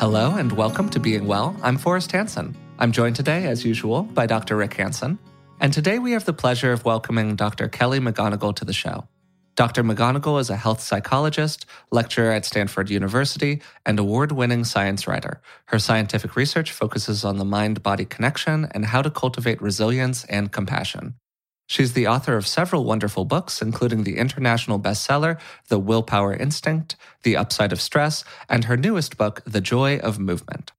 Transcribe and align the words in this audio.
Hello 0.00 0.36
and 0.36 0.50
welcome 0.52 0.88
to 0.88 0.98
Being 0.98 1.26
Well. 1.26 1.54
I'm 1.62 1.76
Forrest 1.76 2.10
Hanson. 2.12 2.56
I'm 2.78 2.90
joined 2.90 3.16
today, 3.16 3.44
as 3.44 3.66
usual, 3.66 4.04
by 4.04 4.24
Dr. 4.24 4.56
Rick 4.56 4.72
Hanson. 4.72 5.18
And 5.60 5.74
today 5.74 5.98
we 5.98 6.12
have 6.12 6.24
the 6.24 6.32
pleasure 6.32 6.72
of 6.72 6.86
welcoming 6.86 7.36
Dr. 7.36 7.68
Kelly 7.68 8.00
McGonigal 8.00 8.56
to 8.56 8.64
the 8.64 8.72
show. 8.72 9.06
Dr. 9.56 9.84
McGonigal 9.84 10.40
is 10.40 10.48
a 10.48 10.56
health 10.56 10.80
psychologist, 10.80 11.66
lecturer 11.92 12.30
at 12.30 12.46
Stanford 12.46 12.88
University, 12.88 13.60
and 13.84 13.98
award 13.98 14.32
winning 14.32 14.64
science 14.64 15.06
writer. 15.06 15.42
Her 15.66 15.78
scientific 15.78 16.34
research 16.34 16.72
focuses 16.72 17.22
on 17.22 17.36
the 17.36 17.44
mind 17.44 17.82
body 17.82 18.06
connection 18.06 18.68
and 18.70 18.86
how 18.86 19.02
to 19.02 19.10
cultivate 19.10 19.60
resilience 19.60 20.24
and 20.24 20.50
compassion. 20.50 21.16
She's 21.70 21.92
the 21.92 22.08
author 22.08 22.36
of 22.36 22.48
several 22.48 22.82
wonderful 22.82 23.24
books, 23.24 23.62
including 23.62 24.02
the 24.02 24.16
international 24.16 24.80
bestseller, 24.80 25.38
The 25.68 25.78
Willpower 25.78 26.34
Instinct, 26.34 26.96
The 27.22 27.36
Upside 27.36 27.70
of 27.70 27.80
Stress, 27.80 28.24
and 28.48 28.64
her 28.64 28.76
newest 28.76 29.16
book, 29.16 29.40
The 29.46 29.60
Joy 29.60 29.98
of 29.98 30.18
Movement. 30.18 30.72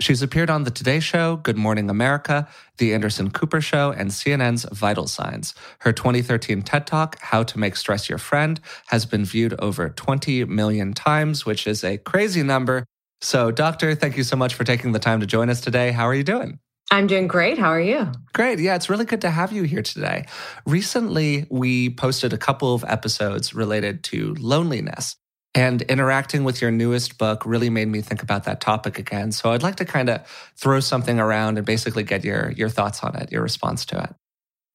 She's 0.00 0.20
appeared 0.20 0.50
on 0.50 0.64
The 0.64 0.72
Today 0.72 0.98
Show, 0.98 1.36
Good 1.36 1.56
Morning 1.56 1.88
America, 1.88 2.48
The 2.78 2.94
Anderson 2.94 3.30
Cooper 3.30 3.60
Show, 3.60 3.92
and 3.92 4.10
CNN's 4.10 4.64
Vital 4.72 5.06
Signs. 5.06 5.54
Her 5.82 5.92
2013 5.92 6.62
TED 6.62 6.84
Talk, 6.84 7.16
How 7.20 7.44
to 7.44 7.56
Make 7.56 7.76
Stress 7.76 8.08
Your 8.08 8.18
Friend, 8.18 8.60
has 8.88 9.06
been 9.06 9.24
viewed 9.24 9.54
over 9.60 9.88
20 9.88 10.46
million 10.46 10.94
times, 10.94 11.46
which 11.46 11.64
is 11.64 11.84
a 11.84 11.96
crazy 11.96 12.42
number. 12.42 12.84
So, 13.20 13.52
Doctor, 13.52 13.94
thank 13.94 14.16
you 14.16 14.24
so 14.24 14.34
much 14.34 14.54
for 14.54 14.64
taking 14.64 14.90
the 14.90 14.98
time 14.98 15.20
to 15.20 15.26
join 15.26 15.48
us 15.48 15.60
today. 15.60 15.92
How 15.92 16.08
are 16.08 16.14
you 16.14 16.24
doing? 16.24 16.58
I'm 16.90 17.06
doing 17.06 17.26
great. 17.26 17.58
How 17.58 17.68
are 17.68 17.80
you? 17.80 18.10
Great. 18.32 18.58
Yeah, 18.58 18.74
it's 18.74 18.88
really 18.88 19.04
good 19.04 19.20
to 19.22 19.30
have 19.30 19.52
you 19.52 19.64
here 19.64 19.82
today. 19.82 20.26
Recently, 20.66 21.46
we 21.50 21.90
posted 21.90 22.32
a 22.32 22.38
couple 22.38 22.74
of 22.74 22.84
episodes 22.86 23.54
related 23.54 24.02
to 24.04 24.34
loneliness. 24.38 25.16
And 25.54 25.82
interacting 25.82 26.44
with 26.44 26.60
your 26.62 26.70
newest 26.70 27.18
book 27.18 27.44
really 27.44 27.70
made 27.70 27.88
me 27.88 28.00
think 28.00 28.22
about 28.22 28.44
that 28.44 28.60
topic 28.60 28.98
again. 28.98 29.32
So 29.32 29.52
I'd 29.52 29.62
like 29.62 29.76
to 29.76 29.84
kind 29.84 30.08
of 30.08 30.26
throw 30.56 30.80
something 30.80 31.18
around 31.18 31.56
and 31.56 31.66
basically 31.66 32.04
get 32.04 32.24
your, 32.24 32.52
your 32.52 32.68
thoughts 32.68 33.02
on 33.02 33.16
it, 33.16 33.32
your 33.32 33.42
response 33.42 33.84
to 33.86 34.02
it 34.02 34.14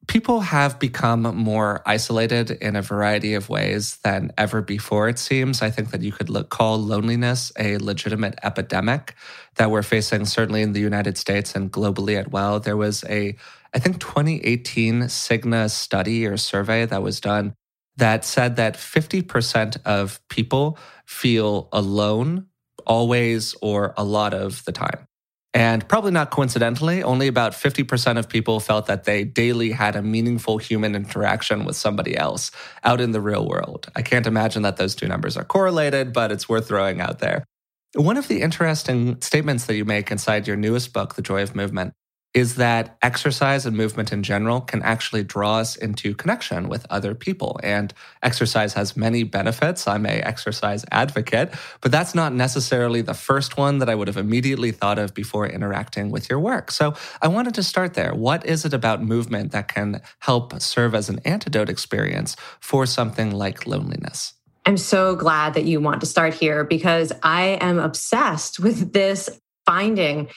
people 0.07 0.41
have 0.41 0.79
become 0.79 1.21
more 1.21 1.81
isolated 1.85 2.51
in 2.51 2.75
a 2.75 2.81
variety 2.81 3.33
of 3.33 3.49
ways 3.49 3.97
than 4.03 4.31
ever 4.37 4.61
before, 4.61 5.07
it 5.07 5.19
seems. 5.19 5.61
I 5.61 5.69
think 5.69 5.91
that 5.91 6.01
you 6.01 6.11
could 6.11 6.29
look, 6.29 6.49
call 6.49 6.77
loneliness 6.77 7.51
a 7.57 7.77
legitimate 7.77 8.37
epidemic 8.43 9.15
that 9.55 9.71
we're 9.71 9.83
facing, 9.83 10.25
certainly 10.25 10.61
in 10.61 10.73
the 10.73 10.79
United 10.79 11.17
States 11.17 11.55
and 11.55 11.71
globally 11.71 12.19
as 12.19 12.27
well. 12.27 12.59
There 12.59 12.77
was 12.77 13.03
a, 13.05 13.35
I 13.73 13.79
think, 13.79 13.99
2018 13.99 15.03
Cigna 15.03 15.69
study 15.69 16.25
or 16.25 16.37
survey 16.37 16.85
that 16.85 17.01
was 17.01 17.19
done 17.19 17.53
that 17.97 18.25
said 18.25 18.55
that 18.55 18.75
50% 18.75 19.77
of 19.85 20.19
people 20.27 20.77
feel 21.05 21.69
alone 21.71 22.47
always 22.85 23.55
or 23.61 23.93
a 23.97 24.03
lot 24.03 24.33
of 24.33 24.65
the 24.65 24.71
time. 24.71 25.07
And 25.53 25.87
probably 25.87 26.11
not 26.11 26.31
coincidentally, 26.31 27.03
only 27.03 27.27
about 27.27 27.51
50% 27.51 28.17
of 28.17 28.27
people 28.27 28.59
felt 28.59 28.87
that 28.87 29.03
they 29.03 29.23
daily 29.23 29.71
had 29.71 29.95
a 29.95 30.01
meaningful 30.01 30.57
human 30.57 30.95
interaction 30.95 31.63
with 31.63 31.75
somebody 31.75 32.17
else 32.17 32.49
out 32.83 32.99
in 32.99 33.11
the 33.11 33.21
real 33.21 33.47
world. 33.47 33.87
I 33.95 34.01
can't 34.01 34.25
imagine 34.25 34.63
that 34.63 34.77
those 34.77 34.95
two 34.95 35.07
numbers 35.07 35.37
are 35.37 35.43
correlated, 35.43 36.11
but 36.11 36.31
it's 36.31 36.49
worth 36.49 36.67
throwing 36.67 37.01
out 37.01 37.19
there. 37.19 37.45
One 37.93 38.17
of 38.17 38.27
the 38.27 38.41
interesting 38.41 39.21
statements 39.21 39.65
that 39.65 39.75
you 39.75 39.85
make 39.85 40.09
inside 40.09 40.47
your 40.47 40.57
newest 40.57 40.91
book, 40.91 41.13
The 41.13 41.21
Joy 41.21 41.43
of 41.43 41.55
Movement, 41.55 41.93
is 42.33 42.55
that 42.55 42.97
exercise 43.01 43.65
and 43.65 43.77
movement 43.77 44.11
in 44.11 44.23
general 44.23 44.61
can 44.61 44.81
actually 44.81 45.23
draw 45.23 45.57
us 45.57 45.75
into 45.75 46.15
connection 46.15 46.67
with 46.67 46.85
other 46.89 47.13
people. 47.13 47.59
And 47.61 47.93
exercise 48.23 48.73
has 48.73 48.97
many 48.97 49.23
benefits. 49.23 49.87
I'm 49.87 50.05
a 50.05 50.21
exercise 50.21 50.83
advocate, 50.91 51.53
but 51.81 51.91
that's 51.91 52.15
not 52.15 52.33
necessarily 52.33 53.01
the 53.01 53.13
first 53.13 53.57
one 53.57 53.77
that 53.79 53.89
I 53.89 53.95
would 53.95 54.07
have 54.07 54.17
immediately 54.17 54.71
thought 54.71 54.97
of 54.97 55.13
before 55.13 55.47
interacting 55.47 56.09
with 56.09 56.29
your 56.29 56.39
work. 56.39 56.71
So 56.71 56.95
I 57.21 57.27
wanted 57.27 57.53
to 57.55 57.63
start 57.63 57.93
there. 57.93 58.13
What 58.15 58.45
is 58.45 58.65
it 58.65 58.73
about 58.73 59.03
movement 59.03 59.51
that 59.51 59.67
can 59.67 60.01
help 60.19 60.59
serve 60.59 60.95
as 60.95 61.09
an 61.09 61.19
antidote 61.25 61.69
experience 61.69 62.35
for 62.59 62.85
something 62.85 63.31
like 63.31 63.67
loneliness? 63.67 64.33
I'm 64.65 64.77
so 64.77 65.15
glad 65.15 65.55
that 65.55 65.65
you 65.65 65.81
want 65.81 65.99
to 66.01 66.07
start 66.07 66.33
here 66.33 66.63
because 66.63 67.11
I 67.21 67.57
am 67.59 67.79
obsessed 67.79 68.59
with 68.59 68.93
this 68.93 69.29
finding 69.65 70.29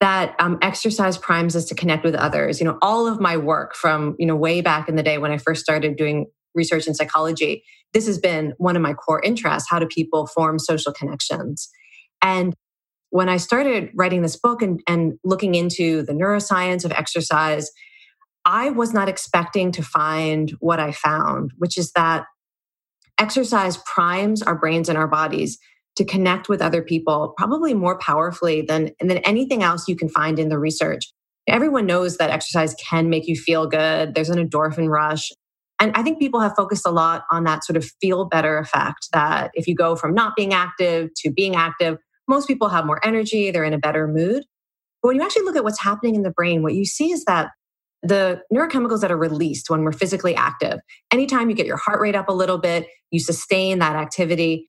that 0.00 0.36
um, 0.38 0.58
exercise 0.60 1.16
primes 1.16 1.56
us 1.56 1.64
to 1.66 1.74
connect 1.74 2.04
with 2.04 2.14
others. 2.14 2.60
You 2.60 2.66
know, 2.66 2.78
all 2.82 3.06
of 3.06 3.20
my 3.20 3.36
work 3.36 3.74
from, 3.74 4.14
you 4.18 4.26
know, 4.26 4.36
way 4.36 4.60
back 4.60 4.88
in 4.88 4.96
the 4.96 5.02
day 5.02 5.18
when 5.18 5.32
I 5.32 5.38
first 5.38 5.62
started 5.62 5.96
doing 5.96 6.26
research 6.54 6.86
in 6.86 6.94
psychology, 6.94 7.64
this 7.92 8.06
has 8.06 8.18
been 8.18 8.52
one 8.58 8.76
of 8.76 8.82
my 8.82 8.92
core 8.92 9.22
interests. 9.22 9.68
How 9.70 9.78
do 9.78 9.86
people 9.86 10.26
form 10.26 10.58
social 10.58 10.92
connections? 10.92 11.68
And 12.22 12.54
when 13.10 13.28
I 13.28 13.38
started 13.38 13.90
writing 13.94 14.22
this 14.22 14.36
book 14.36 14.60
and, 14.60 14.80
and 14.86 15.14
looking 15.24 15.54
into 15.54 16.02
the 16.02 16.12
neuroscience 16.12 16.84
of 16.84 16.92
exercise, 16.92 17.70
I 18.44 18.70
was 18.70 18.92
not 18.92 19.08
expecting 19.08 19.72
to 19.72 19.82
find 19.82 20.50
what 20.60 20.78
I 20.78 20.92
found, 20.92 21.52
which 21.56 21.78
is 21.78 21.92
that 21.92 22.26
exercise 23.18 23.78
primes 23.78 24.42
our 24.42 24.54
brains 24.54 24.88
and 24.88 24.98
our 24.98 25.08
bodies 25.08 25.58
to 25.96 26.04
connect 26.04 26.48
with 26.48 26.60
other 26.60 26.82
people 26.82 27.34
probably 27.36 27.74
more 27.74 27.98
powerfully 27.98 28.62
than, 28.62 28.90
than 29.00 29.18
anything 29.18 29.62
else 29.62 29.88
you 29.88 29.96
can 29.96 30.08
find 30.08 30.38
in 30.38 30.48
the 30.48 30.58
research. 30.58 31.04
Everyone 31.48 31.86
knows 31.86 32.16
that 32.16 32.30
exercise 32.30 32.74
can 32.74 33.08
make 33.08 33.26
you 33.26 33.36
feel 33.36 33.66
good. 33.66 34.14
There's 34.14 34.30
an 34.30 34.38
endorphin 34.38 34.88
rush. 34.88 35.30
And 35.80 35.92
I 35.94 36.02
think 36.02 36.18
people 36.18 36.40
have 36.40 36.54
focused 36.56 36.86
a 36.86 36.90
lot 36.90 37.24
on 37.30 37.44
that 37.44 37.64
sort 37.64 37.76
of 37.76 37.84
feel 38.00 38.24
better 38.24 38.58
effect 38.58 39.08
that 39.12 39.50
if 39.54 39.66
you 39.66 39.74
go 39.74 39.94
from 39.94 40.14
not 40.14 40.34
being 40.36 40.52
active 40.52 41.10
to 41.18 41.30
being 41.30 41.54
active, 41.54 41.98
most 42.28 42.48
people 42.48 42.68
have 42.68 42.86
more 42.86 43.04
energy, 43.06 43.50
they're 43.50 43.64
in 43.64 43.74
a 43.74 43.78
better 43.78 44.08
mood. 44.08 44.44
But 45.02 45.08
when 45.08 45.16
you 45.16 45.22
actually 45.22 45.44
look 45.44 45.56
at 45.56 45.64
what's 45.64 45.80
happening 45.80 46.14
in 46.14 46.22
the 46.22 46.30
brain, 46.30 46.62
what 46.62 46.74
you 46.74 46.84
see 46.84 47.12
is 47.12 47.24
that 47.26 47.50
the 48.02 48.42
neurochemicals 48.52 49.00
that 49.00 49.12
are 49.12 49.16
released 49.16 49.70
when 49.70 49.82
we're 49.82 49.92
physically 49.92 50.34
active, 50.34 50.80
anytime 51.12 51.50
you 51.50 51.56
get 51.56 51.66
your 51.66 51.76
heart 51.76 52.00
rate 52.00 52.16
up 52.16 52.28
a 52.28 52.32
little 52.32 52.58
bit, 52.58 52.86
you 53.10 53.20
sustain 53.20 53.78
that 53.78 53.96
activity, 53.96 54.68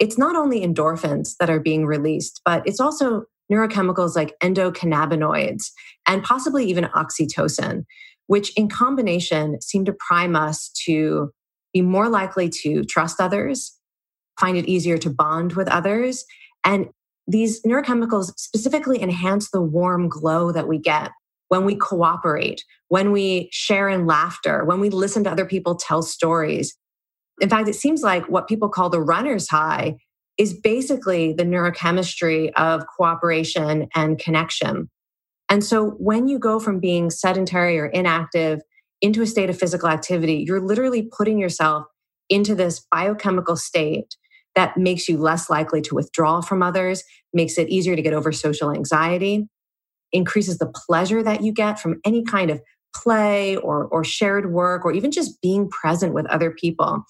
it's 0.00 0.18
not 0.18 0.36
only 0.36 0.60
endorphins 0.60 1.36
that 1.38 1.50
are 1.50 1.60
being 1.60 1.86
released, 1.86 2.40
but 2.44 2.66
it's 2.66 2.80
also 2.80 3.24
neurochemicals 3.50 4.16
like 4.16 4.34
endocannabinoids 4.42 5.70
and 6.08 6.22
possibly 6.22 6.64
even 6.66 6.84
oxytocin, 6.84 7.84
which 8.26 8.52
in 8.56 8.68
combination 8.68 9.60
seem 9.60 9.84
to 9.84 9.94
prime 10.06 10.34
us 10.34 10.70
to 10.86 11.30
be 11.72 11.82
more 11.82 12.08
likely 12.08 12.48
to 12.48 12.84
trust 12.84 13.20
others, 13.20 13.76
find 14.40 14.56
it 14.56 14.66
easier 14.66 14.96
to 14.98 15.10
bond 15.10 15.52
with 15.52 15.68
others. 15.68 16.24
And 16.64 16.88
these 17.26 17.62
neurochemicals 17.62 18.32
specifically 18.38 19.02
enhance 19.02 19.50
the 19.50 19.62
warm 19.62 20.08
glow 20.08 20.52
that 20.52 20.68
we 20.68 20.78
get 20.78 21.10
when 21.48 21.64
we 21.64 21.76
cooperate, 21.76 22.64
when 22.88 23.12
we 23.12 23.48
share 23.52 23.88
in 23.88 24.06
laughter, 24.06 24.64
when 24.64 24.80
we 24.80 24.90
listen 24.90 25.24
to 25.24 25.30
other 25.30 25.44
people 25.44 25.74
tell 25.74 26.02
stories, 26.02 26.74
in 27.40 27.48
fact, 27.48 27.68
it 27.68 27.74
seems 27.74 28.02
like 28.02 28.28
what 28.28 28.48
people 28.48 28.68
call 28.68 28.90
the 28.90 29.00
runner's 29.00 29.48
high 29.48 29.96
is 30.38 30.52
basically 30.52 31.32
the 31.32 31.44
neurochemistry 31.44 32.52
of 32.56 32.84
cooperation 32.96 33.88
and 33.94 34.18
connection. 34.18 34.90
And 35.48 35.62
so 35.62 35.90
when 35.98 36.26
you 36.26 36.38
go 36.38 36.58
from 36.58 36.80
being 36.80 37.10
sedentary 37.10 37.78
or 37.78 37.86
inactive 37.86 38.60
into 39.00 39.22
a 39.22 39.26
state 39.26 39.50
of 39.50 39.58
physical 39.58 39.88
activity, 39.88 40.44
you're 40.46 40.60
literally 40.60 41.08
putting 41.16 41.38
yourself 41.38 41.84
into 42.28 42.54
this 42.54 42.84
biochemical 42.90 43.56
state 43.56 44.16
that 44.54 44.76
makes 44.76 45.08
you 45.08 45.18
less 45.18 45.50
likely 45.50 45.82
to 45.82 45.94
withdraw 45.94 46.40
from 46.40 46.62
others, 46.62 47.02
makes 47.32 47.58
it 47.58 47.68
easier 47.68 47.96
to 47.96 48.02
get 48.02 48.14
over 48.14 48.32
social 48.32 48.72
anxiety, 48.72 49.46
increases 50.12 50.58
the 50.58 50.72
pleasure 50.86 51.22
that 51.22 51.42
you 51.42 51.52
get 51.52 51.78
from 51.78 52.00
any 52.04 52.24
kind 52.24 52.50
of 52.50 52.60
play 52.94 53.56
or, 53.56 53.86
or 53.86 54.04
shared 54.04 54.52
work 54.52 54.84
or 54.84 54.92
even 54.92 55.10
just 55.10 55.40
being 55.42 55.68
present 55.68 56.14
with 56.14 56.26
other 56.26 56.50
people. 56.50 57.04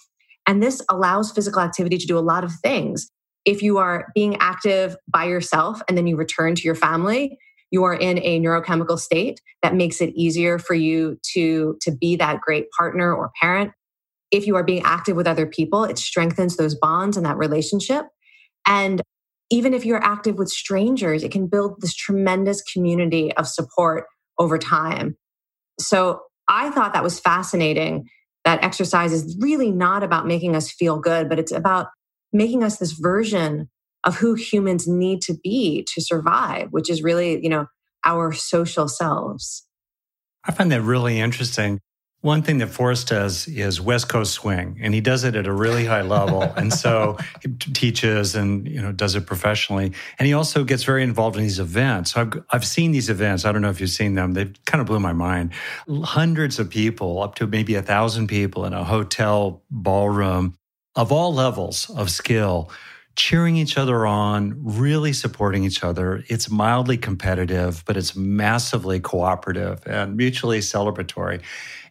And 0.46 0.62
this 0.62 0.82
allows 0.90 1.32
physical 1.32 1.60
activity 1.60 1.98
to 1.98 2.06
do 2.06 2.18
a 2.18 2.20
lot 2.20 2.44
of 2.44 2.52
things. 2.62 3.10
If 3.44 3.62
you 3.62 3.78
are 3.78 4.08
being 4.14 4.36
active 4.40 4.96
by 5.08 5.24
yourself 5.24 5.82
and 5.88 5.96
then 5.96 6.06
you 6.06 6.16
return 6.16 6.54
to 6.54 6.62
your 6.62 6.74
family, 6.74 7.38
you 7.70 7.84
are 7.84 7.94
in 7.94 8.18
a 8.18 8.40
neurochemical 8.40 8.98
state 8.98 9.40
that 9.62 9.74
makes 9.74 10.00
it 10.00 10.14
easier 10.14 10.58
for 10.58 10.74
you 10.74 11.18
to, 11.32 11.76
to 11.82 11.90
be 11.90 12.16
that 12.16 12.40
great 12.40 12.66
partner 12.76 13.14
or 13.14 13.30
parent. 13.40 13.72
If 14.30 14.46
you 14.46 14.56
are 14.56 14.64
being 14.64 14.82
active 14.84 15.16
with 15.16 15.26
other 15.26 15.46
people, 15.46 15.84
it 15.84 15.98
strengthens 15.98 16.56
those 16.56 16.74
bonds 16.74 17.16
and 17.16 17.26
that 17.26 17.36
relationship. 17.36 18.06
And 18.66 19.02
even 19.50 19.74
if 19.74 19.84
you're 19.84 20.02
active 20.02 20.36
with 20.36 20.48
strangers, 20.48 21.22
it 21.22 21.30
can 21.30 21.46
build 21.46 21.80
this 21.80 21.94
tremendous 21.94 22.62
community 22.62 23.32
of 23.34 23.46
support 23.46 24.04
over 24.38 24.58
time. 24.58 25.16
So 25.78 26.20
I 26.48 26.70
thought 26.70 26.92
that 26.94 27.02
was 27.02 27.20
fascinating 27.20 28.08
that 28.44 28.62
exercise 28.62 29.12
is 29.12 29.36
really 29.40 29.70
not 29.70 30.02
about 30.02 30.26
making 30.26 30.54
us 30.54 30.70
feel 30.70 30.98
good, 30.98 31.28
but 31.28 31.38
it's 31.38 31.52
about 31.52 31.88
making 32.32 32.62
us 32.62 32.78
this 32.78 32.92
version 32.92 33.68
of 34.04 34.16
who 34.16 34.34
humans 34.34 34.86
need 34.86 35.22
to 35.22 35.34
be 35.42 35.86
to 35.94 36.00
survive, 36.00 36.68
which 36.70 36.90
is 36.90 37.02
really, 37.02 37.42
you 37.42 37.48
know, 37.48 37.66
our 38.04 38.32
social 38.32 38.86
selves. 38.86 39.66
I 40.44 40.52
find 40.52 40.70
that 40.72 40.82
really 40.82 41.18
interesting. 41.20 41.80
One 42.24 42.40
thing 42.40 42.56
that 42.58 42.68
Forrest 42.68 43.08
does 43.08 43.46
is 43.48 43.82
West 43.82 44.08
Coast 44.08 44.32
swing, 44.32 44.78
and 44.80 44.94
he 44.94 45.02
does 45.02 45.24
it 45.24 45.36
at 45.36 45.46
a 45.46 45.52
really 45.52 45.84
high 45.84 46.00
level. 46.00 46.40
and 46.56 46.72
so 46.72 47.18
he 47.42 47.48
teaches 47.50 48.34
and 48.34 48.66
you 48.66 48.80
know 48.80 48.92
does 48.92 49.14
it 49.14 49.26
professionally. 49.26 49.92
And 50.18 50.26
he 50.26 50.32
also 50.32 50.64
gets 50.64 50.84
very 50.84 51.02
involved 51.02 51.36
in 51.36 51.42
these 51.42 51.60
events. 51.60 52.14
So 52.14 52.22
I've 52.22 52.44
I've 52.50 52.66
seen 52.66 52.92
these 52.92 53.10
events. 53.10 53.44
I 53.44 53.52
don't 53.52 53.60
know 53.60 53.68
if 53.68 53.78
you've 53.78 53.90
seen 53.90 54.14
them. 54.14 54.32
They 54.32 54.46
kind 54.64 54.80
of 54.80 54.86
blew 54.86 55.00
my 55.00 55.12
mind. 55.12 55.52
Hundreds 55.86 56.58
of 56.58 56.70
people, 56.70 57.22
up 57.22 57.34
to 57.34 57.46
maybe 57.46 57.74
a 57.74 57.82
thousand 57.82 58.28
people 58.28 58.64
in 58.64 58.72
a 58.72 58.84
hotel 58.84 59.62
ballroom 59.70 60.56
of 60.96 61.12
all 61.12 61.34
levels 61.34 61.90
of 61.90 62.10
skill 62.10 62.70
cheering 63.16 63.56
each 63.56 63.78
other 63.78 64.06
on, 64.06 64.54
really 64.60 65.12
supporting 65.12 65.64
each 65.64 65.84
other. 65.84 66.24
It's 66.28 66.50
mildly 66.50 66.96
competitive, 66.96 67.84
but 67.86 67.96
it's 67.96 68.16
massively 68.16 68.98
cooperative 68.98 69.86
and 69.86 70.16
mutually 70.16 70.58
celebratory. 70.58 71.40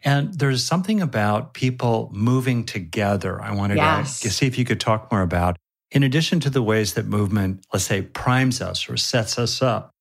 And 0.04 0.34
there's 0.34 0.64
something 0.64 1.02
about 1.02 1.54
people 1.54 2.10
moving 2.14 2.66
together. 2.66 3.42
I 3.42 3.54
wanted 3.54 3.78
yes. 3.78 4.20
to 4.20 4.30
see 4.30 4.46
if 4.46 4.58
you 4.58 4.66
could 4.66 4.80
talk 4.80 5.12
more 5.12 5.22
about, 5.22 5.58
in 5.92 6.04
addition 6.04 6.40
to 6.42 6.50
the 6.50 6.62
ways 6.62 6.96
that 6.96 7.06
movement, 7.06 7.66
let's 7.72 7.86
say, 7.86 8.02
primes 8.02 8.62
us 8.62 8.90
or 8.90 8.98
sets 8.98 9.40
us 9.40 9.62
up 9.62 9.92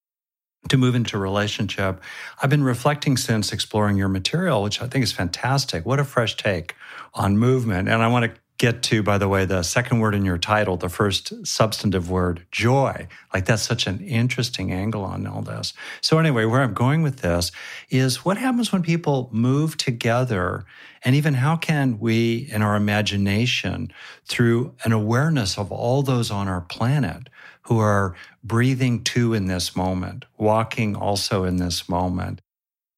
to 0.68 0.76
move 0.76 0.94
into 0.94 1.18
relationship. 1.18 2.00
I've 2.42 2.50
been 2.50 2.64
reflecting 2.64 3.16
since 3.16 3.52
exploring 3.52 3.96
your 3.96 4.08
material, 4.08 4.62
which 4.62 4.80
I 4.80 4.86
think 4.86 5.02
is 5.02 5.12
fantastic. 5.12 5.84
What 5.84 6.00
a 6.00 6.04
fresh 6.04 6.36
take 6.36 6.74
on 7.14 7.36
movement. 7.36 7.88
And 7.88 8.02
I 8.02 8.08
want 8.08 8.32
to 8.32 8.40
get 8.62 8.80
to, 8.80 9.02
by 9.02 9.18
the 9.18 9.26
way, 9.26 9.44
the 9.44 9.64
second 9.64 9.98
word 9.98 10.14
in 10.14 10.24
your 10.24 10.38
title, 10.38 10.76
the 10.76 10.88
first 10.88 11.44
substantive 11.44 12.08
word, 12.08 12.46
joy. 12.52 13.08
Like 13.34 13.44
that's 13.44 13.64
such 13.64 13.88
an 13.88 13.98
interesting 13.98 14.70
angle 14.70 15.02
on 15.02 15.26
all 15.26 15.42
this. 15.42 15.72
So, 16.00 16.20
anyway, 16.20 16.44
where 16.44 16.60
I'm 16.60 16.72
going 16.72 17.02
with 17.02 17.22
this 17.22 17.50
is 17.90 18.24
what 18.24 18.38
happens 18.38 18.70
when 18.70 18.84
people 18.84 19.28
move 19.32 19.76
together? 19.76 20.64
And 21.04 21.16
even 21.16 21.34
how 21.34 21.56
can 21.56 21.98
we, 21.98 22.48
in 22.52 22.62
our 22.62 22.76
imagination, 22.76 23.92
through 24.26 24.76
an 24.84 24.92
awareness 24.92 25.58
of 25.58 25.72
all 25.72 26.02
those 26.04 26.30
on 26.30 26.46
our 26.46 26.60
planet 26.60 27.28
who 27.62 27.80
are 27.80 28.14
breathing 28.44 29.02
too 29.02 29.34
in 29.34 29.46
this 29.46 29.74
moment, 29.74 30.24
walking 30.38 30.94
also 30.94 31.42
in 31.42 31.56
this 31.56 31.88
moment, 31.88 32.40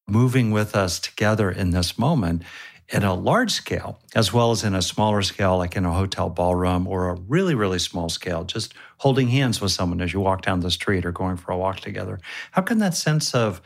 moving 0.07 0.51
with 0.51 0.75
us 0.75 0.99
together 0.99 1.49
in 1.49 1.71
this 1.71 1.97
moment, 1.97 2.43
in 2.89 3.03
a 3.03 3.13
large 3.13 3.51
scale, 3.51 3.99
as 4.13 4.31
well 4.31 4.51
as 4.51 4.63
in 4.63 4.75
a 4.75 4.81
smaller 4.81 5.21
scale, 5.21 5.57
like 5.57 5.75
in 5.75 5.85
a 5.85 5.93
hotel 5.93 6.29
ballroom 6.29 6.87
or 6.87 7.09
a 7.09 7.15
really, 7.15 7.55
really 7.55 7.79
small 7.79 8.09
scale, 8.09 8.43
just 8.43 8.73
holding 8.97 9.27
hands 9.27 9.59
with 9.59 9.71
someone 9.71 10.01
as 10.01 10.13
you 10.13 10.19
walk 10.19 10.43
down 10.43 10.59
the 10.59 10.69
street 10.69 11.05
or 11.05 11.11
going 11.11 11.37
for 11.37 11.51
a 11.51 11.57
walk 11.57 11.79
together. 11.79 12.19
How 12.51 12.61
can 12.61 12.77
that 12.79 12.93
sense 12.93 13.33
of 13.33 13.61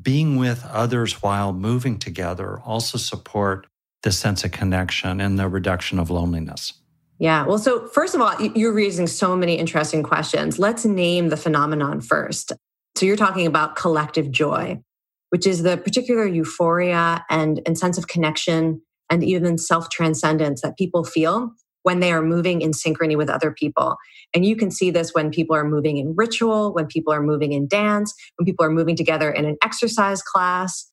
being 0.00 0.36
with 0.36 0.64
others 0.66 1.22
while 1.22 1.52
moving 1.52 1.98
together 1.98 2.60
also 2.60 2.96
support 2.96 3.66
the 4.02 4.12
sense 4.12 4.42
of 4.42 4.52
connection 4.52 5.20
and 5.20 5.38
the 5.38 5.48
reduction 5.48 5.98
of 5.98 6.08
loneliness? 6.08 6.72
Yeah. 7.18 7.46
Well, 7.46 7.58
so 7.58 7.86
first 7.88 8.14
of 8.14 8.20
all, 8.20 8.40
you're 8.40 8.72
raising 8.72 9.06
so 9.06 9.36
many 9.36 9.54
interesting 9.54 10.02
questions. 10.02 10.58
Let's 10.58 10.84
name 10.84 11.28
the 11.28 11.36
phenomenon 11.36 12.00
first. 12.00 12.52
So 12.96 13.06
you're 13.06 13.16
talking 13.16 13.46
about 13.46 13.76
collective 13.76 14.30
joy 14.30 14.82
which 15.32 15.46
is 15.46 15.62
the 15.62 15.78
particular 15.78 16.26
euphoria 16.26 17.24
and, 17.30 17.62
and 17.64 17.78
sense 17.78 17.96
of 17.96 18.06
connection 18.06 18.82
and 19.08 19.24
even 19.24 19.56
self 19.56 19.88
transcendence 19.88 20.60
that 20.60 20.76
people 20.76 21.04
feel 21.04 21.52
when 21.84 22.00
they 22.00 22.12
are 22.12 22.20
moving 22.20 22.60
in 22.60 22.72
synchrony 22.72 23.16
with 23.16 23.30
other 23.30 23.50
people. 23.50 23.96
And 24.34 24.44
you 24.44 24.56
can 24.56 24.70
see 24.70 24.90
this 24.90 25.14
when 25.14 25.30
people 25.30 25.56
are 25.56 25.64
moving 25.64 25.96
in 25.96 26.14
ritual, 26.14 26.74
when 26.74 26.86
people 26.86 27.14
are 27.14 27.22
moving 27.22 27.54
in 27.54 27.66
dance, 27.66 28.12
when 28.36 28.44
people 28.44 28.66
are 28.66 28.70
moving 28.70 28.94
together 28.94 29.30
in 29.30 29.46
an 29.46 29.56
exercise 29.64 30.22
class, 30.22 30.90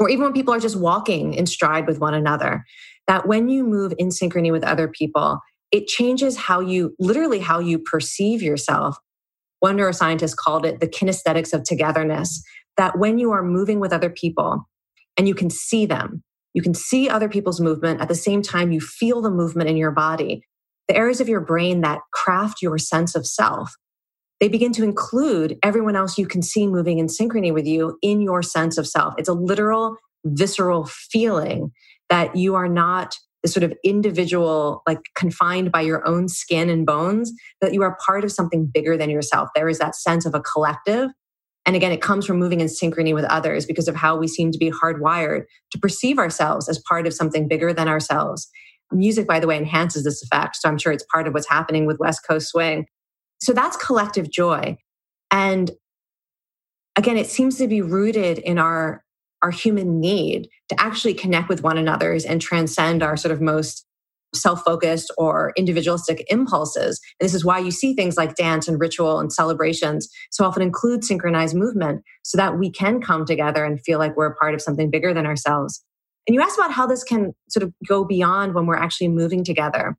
or 0.00 0.10
even 0.10 0.24
when 0.24 0.32
people 0.32 0.52
are 0.52 0.60
just 0.60 0.76
walking 0.76 1.32
in 1.34 1.46
stride 1.46 1.86
with 1.86 2.00
one 2.00 2.12
another. 2.12 2.64
That 3.06 3.28
when 3.28 3.48
you 3.48 3.62
move 3.62 3.94
in 3.98 4.08
synchrony 4.08 4.50
with 4.50 4.64
other 4.64 4.88
people, 4.88 5.38
it 5.70 5.86
changes 5.86 6.36
how 6.36 6.58
you 6.58 6.96
literally 6.98 7.38
how 7.38 7.60
you 7.60 7.78
perceive 7.78 8.42
yourself. 8.42 8.98
One 9.60 9.76
neuroscientist 9.76 10.34
called 10.34 10.66
it 10.66 10.80
the 10.80 10.88
kinesthetics 10.88 11.54
of 11.54 11.62
togetherness, 11.62 12.42
that 12.76 12.98
when 12.98 13.18
you 13.18 13.32
are 13.32 13.42
moving 13.42 13.80
with 13.80 13.92
other 13.92 14.10
people 14.10 14.68
and 15.16 15.26
you 15.26 15.34
can 15.34 15.50
see 15.50 15.86
them, 15.86 16.22
you 16.54 16.62
can 16.62 16.74
see 16.74 17.08
other 17.08 17.28
people's 17.28 17.60
movement 17.60 18.00
at 18.00 18.08
the 18.08 18.14
same 18.14 18.42
time 18.42 18.72
you 18.72 18.80
feel 18.80 19.20
the 19.20 19.30
movement 19.30 19.68
in 19.68 19.76
your 19.76 19.90
body, 19.90 20.42
the 20.88 20.96
areas 20.96 21.20
of 21.20 21.28
your 21.28 21.40
brain 21.40 21.80
that 21.82 22.00
craft 22.12 22.62
your 22.62 22.78
sense 22.78 23.14
of 23.14 23.26
self, 23.26 23.74
they 24.40 24.48
begin 24.48 24.72
to 24.72 24.84
include 24.84 25.58
everyone 25.62 25.96
else 25.96 26.18
you 26.18 26.26
can 26.26 26.42
see 26.42 26.66
moving 26.66 26.98
in 26.98 27.06
synchrony 27.06 27.52
with 27.52 27.66
you 27.66 27.98
in 28.02 28.20
your 28.20 28.42
sense 28.42 28.78
of 28.78 28.86
self. 28.86 29.14
It's 29.16 29.28
a 29.28 29.34
literal, 29.34 29.96
visceral 30.24 30.86
feeling 30.86 31.72
that 32.10 32.36
you 32.36 32.54
are 32.54 32.68
not 32.68 33.14
this 33.42 33.52
sort 33.52 33.64
of 33.64 33.72
individual, 33.84 34.82
like 34.86 35.00
confined 35.14 35.70
by 35.70 35.80
your 35.80 36.06
own 36.06 36.28
skin 36.28 36.68
and 36.68 36.84
bones, 36.84 37.32
that 37.60 37.72
you 37.72 37.82
are 37.82 37.96
part 38.04 38.24
of 38.24 38.32
something 38.32 38.70
bigger 38.72 38.96
than 38.96 39.10
yourself. 39.10 39.48
There 39.54 39.68
is 39.68 39.78
that 39.78 39.94
sense 39.94 40.26
of 40.26 40.34
a 40.34 40.40
collective 40.40 41.10
and 41.66 41.74
again, 41.74 41.90
it 41.90 42.00
comes 42.00 42.24
from 42.24 42.38
moving 42.38 42.60
in 42.60 42.68
synchrony 42.68 43.12
with 43.12 43.24
others 43.24 43.66
because 43.66 43.88
of 43.88 43.96
how 43.96 44.16
we 44.16 44.28
seem 44.28 44.52
to 44.52 44.58
be 44.58 44.70
hardwired 44.70 45.44
to 45.72 45.78
perceive 45.78 46.16
ourselves 46.18 46.68
as 46.68 46.80
part 46.88 47.08
of 47.08 47.12
something 47.12 47.48
bigger 47.48 47.72
than 47.72 47.88
ourselves. 47.88 48.48
Music, 48.92 49.26
by 49.26 49.40
the 49.40 49.48
way, 49.48 49.56
enhances 49.56 50.04
this 50.04 50.22
effect. 50.22 50.56
So 50.56 50.68
I'm 50.68 50.78
sure 50.78 50.92
it's 50.92 51.04
part 51.12 51.26
of 51.26 51.34
what's 51.34 51.48
happening 51.48 51.84
with 51.84 51.98
West 51.98 52.20
Coast 52.26 52.50
Swing. 52.50 52.86
So 53.40 53.52
that's 53.52 53.76
collective 53.76 54.30
joy. 54.30 54.78
And 55.32 55.72
again, 56.94 57.16
it 57.16 57.26
seems 57.26 57.58
to 57.58 57.66
be 57.66 57.82
rooted 57.82 58.38
in 58.38 58.58
our, 58.58 59.02
our 59.42 59.50
human 59.50 60.00
need 60.00 60.48
to 60.68 60.80
actually 60.80 61.14
connect 61.14 61.48
with 61.48 61.64
one 61.64 61.78
another 61.78 62.16
and 62.28 62.40
transcend 62.40 63.02
our 63.02 63.16
sort 63.16 63.32
of 63.32 63.40
most 63.40 63.85
self 64.40 64.62
focused 64.62 65.12
or 65.18 65.52
individualistic 65.56 66.24
impulses. 66.28 67.00
And 67.18 67.26
this 67.26 67.34
is 67.34 67.44
why 67.44 67.58
you 67.58 67.70
see 67.70 67.94
things 67.94 68.16
like 68.16 68.36
dance 68.36 68.68
and 68.68 68.80
ritual 68.80 69.18
and 69.18 69.32
celebrations 69.32 70.08
so 70.30 70.44
often 70.44 70.62
include 70.62 71.04
synchronized 71.04 71.56
movement 71.56 72.02
so 72.22 72.36
that 72.38 72.58
we 72.58 72.70
can 72.70 73.00
come 73.00 73.24
together 73.24 73.64
and 73.64 73.80
feel 73.80 73.98
like 73.98 74.16
we're 74.16 74.26
a 74.26 74.36
part 74.36 74.54
of 74.54 74.62
something 74.62 74.90
bigger 74.90 75.12
than 75.12 75.26
ourselves. 75.26 75.82
And 76.26 76.34
you 76.34 76.42
asked 76.42 76.58
about 76.58 76.72
how 76.72 76.86
this 76.86 77.04
can 77.04 77.34
sort 77.48 77.62
of 77.62 77.72
go 77.86 78.04
beyond 78.04 78.54
when 78.54 78.66
we're 78.66 78.76
actually 78.76 79.08
moving 79.08 79.44
together. 79.44 79.96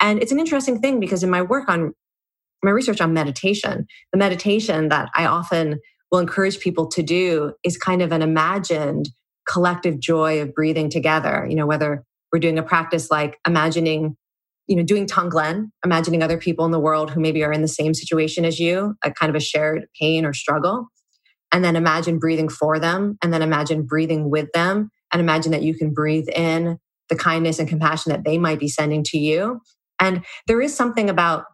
And 0.00 0.20
it's 0.20 0.32
an 0.32 0.40
interesting 0.40 0.80
thing 0.80 1.00
because 1.00 1.22
in 1.22 1.30
my 1.30 1.42
work 1.42 1.68
on 1.68 1.94
my 2.62 2.70
research 2.70 3.00
on 3.00 3.12
meditation, 3.12 3.86
the 4.12 4.18
meditation 4.18 4.88
that 4.88 5.10
I 5.14 5.26
often 5.26 5.80
will 6.10 6.20
encourage 6.20 6.60
people 6.60 6.86
to 6.88 7.02
do 7.02 7.54
is 7.64 7.76
kind 7.76 8.02
of 8.02 8.12
an 8.12 8.22
imagined 8.22 9.08
collective 9.48 9.98
joy 9.98 10.40
of 10.40 10.54
breathing 10.54 10.88
together, 10.90 11.46
you 11.48 11.56
know, 11.56 11.66
whether 11.66 12.04
we're 12.32 12.38
doing 12.38 12.58
a 12.58 12.62
practice 12.62 13.10
like 13.10 13.38
imagining 13.46 14.16
you 14.66 14.76
know 14.76 14.82
doing 14.82 15.06
tonglen 15.06 15.70
imagining 15.84 16.22
other 16.22 16.38
people 16.38 16.64
in 16.64 16.70
the 16.70 16.80
world 16.80 17.10
who 17.10 17.20
maybe 17.20 17.42
are 17.44 17.52
in 17.52 17.62
the 17.62 17.68
same 17.68 17.94
situation 17.94 18.44
as 18.44 18.58
you 18.58 18.94
a 19.04 19.10
kind 19.10 19.30
of 19.30 19.36
a 19.36 19.40
shared 19.40 19.86
pain 20.00 20.24
or 20.24 20.32
struggle 20.32 20.88
and 21.52 21.64
then 21.64 21.76
imagine 21.76 22.18
breathing 22.18 22.48
for 22.48 22.78
them 22.78 23.18
and 23.22 23.32
then 23.32 23.42
imagine 23.42 23.82
breathing 23.82 24.30
with 24.30 24.50
them 24.52 24.90
and 25.12 25.20
imagine 25.20 25.52
that 25.52 25.62
you 25.62 25.74
can 25.74 25.92
breathe 25.92 26.28
in 26.34 26.78
the 27.10 27.16
kindness 27.16 27.58
and 27.58 27.68
compassion 27.68 28.10
that 28.10 28.24
they 28.24 28.38
might 28.38 28.58
be 28.58 28.68
sending 28.68 29.04
to 29.04 29.18
you. 29.18 29.60
And 30.00 30.24
there 30.46 30.62
is 30.62 30.74
something 30.74 31.10
about 31.10 31.44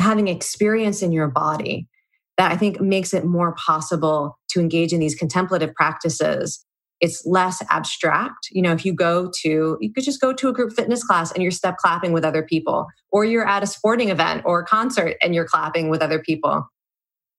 having 0.00 0.28
experience 0.28 1.02
in 1.02 1.12
your 1.12 1.28
body 1.28 1.88
that 2.36 2.52
i 2.52 2.56
think 2.56 2.80
makes 2.80 3.14
it 3.14 3.24
more 3.24 3.54
possible 3.54 4.38
to 4.48 4.60
engage 4.60 4.92
in 4.92 5.00
these 5.00 5.14
contemplative 5.14 5.74
practices 5.74 6.64
it's 7.00 7.24
less 7.26 7.62
abstract. 7.70 8.48
You 8.50 8.62
know, 8.62 8.72
if 8.72 8.84
you 8.84 8.92
go 8.92 9.30
to, 9.42 9.76
you 9.80 9.92
could 9.92 10.04
just 10.04 10.20
go 10.20 10.32
to 10.32 10.48
a 10.48 10.52
group 10.52 10.72
fitness 10.72 11.04
class 11.04 11.32
and 11.32 11.42
you're 11.42 11.52
step 11.52 11.76
clapping 11.76 12.12
with 12.12 12.24
other 12.24 12.42
people, 12.42 12.86
or 13.10 13.24
you're 13.24 13.46
at 13.46 13.62
a 13.62 13.66
sporting 13.66 14.08
event 14.08 14.42
or 14.44 14.60
a 14.60 14.64
concert 14.64 15.16
and 15.22 15.34
you're 15.34 15.46
clapping 15.46 15.88
with 15.88 16.02
other 16.02 16.20
people. 16.20 16.66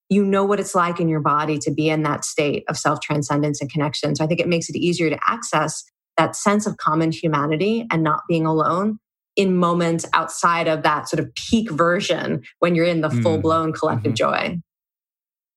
You 0.08 0.24
know 0.24 0.44
what 0.44 0.60
it's 0.60 0.74
like 0.74 1.00
in 1.00 1.08
your 1.08 1.20
body 1.20 1.58
to 1.58 1.70
be 1.70 1.90
in 1.90 2.02
that 2.04 2.24
state 2.24 2.64
of 2.68 2.78
self 2.78 3.00
transcendence 3.00 3.60
and 3.60 3.70
connection. 3.70 4.16
So 4.16 4.24
I 4.24 4.26
think 4.26 4.40
it 4.40 4.48
makes 4.48 4.70
it 4.70 4.76
easier 4.76 5.10
to 5.10 5.18
access 5.26 5.84
that 6.16 6.34
sense 6.34 6.66
of 6.66 6.76
common 6.76 7.12
humanity 7.12 7.86
and 7.90 8.02
not 8.02 8.22
being 8.28 8.46
alone 8.46 8.98
in 9.36 9.56
moments 9.56 10.04
outside 10.12 10.66
of 10.66 10.82
that 10.82 11.08
sort 11.08 11.20
of 11.20 11.32
peak 11.34 11.70
version 11.70 12.42
when 12.58 12.74
you're 12.74 12.84
in 12.84 13.02
the 13.02 13.08
mm. 13.08 13.22
full 13.22 13.38
blown 13.38 13.72
collective 13.72 14.12
mm-hmm. 14.14 14.50
joy. 14.50 14.58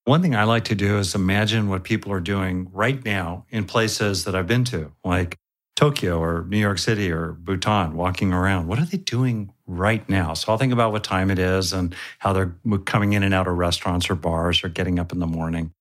One 0.06 0.22
thing 0.22 0.36
I 0.36 0.46
like 0.46 0.66
to 0.66 0.76
do 0.76 0.98
is 0.98 1.14
imagine 1.14 1.70
what 1.70 1.84
people 1.84 2.12
are 2.12 2.20
doing 2.20 2.70
right 2.74 3.04
now 3.06 3.46
in 3.50 3.66
places 3.66 4.26
that 4.26 4.36
I've 4.36 4.48
been 4.48 4.64
to, 4.66 4.92
like 5.04 5.38
Tokyo 5.76 6.20
or 6.20 6.46
New 6.50 6.58
York 6.58 6.80
City 6.80 7.12
or 7.12 7.34
Bhutan, 7.34 7.96
walking 7.96 8.34
around. 8.34 8.68
What 8.68 8.80
are 8.80 8.86
they 8.86 8.98
doing 8.98 9.54
right 9.68 10.08
now? 10.10 10.34
So 10.34 10.52
I'll 10.52 10.58
think 10.58 10.74
about 10.74 10.92
what 10.92 11.04
time 11.04 11.30
it 11.30 11.38
is 11.38 11.72
and 11.72 11.96
how 12.20 12.34
they're 12.34 12.56
coming 12.86 13.14
in 13.14 13.24
and 13.24 13.34
out 13.34 13.48
of 13.48 13.58
restaurants 13.58 14.10
or 14.10 14.16
bars 14.16 14.64
or 14.64 14.70
getting 14.70 14.98
up 14.98 15.12
in 15.12 15.20
the 15.20 15.28
morning. 15.28 15.72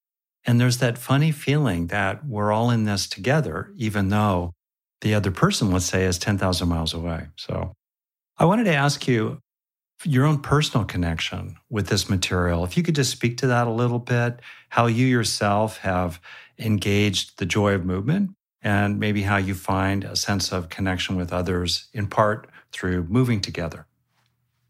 And 0.45 0.59
there's 0.59 0.77
that 0.77 0.97
funny 0.97 1.31
feeling 1.31 1.87
that 1.87 2.25
we're 2.25 2.51
all 2.51 2.69
in 2.69 2.85
this 2.85 3.07
together, 3.07 3.71
even 3.75 4.09
though 4.09 4.53
the 5.01 5.13
other 5.13 5.31
person, 5.31 5.71
let's 5.71 5.85
say, 5.85 6.05
is 6.05 6.17
10,000 6.17 6.67
miles 6.67 6.93
away. 6.93 7.27
So 7.35 7.73
I 8.37 8.45
wanted 8.45 8.65
to 8.65 8.73
ask 8.73 9.07
you 9.07 9.39
your 10.03 10.25
own 10.25 10.39
personal 10.39 10.85
connection 10.85 11.57
with 11.69 11.87
this 11.87 12.09
material. 12.09 12.63
If 12.63 12.77
you 12.77 12.83
could 12.83 12.95
just 12.95 13.11
speak 13.11 13.37
to 13.37 13.47
that 13.47 13.67
a 13.67 13.71
little 13.71 13.99
bit, 13.99 14.39
how 14.69 14.87
you 14.87 15.05
yourself 15.05 15.77
have 15.79 16.19
engaged 16.57 17.39
the 17.39 17.45
joy 17.45 17.73
of 17.73 17.85
movement 17.85 18.31
and 18.61 18.99
maybe 18.99 19.23
how 19.23 19.37
you 19.37 19.53
find 19.53 20.03
a 20.03 20.15
sense 20.15 20.51
of 20.51 20.69
connection 20.69 21.15
with 21.15 21.33
others, 21.33 21.89
in 21.93 22.07
part 22.07 22.47
through 22.71 23.03
moving 23.05 23.41
together. 23.41 23.87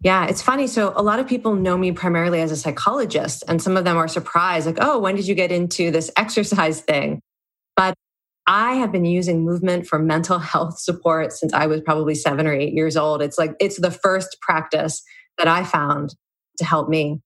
Yeah, 0.01 0.25
it's 0.25 0.41
funny. 0.41 0.65
So, 0.65 0.93
a 0.95 1.03
lot 1.03 1.19
of 1.19 1.27
people 1.27 1.55
know 1.55 1.77
me 1.77 1.91
primarily 1.91 2.41
as 2.41 2.51
a 2.51 2.55
psychologist, 2.55 3.43
and 3.47 3.61
some 3.61 3.77
of 3.77 3.83
them 3.83 3.97
are 3.97 4.07
surprised, 4.07 4.65
like, 4.65 4.77
oh, 4.81 4.97
when 4.97 5.15
did 5.15 5.27
you 5.27 5.35
get 5.35 5.51
into 5.51 5.91
this 5.91 6.09
exercise 6.17 6.81
thing? 6.81 7.21
But 7.75 7.93
I 8.47 8.73
have 8.73 8.91
been 8.91 9.05
using 9.05 9.45
movement 9.45 9.85
for 9.85 9.99
mental 9.99 10.39
health 10.53 10.79
support 10.79 11.33
since 11.33 11.53
I 11.53 11.67
was 11.67 11.81
probably 11.81 12.15
seven 12.15 12.47
or 12.47 12.53
eight 12.53 12.73
years 12.73 12.97
old. 12.97 13.21
It's 13.21 13.37
like, 13.37 13.55
it's 13.59 13.79
the 13.79 13.91
first 13.91 14.37
practice 14.41 15.03
that 15.37 15.47
I 15.47 15.63
found 15.63 16.15
to 16.57 16.65
help 16.65 16.89
me. 16.89 17.21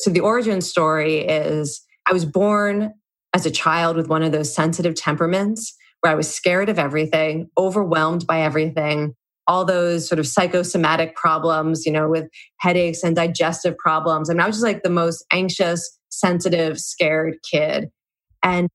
So, 0.00 0.10
the 0.10 0.20
origin 0.20 0.60
story 0.60 1.18
is 1.18 1.82
I 2.06 2.12
was 2.12 2.24
born 2.24 2.94
as 3.34 3.46
a 3.46 3.50
child 3.50 3.96
with 3.96 4.08
one 4.08 4.22
of 4.22 4.32
those 4.32 4.54
sensitive 4.54 4.94
temperaments 4.94 5.74
where 6.00 6.12
I 6.12 6.16
was 6.16 6.32
scared 6.32 6.68
of 6.68 6.78
everything, 6.78 7.48
overwhelmed 7.56 8.26
by 8.26 8.42
everything, 8.42 9.14
all 9.46 9.64
those 9.64 10.06
sort 10.08 10.18
of 10.18 10.26
psychosomatic 10.26 11.16
problems, 11.16 11.84
you 11.86 11.92
know, 11.92 12.08
with 12.08 12.28
headaches 12.58 13.02
and 13.02 13.16
digestive 13.16 13.76
problems. 13.78 14.30
I 14.30 14.34
mean, 14.34 14.40
I 14.40 14.46
was 14.46 14.56
just 14.56 14.64
like 14.64 14.82
the 14.82 14.90
most 14.90 15.24
anxious, 15.32 15.98
sensitive, 16.10 16.78
scared 16.78 17.36
kid. 17.50 17.88
And 18.42 18.68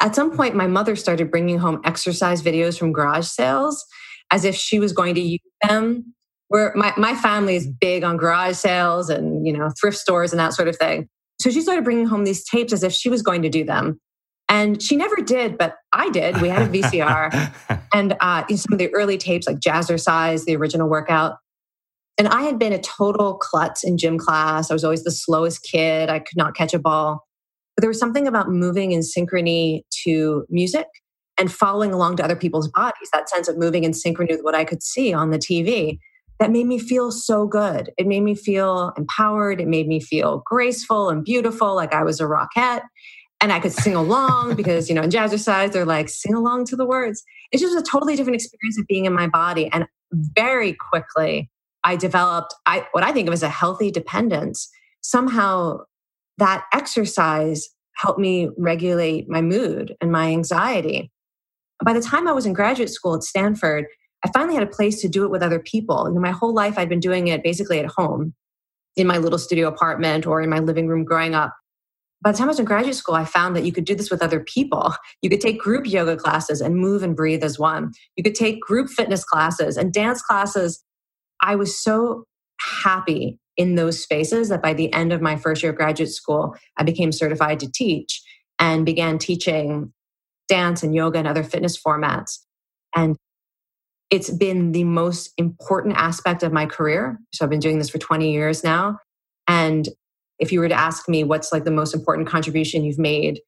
at 0.00 0.14
some 0.14 0.30
point, 0.30 0.54
my 0.54 0.66
mother 0.66 0.94
started 0.94 1.30
bringing 1.30 1.58
home 1.58 1.80
exercise 1.84 2.42
videos 2.42 2.78
from 2.78 2.92
garage 2.92 3.26
sales 3.26 3.84
as 4.30 4.44
if 4.44 4.54
she 4.54 4.78
was 4.78 4.92
going 4.92 5.14
to 5.14 5.20
use 5.20 5.40
them. 5.66 6.14
Where 6.48 6.72
my, 6.74 6.94
my 6.96 7.14
family 7.14 7.56
is 7.56 7.66
big 7.66 8.04
on 8.04 8.16
garage 8.16 8.56
sales 8.56 9.10
and, 9.10 9.46
you 9.46 9.52
know, 9.52 9.70
thrift 9.80 9.98
stores 9.98 10.32
and 10.32 10.40
that 10.40 10.54
sort 10.54 10.68
of 10.68 10.76
thing. 10.76 11.08
So 11.40 11.50
she 11.50 11.60
started 11.60 11.84
bringing 11.84 12.06
home 12.06 12.24
these 12.24 12.44
tapes 12.44 12.72
as 12.72 12.82
if 12.82 12.92
she 12.92 13.08
was 13.08 13.22
going 13.22 13.42
to 13.42 13.48
do 13.48 13.64
them. 13.64 14.00
And 14.48 14.82
she 14.82 14.96
never 14.96 15.16
did, 15.16 15.58
but 15.58 15.76
I 15.92 16.08
did. 16.08 16.40
We 16.40 16.48
had 16.48 16.62
a 16.62 16.68
VCR 16.68 17.82
and 17.94 18.16
uh, 18.20 18.46
some 18.48 18.72
of 18.72 18.78
the 18.78 18.92
early 18.94 19.18
tapes 19.18 19.46
like 19.46 19.60
Jazzercise, 19.60 20.44
the 20.44 20.56
original 20.56 20.88
workout. 20.88 21.36
And 22.16 22.28
I 22.28 22.42
had 22.42 22.58
been 22.58 22.72
a 22.72 22.80
total 22.80 23.34
klutz 23.34 23.84
in 23.84 23.98
gym 23.98 24.18
class. 24.18 24.70
I 24.70 24.74
was 24.74 24.84
always 24.84 25.04
the 25.04 25.10
slowest 25.10 25.62
kid. 25.62 26.08
I 26.08 26.18
could 26.18 26.36
not 26.36 26.56
catch 26.56 26.74
a 26.74 26.78
ball. 26.78 27.24
But 27.76 27.82
there 27.82 27.88
was 27.88 28.00
something 28.00 28.26
about 28.26 28.48
moving 28.48 28.92
in 28.92 29.00
synchrony 29.00 29.82
to 30.04 30.44
music 30.48 30.86
and 31.38 31.52
following 31.52 31.92
along 31.92 32.16
to 32.16 32.24
other 32.24 32.34
people's 32.34 32.68
bodies, 32.68 33.08
that 33.12 33.28
sense 33.28 33.46
of 33.46 33.56
moving 33.56 33.84
in 33.84 33.92
synchrony 33.92 34.30
with 34.30 34.40
what 34.42 34.56
I 34.56 34.64
could 34.64 34.82
see 34.82 35.12
on 35.12 35.30
the 35.30 35.38
TV 35.38 35.98
that 36.38 36.50
made 36.50 36.66
me 36.66 36.78
feel 36.78 37.10
so 37.10 37.46
good. 37.46 37.90
It 37.98 38.06
made 38.06 38.20
me 38.20 38.34
feel 38.34 38.92
empowered. 38.96 39.60
It 39.60 39.68
made 39.68 39.88
me 39.88 40.00
feel 40.00 40.42
graceful 40.46 41.08
and 41.10 41.24
beautiful, 41.24 41.74
like 41.74 41.92
I 41.92 42.04
was 42.04 42.20
a 42.20 42.24
rockette 42.24 42.82
and 43.40 43.52
I 43.52 43.60
could 43.60 43.72
sing 43.72 43.94
along 43.94 44.54
because, 44.54 44.88
you 44.88 44.94
know, 44.94 45.02
in 45.02 45.10
jazzercise, 45.10 45.72
they're 45.72 45.84
like, 45.84 46.08
sing 46.08 46.34
along 46.34 46.66
to 46.66 46.76
the 46.76 46.86
words. 46.86 47.22
It's 47.52 47.62
just 47.62 47.76
a 47.76 47.82
totally 47.82 48.16
different 48.16 48.36
experience 48.36 48.78
of 48.78 48.86
being 48.86 49.04
in 49.04 49.12
my 49.12 49.26
body. 49.28 49.68
And 49.72 49.86
very 50.12 50.74
quickly, 50.74 51.50
I 51.84 51.96
developed 51.96 52.54
I, 52.66 52.86
what 52.92 53.04
I 53.04 53.12
think 53.12 53.28
of 53.28 53.34
as 53.34 53.42
a 53.42 53.48
healthy 53.48 53.90
dependence. 53.90 54.68
Somehow, 55.02 55.78
that 56.38 56.64
exercise 56.72 57.68
helped 57.96 58.20
me 58.20 58.48
regulate 58.56 59.28
my 59.28 59.40
mood 59.40 59.96
and 60.00 60.12
my 60.12 60.28
anxiety. 60.28 61.10
By 61.84 61.92
the 61.92 62.00
time 62.00 62.28
I 62.28 62.32
was 62.32 62.46
in 62.46 62.52
graduate 62.52 62.90
school 62.90 63.14
at 63.14 63.22
Stanford, 63.22 63.86
I 64.24 64.30
finally 64.32 64.54
had 64.54 64.62
a 64.62 64.70
place 64.70 65.00
to 65.02 65.08
do 65.08 65.24
it 65.24 65.30
with 65.30 65.42
other 65.42 65.60
people. 65.60 66.08
You 66.08 66.14
know, 66.14 66.20
my 66.20 66.32
whole 66.32 66.52
life, 66.52 66.78
I'd 66.78 66.88
been 66.88 67.00
doing 67.00 67.28
it 67.28 67.42
basically 67.42 67.78
at 67.78 67.86
home 67.86 68.34
in 68.96 69.06
my 69.06 69.18
little 69.18 69.38
studio 69.38 69.68
apartment 69.68 70.26
or 70.26 70.42
in 70.42 70.50
my 70.50 70.58
living 70.58 70.88
room 70.88 71.04
growing 71.04 71.34
up 71.34 71.54
by 72.20 72.32
the 72.32 72.38
time 72.38 72.48
I 72.48 72.48
was 72.48 72.58
in 72.58 72.64
graduate 72.64 72.96
school, 72.96 73.14
I 73.14 73.24
found 73.24 73.54
that 73.54 73.64
you 73.64 73.72
could 73.72 73.84
do 73.84 73.94
this 73.94 74.10
with 74.10 74.22
other 74.22 74.40
people. 74.40 74.94
You 75.20 75.30
could 75.30 75.40
take 75.40 75.58
group 75.58 75.84
yoga 75.86 76.16
classes 76.16 76.60
and 76.60 76.76
move 76.76 77.02
and 77.02 77.16
breathe 77.16 77.42
as 77.42 77.58
one. 77.58 77.90
You 78.16 78.22
could 78.22 78.36
take 78.36 78.60
group 78.60 78.88
fitness 78.88 79.24
classes 79.24 79.76
and 79.76 79.92
dance 79.92 80.22
classes. 80.22 80.82
I 81.40 81.56
was 81.56 81.76
so 81.76 82.24
happy 82.60 83.40
in 83.56 83.74
those 83.74 84.00
spaces 84.00 84.48
that 84.48 84.62
by 84.62 84.74
the 84.74 84.92
end 84.92 85.12
of 85.12 85.20
my 85.20 85.34
first 85.34 85.62
year 85.62 85.72
of 85.72 85.76
graduate 85.76 86.10
school, 86.10 86.54
I 86.76 86.84
became 86.84 87.10
certified 87.10 87.58
to 87.60 87.70
teach 87.70 88.22
and 88.60 88.86
began 88.86 89.18
teaching 89.18 89.92
dance 90.48 90.84
and 90.84 90.94
yoga 90.94 91.18
and 91.18 91.26
other 91.26 91.42
fitness 91.42 91.76
formats. 91.76 92.38
And 92.94 93.16
it's 94.10 94.30
been 94.30 94.72
the 94.72 94.84
most 94.84 95.32
important 95.36 95.96
aspect 95.96 96.42
of 96.42 96.52
my 96.52 96.66
career. 96.66 97.18
So 97.32 97.44
I've 97.44 97.50
been 97.50 97.60
doing 97.60 97.78
this 97.78 97.90
for 97.90 97.98
20 97.98 98.32
years 98.32 98.64
now. 98.64 98.98
And 99.46 99.88
if 100.38 100.52
you 100.52 100.60
were 100.60 100.68
to 100.68 100.74
ask 100.74 101.08
me 101.08 101.24
what's 101.24 101.52
like 101.52 101.64
the 101.64 101.70
most 101.70 101.94
important 101.94 102.28
contribution 102.28 102.84
you've 102.84 102.98
made 102.98 103.40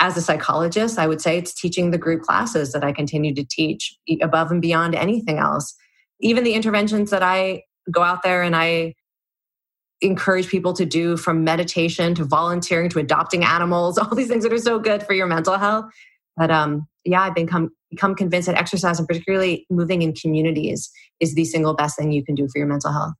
as 0.00 0.16
a 0.16 0.22
psychologist, 0.22 0.98
I 0.98 1.06
would 1.06 1.20
say 1.20 1.36
it's 1.36 1.52
teaching 1.52 1.90
the 1.90 1.98
group 1.98 2.22
classes 2.22 2.72
that 2.72 2.84
I 2.84 2.92
continue 2.92 3.34
to 3.34 3.44
teach 3.44 3.96
above 4.22 4.50
and 4.50 4.62
beyond 4.62 4.94
anything 4.94 5.38
else. 5.38 5.74
Even 6.20 6.44
the 6.44 6.54
interventions 6.54 7.10
that 7.10 7.22
I 7.22 7.64
go 7.90 8.02
out 8.02 8.22
there 8.22 8.42
and 8.42 8.54
I 8.54 8.94
encourage 10.00 10.48
people 10.48 10.72
to 10.74 10.86
do 10.86 11.16
from 11.16 11.42
meditation 11.42 12.14
to 12.14 12.24
volunteering 12.24 12.88
to 12.90 13.00
adopting 13.00 13.44
animals, 13.44 13.98
all 13.98 14.14
these 14.14 14.28
things 14.28 14.44
that 14.44 14.52
are 14.52 14.58
so 14.58 14.78
good 14.78 15.02
for 15.02 15.12
your 15.12 15.26
mental 15.26 15.58
health. 15.58 15.86
But 16.38 16.50
um, 16.50 16.86
yeah, 17.04 17.22
I've 17.22 17.34
become 17.34 17.70
become 17.90 18.14
convinced 18.14 18.46
that 18.46 18.56
exercise 18.56 18.98
and 18.98 19.08
particularly 19.08 19.66
moving 19.70 20.02
in 20.02 20.12
communities 20.12 20.90
is 21.20 21.34
the 21.34 21.44
single 21.44 21.74
best 21.74 21.98
thing 21.98 22.12
you 22.12 22.24
can 22.24 22.34
do 22.34 22.46
for 22.52 22.58
your 22.58 22.66
mental 22.66 22.92
health. 22.92 23.14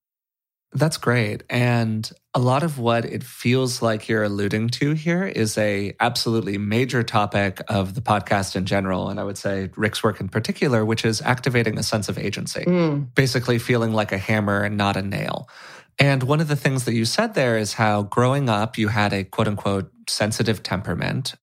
That's 0.73 0.99
great. 0.99 1.45
And 1.49 2.11
a 2.35 2.39
lot 2.39 2.63
of 2.63 2.79
what 2.79 3.07
it 3.07 3.25
feels 3.25 3.81
like 3.81 4.07
you're 4.07 4.23
alluding 4.23 4.69
to 4.69 4.93
here 4.93 5.25
is 5.25 5.57
a 5.57 5.95
absolutely 5.99 6.59
major 6.59 7.03
topic 7.03 7.63
of 7.69 7.95
the 7.95 8.03
podcast 8.03 8.55
in 8.55 8.67
general 8.67 9.09
and 9.09 9.19
I 9.19 9.25
would 9.25 9.39
say 9.39 9.71
Rick's 9.77 10.05
work 10.05 10.21
in 10.21 10.29
particular, 10.29 10.85
which 10.85 11.07
is 11.07 11.23
activating 11.23 11.79
a 11.79 11.83
sense 11.83 12.11
of 12.11 12.19
agency. 12.19 12.65
Mm. 12.65 13.15
Basically 13.15 13.59
feeling 13.59 13.95
like 13.95 14.13
a 14.13 14.19
hammer 14.19 14.63
and 14.63 14.77
not 14.77 14.99
a 14.99 15.03
nail. 15.03 15.49
And 15.99 16.23
one 16.23 16.41
of 16.41 16.49
the 16.49 16.57
things 16.57 16.85
that 16.85 16.95
you 16.95 17.07
said 17.07 17.33
there 17.33 17.57
is 17.57 17.73
how 17.73 18.03
growing 18.03 18.51
up 18.51 18.77
you 18.77 18.89
had 18.89 19.15
a 19.15 19.25
quote 19.25 19.49
unquote 19.49 19.91
sensitive 20.07 20.63
temperament. 20.63 21.35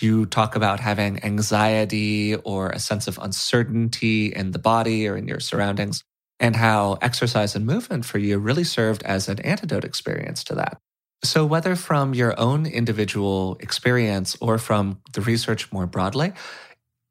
You 0.00 0.26
talk 0.26 0.54
about 0.54 0.80
having 0.80 1.24
anxiety 1.24 2.36
or 2.36 2.70
a 2.70 2.78
sense 2.78 3.08
of 3.08 3.18
uncertainty 3.20 4.26
in 4.26 4.52
the 4.52 4.58
body 4.58 5.08
or 5.08 5.16
in 5.16 5.26
your 5.26 5.40
surroundings 5.40 6.02
and 6.40 6.54
how 6.54 6.98
exercise 7.02 7.56
and 7.56 7.66
movement 7.66 8.04
for 8.04 8.18
you 8.18 8.38
really 8.38 8.64
served 8.64 9.02
as 9.02 9.28
an 9.28 9.40
antidote 9.40 9.84
experience 9.84 10.44
to 10.44 10.54
that. 10.54 10.78
So, 11.24 11.44
whether 11.44 11.74
from 11.74 12.14
your 12.14 12.38
own 12.38 12.64
individual 12.64 13.56
experience 13.58 14.36
or 14.40 14.56
from 14.56 15.00
the 15.14 15.20
research 15.20 15.72
more 15.72 15.86
broadly, 15.86 16.32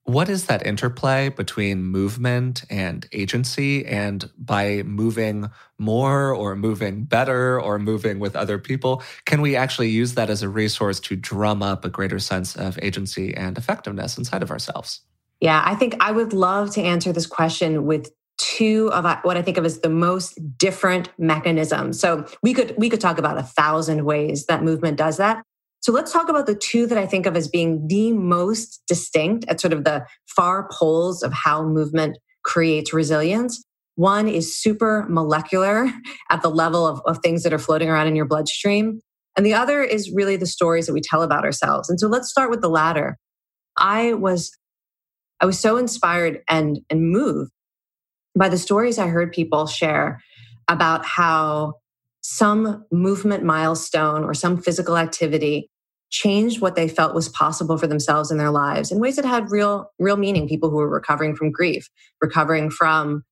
what 0.08 0.30
is 0.30 0.46
that 0.46 0.66
interplay 0.66 1.28
between 1.28 1.84
movement 1.84 2.64
and 2.70 3.06
agency? 3.12 3.86
And 3.86 4.30
by 4.38 4.82
moving 4.84 5.52
more 5.78 6.34
or 6.34 6.56
moving 6.56 7.04
better 7.04 7.60
or 7.60 7.78
moving 7.78 8.18
with 8.18 8.34
other 8.34 8.58
people, 8.58 9.04
can 9.26 9.42
we 9.42 9.58
actually 9.58 9.90
use 9.90 10.14
that 10.14 10.30
as 10.30 10.42
a 10.42 10.48
resource 10.48 11.02
to 11.02 11.18
drum 11.18 11.62
up 11.62 11.84
a 11.84 11.90
greater 11.90 12.20
sense 12.20 12.56
of 12.56 12.80
agency 12.82 13.36
and 13.36 13.58
effectiveness 13.58 14.18
inside 14.18 14.42
of 14.42 14.50
ourselves? 14.50 15.02
Yeah, 15.42 15.62
I 15.66 15.76
think 15.76 15.98
I 16.00 16.14
would 16.14 16.32
love 16.32 16.72
to 16.76 16.82
answer 16.82 17.12
this 17.12 17.28
question 17.28 17.86
with 17.86 18.10
two 18.38 18.90
of 18.94 19.06
uh, 19.06 19.20
what 19.24 19.36
I 19.36 19.42
think 19.42 19.58
of 19.58 19.66
as 19.66 19.82
the 19.82 19.90
most 19.90 20.58
different 20.58 21.10
mechanisms. 21.18 22.00
So 22.00 22.26
we 22.42 22.54
could 22.54 22.74
we 22.78 22.90
could 22.90 23.02
talk 23.02 23.18
about 23.18 23.38
a 23.38 23.44
thousand 23.44 24.06
ways 24.06 24.46
that 24.46 24.64
movement 24.64 24.98
does 24.98 25.18
that. 25.18 25.44
So 25.82 25.92
let's 25.92 26.12
talk 26.12 26.30
about 26.30 26.48
the 26.48 26.56
two 26.56 26.86
that 26.88 26.98
I 26.98 27.06
think 27.06 27.26
of 27.26 27.36
as 27.36 27.48
being 27.48 27.88
the 27.88 28.12
most 28.12 28.82
distinct 28.88 29.46
at 29.48 29.62
sort 29.62 29.74
of 29.74 29.84
the 29.84 30.06
far 30.36 30.68
poles 30.72 31.24
of 31.24 31.32
how 31.34 31.64
movement 31.64 32.18
creates 32.44 32.94
resilience. 32.94 33.64
One 33.96 34.28
is 34.28 34.58
super 34.58 35.06
molecular 35.10 35.92
at 36.30 36.42
the 36.42 36.50
level 36.50 36.86
of, 36.86 37.02
of 37.06 37.20
things 37.20 37.44
that 37.44 37.54
are 37.54 37.60
floating 37.60 37.90
around 37.90 38.08
in 38.08 38.16
your 38.16 38.26
bloodstream. 38.26 39.02
And 39.36 39.46
the 39.46 39.54
other 39.54 39.84
is 39.84 40.12
really 40.14 40.36
the 40.36 40.48
stories 40.48 40.88
that 40.88 40.94
we 40.94 41.02
tell 41.02 41.22
about 41.22 41.46
ourselves. 41.46 41.90
And 41.90 42.00
so 42.00 42.08
let's 42.08 42.30
start 42.30 42.50
with 42.50 42.62
the 42.62 42.70
latter. 42.70 43.18
I 43.78 44.14
was 44.14 44.52
I 45.40 45.46
was 45.46 45.60
so 45.60 45.78
inspired 45.78 46.42
and 46.50 46.80
and 46.90 47.12
moved 47.12 47.52
by 48.38 48.50
the 48.50 48.58
stories 48.58 48.98
I 48.98 49.08
heard 49.08 49.32
people 49.32 49.68
share 49.68 50.20
about 50.68 51.06
how 51.06 51.76
some 52.30 52.86
movement 52.92 53.42
milestone 53.44 54.26
or 54.26 54.34
some 54.34 54.62
physical 54.62 54.98
activity 54.98 55.70
changed 56.10 56.60
what 56.60 56.76
they 56.76 56.90
felt 56.90 57.16
was 57.16 57.30
possible 57.30 57.78
for 57.78 57.88
themselves 57.88 58.32
in 58.32 58.38
their 58.38 58.52
lives 58.52 58.92
in 58.92 59.00
ways 59.00 59.16
that 59.16 59.24
had 59.24 59.50
real 59.50 59.92
real 59.98 60.18
meaning 60.18 60.48
people 60.48 60.70
who 60.70 60.76
were 60.76 60.90
recovering 60.90 61.36
from 61.36 61.52
grief 61.52 61.90
recovering 62.22 62.70
from 62.70 63.24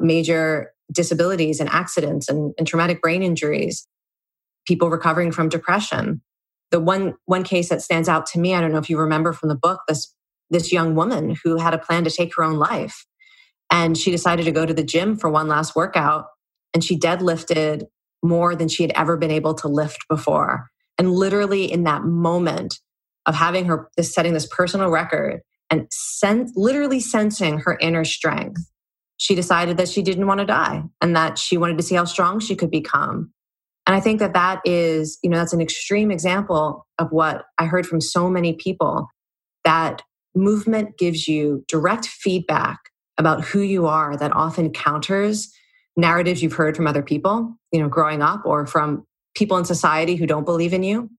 major 0.00 0.72
disabilities 0.92 1.60
and 1.60 1.68
accidents 1.70 2.28
and, 2.28 2.52
and 2.58 2.66
traumatic 2.66 3.00
brain 3.00 3.22
injuries 3.22 3.86
people 4.66 4.90
recovering 4.90 5.30
from 5.30 5.48
depression 5.48 6.20
the 6.72 6.80
one 6.80 7.14
one 7.26 7.44
case 7.44 7.68
that 7.68 7.82
stands 7.82 8.08
out 8.08 8.26
to 8.26 8.40
me 8.40 8.52
i 8.52 8.60
don't 8.60 8.72
know 8.72 8.78
if 8.78 8.90
you 8.90 8.98
remember 8.98 9.32
from 9.32 9.48
the 9.48 9.54
book 9.56 9.80
this 9.86 10.12
this 10.50 10.72
young 10.72 10.96
woman 10.96 11.36
who 11.44 11.56
had 11.56 11.72
a 11.72 11.78
plan 11.78 12.02
to 12.02 12.10
take 12.10 12.34
her 12.34 12.42
own 12.42 12.56
life 12.56 13.06
and 13.70 13.96
she 13.96 14.10
decided 14.10 14.44
to 14.44 14.52
go 14.52 14.66
to 14.66 14.74
the 14.74 14.82
gym 14.82 15.16
for 15.16 15.30
one 15.30 15.48
last 15.48 15.76
workout. 15.76 16.26
And 16.74 16.84
she 16.84 16.98
deadlifted 16.98 17.86
more 18.22 18.54
than 18.54 18.68
she 18.68 18.82
had 18.82 18.92
ever 18.94 19.16
been 19.16 19.30
able 19.30 19.54
to 19.54 19.68
lift 19.68 20.06
before. 20.08 20.68
And 20.98 21.12
literally 21.12 21.70
in 21.70 21.84
that 21.84 22.04
moment 22.04 22.78
of 23.26 23.34
having 23.34 23.66
her 23.66 23.88
this 23.96 24.14
setting 24.14 24.34
this 24.34 24.46
personal 24.46 24.90
record, 24.90 25.40
and 25.70 25.86
sen- 25.90 26.50
literally 26.54 27.00
sensing 27.00 27.58
her 27.60 27.78
inner 27.80 28.04
strength, 28.04 28.60
she 29.16 29.34
decided 29.34 29.76
that 29.76 29.88
she 29.88 30.02
didn't 30.02 30.26
want 30.26 30.40
to 30.40 30.46
die 30.46 30.82
and 31.00 31.14
that 31.14 31.38
she 31.38 31.56
wanted 31.56 31.76
to 31.78 31.84
see 31.84 31.94
how 31.94 32.04
strong 32.04 32.40
she 32.40 32.56
could 32.56 32.70
become. 32.70 33.32
And 33.86 33.94
I 33.94 34.00
think 34.00 34.18
that 34.20 34.34
that 34.34 34.60
is, 34.64 35.18
you 35.22 35.30
know, 35.30 35.36
that's 35.36 35.52
an 35.52 35.60
extreme 35.60 36.10
example 36.10 36.86
of 36.98 37.08
what 37.10 37.44
I 37.58 37.66
heard 37.66 37.86
from 37.86 38.00
so 38.00 38.28
many 38.28 38.54
people 38.54 39.08
that 39.64 40.02
movement 40.34 40.96
gives 40.98 41.26
you 41.26 41.64
direct 41.68 42.06
feedback 42.06 42.78
about 43.18 43.44
who 43.44 43.60
you 43.60 43.86
are 43.86 44.16
that 44.16 44.34
often 44.34 44.72
counters 44.72 45.52
narratives 46.00 46.42
you've 46.42 46.54
heard 46.54 46.76
from 46.76 46.86
other 46.86 47.02
people, 47.02 47.56
you 47.72 47.80
know, 47.80 47.88
growing 47.88 48.22
up 48.22 48.42
or 48.44 48.66
from 48.66 49.06
people 49.34 49.56
in 49.56 49.64
society 49.64 50.16
who 50.16 50.26
don't 50.26 50.44
believe 50.44 50.72
in 50.72 50.82
you, 50.82 51.10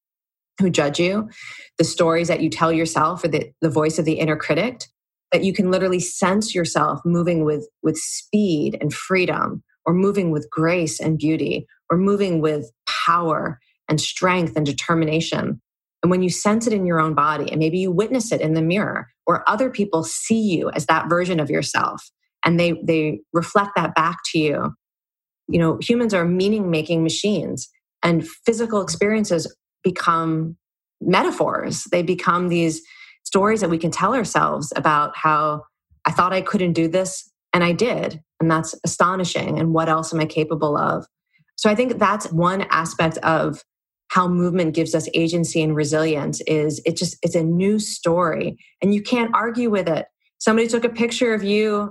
who 0.60 0.70
judge 0.70 1.00
you, 1.00 1.30
the 1.78 1.84
stories 1.84 2.28
that 2.28 2.42
you 2.42 2.50
tell 2.50 2.72
yourself 2.72 3.24
or 3.24 3.30
the, 3.30 3.52
the 3.62 3.70
voice 3.70 3.98
of 3.98 4.06
the 4.06 4.20
inner 4.20 4.36
critic, 4.36 4.84
that 5.32 5.44
you 5.44 5.54
can 5.54 5.72
literally 5.72 6.00
sense 6.00 6.54
yourself 6.54 7.00
moving 7.06 7.46
with, 7.46 7.68
with 7.82 7.98
speed 7.98 8.78
and 8.82 8.94
freedom, 8.94 9.64
or 9.86 9.94
moving 9.94 10.30
with 10.32 10.48
grace 10.52 11.00
and 11.00 11.18
beauty, 11.18 11.66
or 11.90 11.98
moving 11.98 12.42
with 12.42 12.70
power 12.86 13.60
and 13.90 14.00
strength 14.00 14.56
and 14.56 14.66
determination. 14.66 15.62
And 16.04 16.12
when 16.12 16.22
you 16.22 16.30
sense 16.30 16.68
it 16.68 16.74
in 16.74 16.86
your 16.86 17.00
own 17.00 17.14
body, 17.14 17.50
and 17.50 17.60
maybe 17.60 17.80
you 17.80 17.92
witness 17.92 18.32
it 18.32 18.42
in 18.42 18.54
the 18.54 18.62
mirror, 18.62 19.08
or 19.26 19.50
other 19.50 19.70
people 19.70 20.04
see 20.04 20.42
you 20.42 20.70
as 20.72 20.86
that 20.88 21.10
version 21.10 21.40
of 21.40 21.50
yourself, 21.50 22.12
and 22.46 22.60
they, 22.60 22.74
they 22.84 23.20
reflect 23.34 23.72
that 23.76 23.96
back 23.96 24.18
to 24.32 24.40
you. 24.40 24.74
You 25.48 25.60
know, 25.60 25.78
humans 25.82 26.14
are 26.14 26.26
meaning 26.26 26.70
making 26.72 27.04
machines, 27.04 27.70
and 28.04 28.28
physical 28.28 28.82
experiences 28.82 29.54
become 29.84 30.58
metaphors. 31.02 31.84
They 31.92 32.04
become 32.04 32.48
these 32.48 32.82
stories 33.24 33.62
that 33.62 33.70
we 33.70 33.78
can 33.78 33.92
tell 33.92 34.14
ourselves 34.14 34.72
about 34.76 35.16
how 35.16 35.64
I 36.06 36.12
thought 36.12 36.34
I 36.34 36.42
couldn't 36.42 36.74
do 36.74 36.88
this, 36.88 37.30
and 37.54 37.64
I 37.64 37.74
did. 37.74 38.22
And 38.40 38.50
that's 38.50 38.76
astonishing. 38.84 39.60
And 39.60 39.74
what 39.74 39.90
else 39.90 40.14
am 40.14 40.20
I 40.20 40.26
capable 40.26 40.78
of? 40.78 41.06
So 41.58 41.70
I 41.70 41.76
think 41.76 42.00
that's 42.00 42.32
one 42.32 42.66
aspect 42.72 43.18
of 43.20 43.64
how 44.12 44.28
movement 44.28 44.74
gives 44.74 44.94
us 44.94 45.08
agency 45.14 45.62
and 45.62 45.74
resilience 45.76 46.42
is 46.42 46.82
it 46.86 46.98
just 46.98 47.18
it's 47.22 47.36
a 47.36 47.44
new 47.44 47.80
story 47.80 48.58
and 48.82 48.94
you 48.94 49.02
can't 49.02 49.32
argue 49.34 49.70
with 49.70 49.88
it 49.88 50.06
somebody 50.38 50.68
took 50.68 50.84
a 50.84 50.90
picture 50.90 51.34
of 51.34 51.44
you 51.44 51.90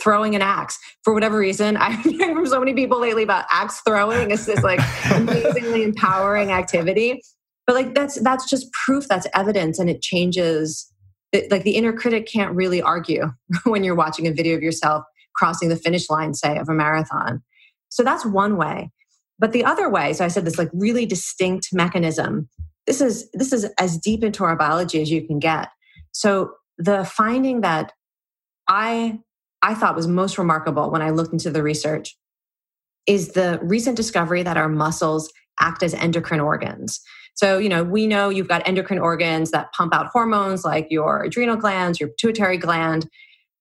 throwing 0.00 0.34
an 0.34 0.42
axe 0.42 0.78
for 1.02 1.14
whatever 1.14 1.38
reason 1.38 1.76
i'm 1.80 1.98
hearing 1.98 2.34
from 2.34 2.46
so 2.46 2.58
many 2.58 2.74
people 2.74 3.00
lately 3.00 3.22
about 3.22 3.44
axe 3.50 3.80
throwing 3.86 4.30
it's 4.30 4.46
this 4.46 4.62
like 4.62 4.80
amazingly 5.12 5.82
empowering 5.82 6.52
activity 6.52 7.22
but 7.66 7.74
like 7.74 7.94
that's 7.94 8.20
that's 8.22 8.48
just 8.48 8.70
proof 8.72 9.06
that's 9.08 9.26
evidence 9.34 9.78
and 9.78 9.88
it 9.88 10.02
changes 10.02 10.90
it, 11.32 11.50
like 11.50 11.64
the 11.64 11.72
inner 11.72 11.92
critic 11.92 12.26
can't 12.26 12.54
really 12.54 12.80
argue 12.80 13.32
when 13.64 13.82
you're 13.82 13.94
watching 13.94 14.26
a 14.26 14.32
video 14.32 14.56
of 14.56 14.62
yourself 14.62 15.04
crossing 15.34 15.68
the 15.68 15.76
finish 15.76 16.08
line 16.10 16.34
say 16.34 16.56
of 16.58 16.68
a 16.68 16.74
marathon 16.74 17.42
so 17.88 18.02
that's 18.02 18.24
one 18.24 18.56
way 18.56 18.90
but 19.38 19.52
the 19.52 19.64
other 19.64 19.88
way, 19.88 20.12
so 20.12 20.24
I 20.24 20.28
said 20.28 20.44
this 20.44 20.58
like 20.58 20.70
really 20.72 21.06
distinct 21.06 21.68
mechanism. 21.72 22.48
This 22.86 23.00
is 23.00 23.30
this 23.32 23.52
is 23.52 23.66
as 23.78 23.98
deep 23.98 24.22
into 24.22 24.44
our 24.44 24.56
biology 24.56 25.00
as 25.02 25.10
you 25.10 25.26
can 25.26 25.38
get. 25.38 25.68
So 26.12 26.52
the 26.78 27.04
finding 27.04 27.62
that 27.62 27.92
I 28.68 29.20
I 29.64 29.74
thought 29.74 29.96
was 29.96 30.06
most 30.06 30.36
remarkable 30.36 30.90
when 30.90 31.00
I 31.00 31.08
looked 31.08 31.32
into 31.32 31.50
the 31.50 31.62
research 31.62 32.14
is 33.06 33.32
the 33.32 33.58
recent 33.62 33.96
discovery 33.96 34.42
that 34.42 34.58
our 34.58 34.68
muscles 34.68 35.32
act 35.58 35.82
as 35.82 35.94
endocrine 35.94 36.40
organs. 36.40 37.00
So, 37.34 37.58
you 37.58 37.70
know, 37.70 37.82
we 37.82 38.06
know 38.06 38.28
you've 38.28 38.48
got 38.48 38.66
endocrine 38.68 38.98
organs 38.98 39.50
that 39.52 39.72
pump 39.72 39.94
out 39.94 40.08
hormones 40.12 40.64
like 40.64 40.88
your 40.90 41.22
adrenal 41.24 41.56
glands, 41.56 41.98
your 41.98 42.10
pituitary 42.10 42.58
gland. 42.58 43.08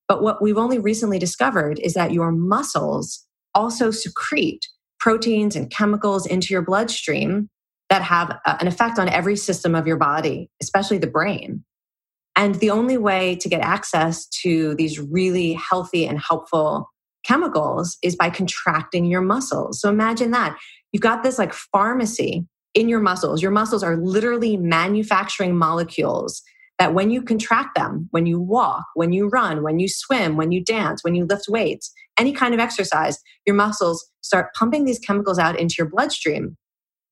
But 0.09 0.21
what 0.21 0.41
we've 0.41 0.57
only 0.57 0.77
recently 0.77 1.19
discovered 1.19 1.79
is 1.79 1.93
that 1.93 2.11
your 2.11 2.31
muscles 2.31 3.25
also 3.55 3.89
secrete 3.89 4.67
proteins 4.99 5.55
and 5.55 5.71
chemicals 5.71 6.25
into 6.25 6.53
your 6.53 6.61
bloodstream 6.61 7.49
that 7.89 8.01
have 8.01 8.37
uh, 8.45 8.57
an 8.59 8.67
effect 8.67 8.99
on 8.99 9.07
every 9.07 9.37
system 9.37 9.73
of 9.73 9.87
your 9.87 9.97
body, 9.97 10.49
especially 10.61 10.97
the 10.97 11.07
brain. 11.07 11.63
And 12.35 12.55
the 12.55 12.71
only 12.71 12.97
way 12.97 13.35
to 13.35 13.49
get 13.49 13.61
access 13.61 14.25
to 14.41 14.75
these 14.75 14.99
really 14.99 15.53
healthy 15.53 16.05
and 16.05 16.19
helpful 16.19 16.89
chemicals 17.25 17.97
is 18.03 18.15
by 18.15 18.29
contracting 18.29 19.05
your 19.05 19.21
muscles. 19.21 19.79
So 19.79 19.89
imagine 19.89 20.31
that. 20.31 20.57
You've 20.91 21.01
got 21.01 21.23
this 21.23 21.39
like 21.39 21.53
pharmacy 21.53 22.45
in 22.73 22.89
your 22.89 22.99
muscles. 22.99 23.41
Your 23.41 23.51
muscles 23.51 23.83
are 23.83 23.97
literally 23.97 24.57
manufacturing 24.57 25.55
molecules 25.55 26.41
that 26.79 26.93
when 26.93 27.11
you 27.11 27.21
contract 27.21 27.75
them, 27.75 28.07
when 28.11 28.25
you 28.25 28.39
walk, 28.39 28.83
when 28.95 29.13
you 29.13 29.29
run, 29.29 29.63
when 29.63 29.79
you 29.79 29.87
swim, 29.87 30.35
when 30.35 30.51
you 30.51 30.63
dance, 30.63 31.03
when 31.03 31.15
you 31.15 31.25
lift 31.25 31.47
weights, 31.47 31.93
any 32.17 32.33
kind 32.33 32.53
of 32.53 32.59
exercise, 32.59 33.19
your 33.45 33.55
muscles 33.55 34.05
start 34.21 34.53
pumping 34.55 34.85
these 34.85 34.99
chemicals 34.99 35.37
out 35.37 35.57
into 35.57 35.75
your 35.77 35.89
bloodstream 35.89 36.57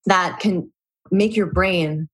that 0.08 0.40
can 0.40 0.72
make 1.12 1.36
your 1.36 1.46
brain 1.46 2.10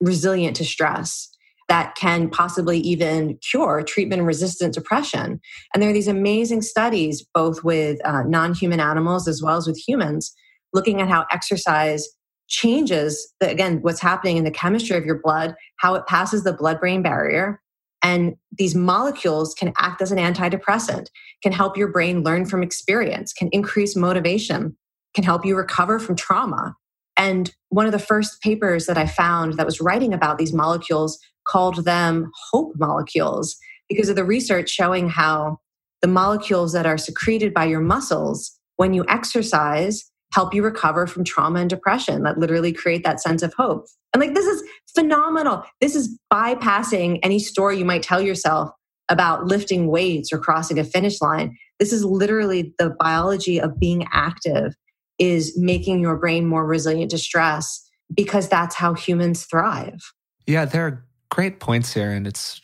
resilient 0.00 0.56
to 0.56 0.64
stress 0.64 1.28
that 1.70 1.94
can 1.94 2.28
possibly 2.28 2.80
even 2.80 3.38
cure 3.48 3.82
treatment 3.84 4.22
resistant 4.24 4.74
depression. 4.74 5.40
And 5.72 5.80
there 5.80 5.88
are 5.88 5.94
these 5.94 6.08
amazing 6.08 6.62
studies, 6.62 7.24
both 7.32 7.62
with 7.62 8.04
uh, 8.04 8.24
non 8.24 8.54
human 8.54 8.80
animals 8.80 9.28
as 9.28 9.40
well 9.40 9.56
as 9.56 9.68
with 9.68 9.78
humans, 9.78 10.34
looking 10.74 11.00
at 11.00 11.08
how 11.08 11.26
exercise 11.30 12.08
changes, 12.48 13.32
the, 13.38 13.48
again, 13.48 13.78
what's 13.82 14.00
happening 14.00 14.36
in 14.36 14.42
the 14.42 14.50
chemistry 14.50 14.96
of 14.96 15.06
your 15.06 15.20
blood, 15.22 15.54
how 15.78 15.94
it 15.94 16.06
passes 16.08 16.42
the 16.42 16.52
blood 16.52 16.80
brain 16.80 17.02
barrier. 17.02 17.62
And 18.02 18.34
these 18.50 18.74
molecules 18.74 19.54
can 19.54 19.72
act 19.78 20.02
as 20.02 20.10
an 20.10 20.18
antidepressant, 20.18 21.06
can 21.40 21.52
help 21.52 21.76
your 21.76 21.92
brain 21.92 22.24
learn 22.24 22.46
from 22.46 22.64
experience, 22.64 23.32
can 23.32 23.48
increase 23.52 23.94
motivation, 23.94 24.76
can 25.14 25.22
help 25.22 25.46
you 25.46 25.56
recover 25.56 26.00
from 26.00 26.16
trauma. 26.16 26.74
And 27.16 27.54
one 27.68 27.86
of 27.86 27.92
the 27.92 27.98
first 28.00 28.42
papers 28.42 28.86
that 28.86 28.98
I 28.98 29.06
found 29.06 29.52
that 29.54 29.66
was 29.66 29.80
writing 29.80 30.12
about 30.12 30.38
these 30.38 30.52
molecules 30.52 31.20
called 31.46 31.84
them 31.84 32.30
hope 32.50 32.72
molecules 32.76 33.56
because 33.88 34.08
of 34.08 34.16
the 34.16 34.24
research 34.24 34.70
showing 34.70 35.08
how 35.08 35.58
the 36.02 36.08
molecules 36.08 36.72
that 36.72 36.86
are 36.86 36.98
secreted 36.98 37.52
by 37.52 37.64
your 37.64 37.80
muscles 37.80 38.58
when 38.76 38.94
you 38.94 39.04
exercise 39.08 40.10
help 40.32 40.54
you 40.54 40.62
recover 40.62 41.06
from 41.06 41.24
trauma 41.24 41.60
and 41.60 41.70
depression 41.70 42.22
that 42.22 42.38
literally 42.38 42.72
create 42.72 43.02
that 43.04 43.20
sense 43.20 43.42
of 43.42 43.52
hope. 43.54 43.86
And 44.14 44.20
like, 44.20 44.34
this 44.34 44.46
is 44.46 44.62
phenomenal. 44.94 45.64
This 45.80 45.96
is 45.96 46.18
bypassing 46.32 47.18
any 47.22 47.38
story 47.38 47.78
you 47.78 47.84
might 47.84 48.02
tell 48.02 48.20
yourself 48.20 48.70
about 49.08 49.46
lifting 49.46 49.88
weights 49.88 50.32
or 50.32 50.38
crossing 50.38 50.78
a 50.78 50.84
finish 50.84 51.20
line. 51.20 51.56
This 51.80 51.92
is 51.92 52.04
literally 52.04 52.74
the 52.78 52.90
biology 52.90 53.60
of 53.60 53.78
being 53.78 54.06
active 54.12 54.74
is 55.18 55.58
making 55.58 56.00
your 56.00 56.16
brain 56.16 56.46
more 56.46 56.64
resilient 56.64 57.10
to 57.10 57.18
stress 57.18 57.86
because 58.14 58.48
that's 58.48 58.74
how 58.74 58.94
humans 58.94 59.44
thrive. 59.44 60.00
Yeah, 60.46 60.64
there 60.64 60.86
are 60.86 61.06
great 61.30 61.60
points 61.60 61.94
here. 61.94 62.10
And 62.10 62.26
it's 62.26 62.60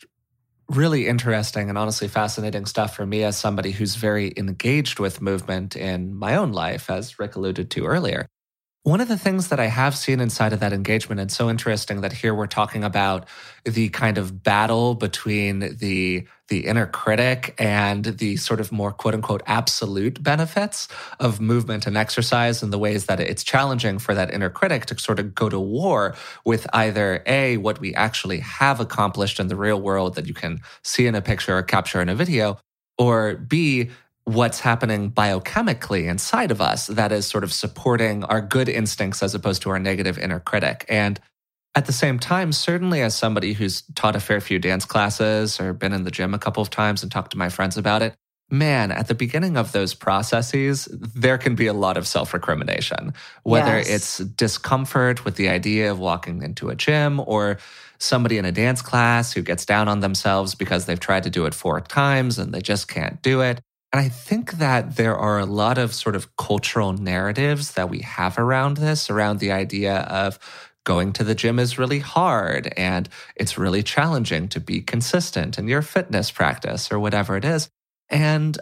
really 0.69 1.07
interesting 1.07 1.69
and 1.69 1.77
honestly 1.77 2.07
fascinating 2.07 2.65
stuff 2.65 2.95
for 2.95 3.05
me 3.05 3.23
as 3.23 3.37
somebody 3.37 3.71
who's 3.71 3.95
very 3.95 4.33
engaged 4.37 4.99
with 4.99 5.21
movement 5.21 5.75
in 5.75 6.13
my 6.13 6.35
own 6.35 6.51
life, 6.51 6.89
as 6.89 7.17
Rick 7.19 7.35
alluded 7.35 7.71
to 7.71 7.85
earlier. 7.85 8.27
One 8.83 9.01
of 9.01 9.09
the 9.09 9.17
things 9.17 9.49
that 9.49 9.59
I 9.59 9.65
have 9.65 9.97
seen 9.97 10.21
inside 10.21 10.53
of 10.53 10.61
that 10.61 10.71
engagement, 10.71 11.19
and 11.19 11.29
so 11.29 11.49
interesting 11.49 11.99
that 12.01 12.13
here 12.13 12.33
we're 12.33 12.47
talking 12.47 12.85
about 12.85 13.27
the 13.65 13.89
kind 13.89 14.17
of 14.17 14.43
battle 14.43 14.95
between 14.95 15.59
the 15.59 16.25
the 16.47 16.65
inner 16.65 16.85
critic 16.85 17.53
and 17.57 18.05
the 18.05 18.37
sort 18.37 18.61
of 18.61 18.71
more 18.71 18.93
quote 18.93 19.13
unquote 19.13 19.43
absolute 19.45 20.23
benefits 20.23 20.87
of 21.19 21.41
movement 21.41 21.85
and 21.85 21.97
exercise 21.97 22.63
and 22.63 22.71
the 22.71 22.77
ways 22.77 23.07
that 23.07 23.19
it's 23.19 23.43
challenging 23.43 23.99
for 23.99 24.15
that 24.15 24.33
inner 24.33 24.49
critic 24.49 24.85
to 24.85 24.97
sort 24.97 25.19
of 25.19 25.35
go 25.35 25.49
to 25.49 25.59
war 25.59 26.15
with 26.45 26.65
either 26.71 27.21
A, 27.25 27.57
what 27.57 27.81
we 27.81 27.93
actually 27.93 28.39
have 28.39 28.79
accomplished 28.79 29.37
in 29.37 29.49
the 29.49 29.57
real 29.57 29.81
world 29.81 30.15
that 30.15 30.27
you 30.27 30.33
can 30.33 30.61
see 30.85 31.07
in 31.07 31.15
a 31.15 31.21
picture 31.21 31.57
or 31.57 31.63
capture 31.63 31.99
in 31.99 32.07
a 32.07 32.15
video, 32.15 32.57
or 32.97 33.35
B, 33.35 33.89
what's 34.27 34.59
happening 34.59 35.09
biochemically 35.09 36.09
inside 36.09 36.51
of 36.51 36.59
us 36.59 36.87
that 36.87 37.13
is 37.13 37.25
sort 37.25 37.45
of 37.45 37.53
supporting 37.53 38.25
our 38.25 38.41
good 38.41 38.67
instincts 38.67 39.23
as 39.23 39.33
opposed 39.33 39.61
to 39.61 39.69
our 39.69 39.79
negative 39.79 40.19
inner 40.19 40.41
critic. 40.41 40.83
And 40.89 41.17
at 41.75 41.85
the 41.85 41.93
same 41.93 42.19
time, 42.19 42.51
certainly 42.51 43.01
as 43.01 43.15
somebody 43.15 43.53
who's 43.53 43.83
taught 43.95 44.17
a 44.17 44.19
fair 44.19 44.41
few 44.41 44.59
dance 44.59 44.83
classes 44.83 45.61
or 45.61 45.71
been 45.71 45.93
in 45.93 46.03
the 46.03 46.11
gym 46.11 46.33
a 46.33 46.39
couple 46.39 46.61
of 46.61 46.69
times 46.69 47.03
and 47.03 47.09
talked 47.09 47.31
to 47.31 47.37
my 47.37 47.47
friends 47.47 47.77
about 47.77 48.01
it, 48.01 48.15
man, 48.51 48.91
at 48.91 49.07
the 49.07 49.15
beginning 49.15 49.55
of 49.55 49.71
those 49.71 49.93
processes, 49.93 50.89
there 50.91 51.37
can 51.37 51.55
be 51.55 51.67
a 51.67 51.73
lot 51.73 51.95
of 51.95 52.05
self 52.05 52.33
recrimination, 52.33 53.13
whether 53.43 53.77
yes. 53.77 53.89
it's 53.89 54.17
discomfort 54.17 55.23
with 55.23 55.37
the 55.37 55.47
idea 55.47 55.89
of 55.89 55.99
walking 55.99 56.41
into 56.41 56.67
a 56.67 56.75
gym 56.75 57.21
or 57.21 57.59
somebody 57.97 58.37
in 58.37 58.43
a 58.43 58.51
dance 58.51 58.81
class 58.81 59.31
who 59.31 59.41
gets 59.41 59.65
down 59.65 59.87
on 59.87 60.01
themselves 60.01 60.53
because 60.53 60.85
they've 60.85 60.99
tried 60.99 61.23
to 61.23 61.29
do 61.29 61.45
it 61.45 61.53
four 61.53 61.79
times 61.79 62.37
and 62.37 62.53
they 62.53 62.61
just 62.61 62.89
can't 62.89 63.21
do 63.21 63.39
it. 63.39 63.61
And 63.97 64.05
I 64.05 64.09
think 64.09 64.51
that 64.59 64.95
there 64.95 65.17
are 65.17 65.39
a 65.39 65.45
lot 65.47 65.79
of 65.79 65.91
sort 65.91 66.15
of 66.15 66.37
cultural 66.37 66.93
narratives 66.93 67.71
that 67.71 67.89
we 67.89 68.01
have 68.01 68.37
around 68.37 68.77
this, 68.77 69.09
around 69.09 69.39
the 69.39 69.51
idea 69.51 70.01
of 70.01 70.37
going 70.83 71.13
to 71.13 71.23
the 71.23 71.33
gym 71.33 71.57
is 71.57 71.79
really 71.79 71.97
hard 71.97 72.71
and 72.77 73.09
it's 73.35 73.57
really 73.57 73.81
challenging 73.81 74.49
to 74.49 74.59
be 74.59 74.81
consistent 74.81 75.57
in 75.57 75.67
your 75.67 75.81
fitness 75.81 76.29
practice 76.29 76.91
or 76.91 76.99
whatever 76.99 77.37
it 77.37 77.43
is. 77.43 77.69
And 78.07 78.59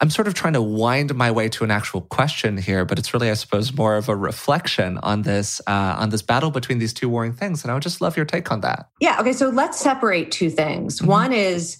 I'm 0.00 0.08
sort 0.08 0.28
of 0.28 0.32
trying 0.32 0.54
to 0.54 0.62
wind 0.62 1.14
my 1.14 1.30
way 1.30 1.50
to 1.50 1.64
an 1.64 1.70
actual 1.70 2.00
question 2.00 2.56
here, 2.56 2.86
but 2.86 2.98
it's 2.98 3.12
really, 3.12 3.30
I 3.30 3.34
suppose, 3.34 3.74
more 3.74 3.96
of 3.96 4.08
a 4.08 4.16
reflection 4.16 4.96
on 5.02 5.22
this 5.22 5.60
uh, 5.66 5.96
on 5.98 6.08
this 6.08 6.22
battle 6.22 6.50
between 6.50 6.78
these 6.78 6.94
two 6.94 7.10
warring 7.10 7.34
things. 7.34 7.64
And 7.64 7.70
I 7.70 7.74
would 7.74 7.82
just 7.82 8.00
love 8.00 8.16
your 8.16 8.24
take 8.24 8.50
on 8.50 8.62
that. 8.62 8.88
Yeah. 8.98 9.20
Okay. 9.20 9.34
So 9.34 9.50
let's 9.50 9.78
separate 9.78 10.32
two 10.32 10.48
things. 10.48 11.00
Mm-hmm. 11.00 11.06
One 11.06 11.32
is, 11.34 11.76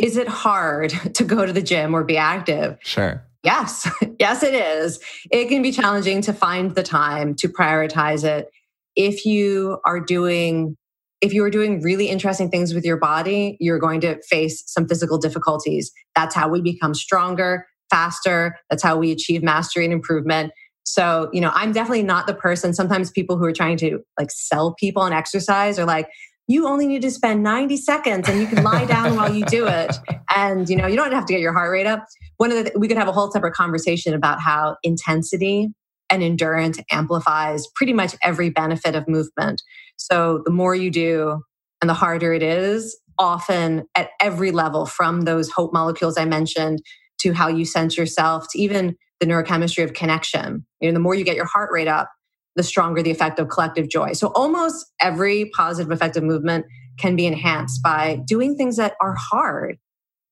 is 0.00 0.16
it 0.16 0.28
hard 0.28 0.90
to 1.14 1.24
go 1.24 1.46
to 1.46 1.52
the 1.52 1.62
gym 1.62 1.94
or 1.94 2.02
be 2.02 2.16
active? 2.16 2.78
Sure. 2.82 3.24
Yes. 3.42 3.88
yes, 4.18 4.42
it 4.42 4.54
is. 4.54 4.98
It 5.30 5.48
can 5.48 5.62
be 5.62 5.72
challenging 5.72 6.20
to 6.22 6.32
find 6.32 6.74
the 6.74 6.82
time 6.82 7.34
to 7.36 7.48
prioritize 7.48 8.24
it. 8.24 8.48
If 8.96 9.24
you 9.24 9.78
are 9.84 10.00
doing 10.00 10.76
if 11.20 11.34
you 11.34 11.44
are 11.44 11.50
doing 11.50 11.82
really 11.82 12.08
interesting 12.08 12.50
things 12.50 12.72
with 12.72 12.82
your 12.82 12.96
body, 12.96 13.58
you're 13.60 13.78
going 13.78 14.00
to 14.00 14.18
face 14.22 14.62
some 14.66 14.88
physical 14.88 15.18
difficulties. 15.18 15.92
That's 16.16 16.34
how 16.34 16.48
we 16.48 16.62
become 16.62 16.94
stronger, 16.94 17.66
faster. 17.90 18.56
That's 18.70 18.82
how 18.82 18.96
we 18.96 19.12
achieve 19.12 19.42
mastery 19.42 19.84
and 19.84 19.92
improvement. 19.92 20.50
So, 20.84 21.28
you 21.30 21.42
know, 21.42 21.50
I'm 21.52 21.72
definitely 21.72 22.04
not 22.04 22.26
the 22.26 22.32
person. 22.32 22.72
Sometimes 22.72 23.10
people 23.10 23.36
who 23.36 23.44
are 23.44 23.52
trying 23.52 23.76
to 23.78 24.00
like 24.18 24.30
sell 24.30 24.72
people 24.72 25.02
on 25.02 25.12
exercise 25.12 25.78
are 25.78 25.84
like, 25.84 26.08
you 26.50 26.66
only 26.66 26.86
need 26.88 27.02
to 27.02 27.10
spend 27.12 27.44
90 27.44 27.76
seconds 27.76 28.28
and 28.28 28.40
you 28.40 28.46
can 28.46 28.64
lie 28.64 28.84
down 28.84 29.14
while 29.16 29.32
you 29.32 29.44
do 29.44 29.68
it. 29.68 29.96
And, 30.34 30.68
you 30.68 30.74
know, 30.74 30.88
you 30.88 30.96
don't 30.96 31.12
have 31.12 31.24
to 31.26 31.32
get 31.32 31.40
your 31.40 31.52
heart 31.52 31.70
rate 31.70 31.86
up. 31.86 32.04
One 32.38 32.50
of 32.50 32.64
the, 32.64 32.72
we 32.76 32.88
could 32.88 32.96
have 32.96 33.06
a 33.06 33.12
whole 33.12 33.30
separate 33.30 33.54
conversation 33.54 34.14
about 34.14 34.40
how 34.40 34.76
intensity 34.82 35.68
and 36.10 36.24
endurance 36.24 36.80
amplifies 36.90 37.68
pretty 37.76 37.92
much 37.92 38.16
every 38.24 38.50
benefit 38.50 38.96
of 38.96 39.06
movement. 39.06 39.62
So 39.96 40.42
the 40.44 40.50
more 40.50 40.74
you 40.74 40.90
do 40.90 41.40
and 41.80 41.88
the 41.88 41.94
harder 41.94 42.32
it 42.32 42.42
is, 42.42 42.98
often 43.16 43.84
at 43.94 44.10
every 44.20 44.50
level, 44.50 44.86
from 44.86 45.20
those 45.20 45.50
hope 45.50 45.72
molecules 45.72 46.18
I 46.18 46.24
mentioned 46.24 46.82
to 47.20 47.32
how 47.32 47.46
you 47.46 47.64
sense 47.64 47.96
yourself 47.96 48.46
to 48.50 48.60
even 48.60 48.96
the 49.20 49.26
neurochemistry 49.26 49.84
of 49.84 49.92
connection. 49.92 50.66
You 50.80 50.88
know, 50.88 50.94
the 50.94 51.00
more 51.00 51.14
you 51.14 51.24
get 51.24 51.36
your 51.36 51.46
heart 51.46 51.70
rate 51.72 51.86
up, 51.86 52.10
the 52.56 52.62
stronger 52.62 53.02
the 53.02 53.10
effect 53.10 53.38
of 53.38 53.48
collective 53.48 53.88
joy. 53.88 54.12
So 54.12 54.28
almost 54.34 54.86
every 55.00 55.50
positive 55.56 55.92
effective 55.92 56.22
movement 56.22 56.66
can 56.98 57.16
be 57.16 57.26
enhanced 57.26 57.82
by 57.82 58.20
doing 58.26 58.56
things 58.56 58.76
that 58.76 58.94
are 59.00 59.14
hard. 59.16 59.78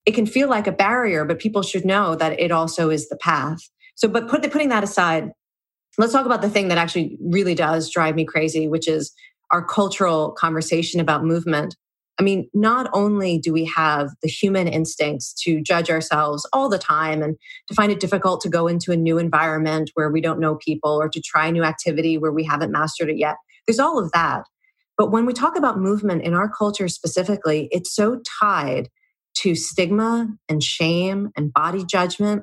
It 0.05 0.13
can 0.13 0.27
feel 0.27 0.49
like 0.49 0.67
a 0.67 0.73
barrier, 0.73 1.25
but 1.25 1.39
people 1.39 1.63
should 1.63 1.85
know 1.85 2.15
that 2.17 2.39
it 2.41 2.51
also 2.51 2.91
is 2.91 3.09
the 3.09 3.17
path. 3.17 3.59
So, 3.95 4.09
but 4.09 4.29
put, 4.29 4.43
putting 4.51 4.69
that 4.69 4.85
aside, 4.85 5.31
let's 5.99 6.13
talk 6.13 6.27
about 6.27 6.43
the 6.43 6.51
thing 6.51 6.69
that 6.69 6.79
actually 6.79 7.19
really 7.21 7.55
does 7.55 7.91
drive 7.91 8.15
me 8.15 8.25
crazy, 8.25 8.69
which 8.69 8.89
is 8.89 9.13
our 9.51 9.65
cultural 9.65 10.33
conversation 10.33 11.01
about 11.01 11.25
movement. 11.25 11.77
I 12.19 12.25
mean, 12.25 12.49
not 12.53 12.91
only 12.93 13.39
do 13.39 13.53
we 13.53 13.65
have 13.67 14.11
the 14.23 14.29
human 14.29 14.67
instincts 14.67 15.33
to 15.45 15.63
judge 15.63 15.89
ourselves 15.89 16.49
all 16.53 16.69
the 16.69 16.79
time 16.79 17.23
and 17.23 17.37
to 17.69 17.75
find 17.75 17.93
it 17.93 18.01
difficult 18.01 18.41
to 18.41 18.49
go 18.49 18.67
into 18.67 18.91
a 18.91 18.97
new 18.97 19.19
environment 19.19 19.91
where 19.95 20.11
we 20.11 20.21
don't 20.21 20.41
know 20.41 20.57
people 20.57 21.01
or 21.01 21.09
to 21.09 21.21
try 21.21 21.47
a 21.47 21.53
new 21.53 21.63
activity 21.63 22.19
where 22.19 22.33
we 22.33 22.45
haven't 22.45 22.73
mastered 22.73 23.09
it 23.09 23.19
yet, 23.19 23.37
there's 23.67 23.79
all 23.79 23.99
of 23.99 24.11
that. 24.13 24.45
But 24.97 25.13
when 25.13 25.27
we 25.27 25.33
talk 25.33 25.57
about 25.57 25.79
movement 25.79 26.23
in 26.23 26.35
our 26.35 26.51
culture 26.51 26.89
specifically, 26.89 27.69
it's 27.71 27.95
so 27.95 28.21
tied 28.41 28.89
to 29.37 29.55
stigma 29.55 30.29
and 30.49 30.61
shame 30.61 31.31
and 31.37 31.53
body 31.53 31.85
judgment 31.85 32.43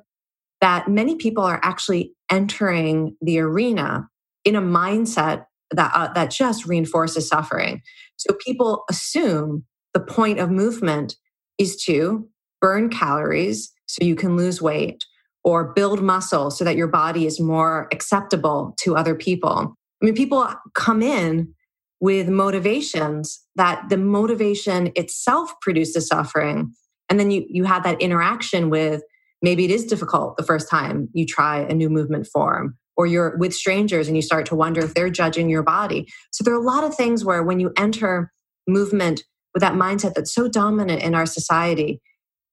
that 0.61 0.87
many 0.87 1.15
people 1.15 1.43
are 1.43 1.59
actually 1.61 2.13
entering 2.31 3.17
the 3.21 3.39
arena 3.39 4.07
in 4.45 4.55
a 4.55 4.61
mindset 4.61 5.45
that 5.71 5.91
uh, 5.93 6.11
that 6.13 6.31
just 6.31 6.65
reinforces 6.65 7.27
suffering. 7.27 7.81
So 8.17 8.35
people 8.45 8.83
assume 8.89 9.65
the 9.93 9.99
point 9.99 10.39
of 10.39 10.51
movement 10.51 11.15
is 11.57 11.75
to 11.83 12.27
burn 12.61 12.89
calories 12.89 13.71
so 13.87 14.03
you 14.03 14.15
can 14.15 14.35
lose 14.35 14.61
weight 14.61 15.05
or 15.43 15.73
build 15.73 16.01
muscle 16.01 16.49
so 16.49 16.63
that 16.63 16.75
your 16.75 16.87
body 16.87 17.25
is 17.25 17.39
more 17.39 17.87
acceptable 17.91 18.73
to 18.79 18.95
other 18.95 19.15
people. 19.15 19.75
I 20.01 20.05
mean 20.05 20.15
people 20.15 20.47
come 20.73 21.01
in 21.01 21.53
with 21.99 22.27
motivations 22.27 23.41
that 23.55 23.89
the 23.89 23.97
motivation 23.97 24.91
itself 24.95 25.53
produces 25.61 26.07
suffering 26.07 26.73
and 27.09 27.19
then 27.19 27.31
you 27.31 27.45
you 27.49 27.63
have 27.63 27.83
that 27.83 28.01
interaction 28.01 28.69
with 28.69 29.01
maybe 29.41 29.65
it 29.65 29.71
is 29.71 29.85
difficult 29.85 30.37
the 30.37 30.43
first 30.43 30.69
time 30.69 31.07
you 31.13 31.25
try 31.25 31.59
a 31.59 31.73
new 31.73 31.89
movement 31.89 32.27
form 32.27 32.77
or 32.97 33.05
you're 33.05 33.37
with 33.37 33.53
strangers 33.53 34.07
and 34.07 34.15
you 34.15 34.21
start 34.21 34.45
to 34.47 34.55
wonder 34.55 34.83
if 34.83 34.93
they're 34.93 35.09
judging 35.09 35.49
your 35.49 35.63
body. 35.63 36.07
So 36.31 36.43
there 36.43 36.53
are 36.53 36.61
a 36.61 36.65
lot 36.65 36.83
of 36.83 36.95
things 36.95 37.25
where 37.25 37.43
when 37.43 37.59
you 37.59 37.71
enter 37.77 38.31
movement 38.67 39.23
with 39.53 39.61
that 39.61 39.73
mindset 39.73 40.13
that's 40.13 40.33
so 40.33 40.47
dominant 40.47 41.01
in 41.01 41.15
our 41.15 41.25
society, 41.25 42.01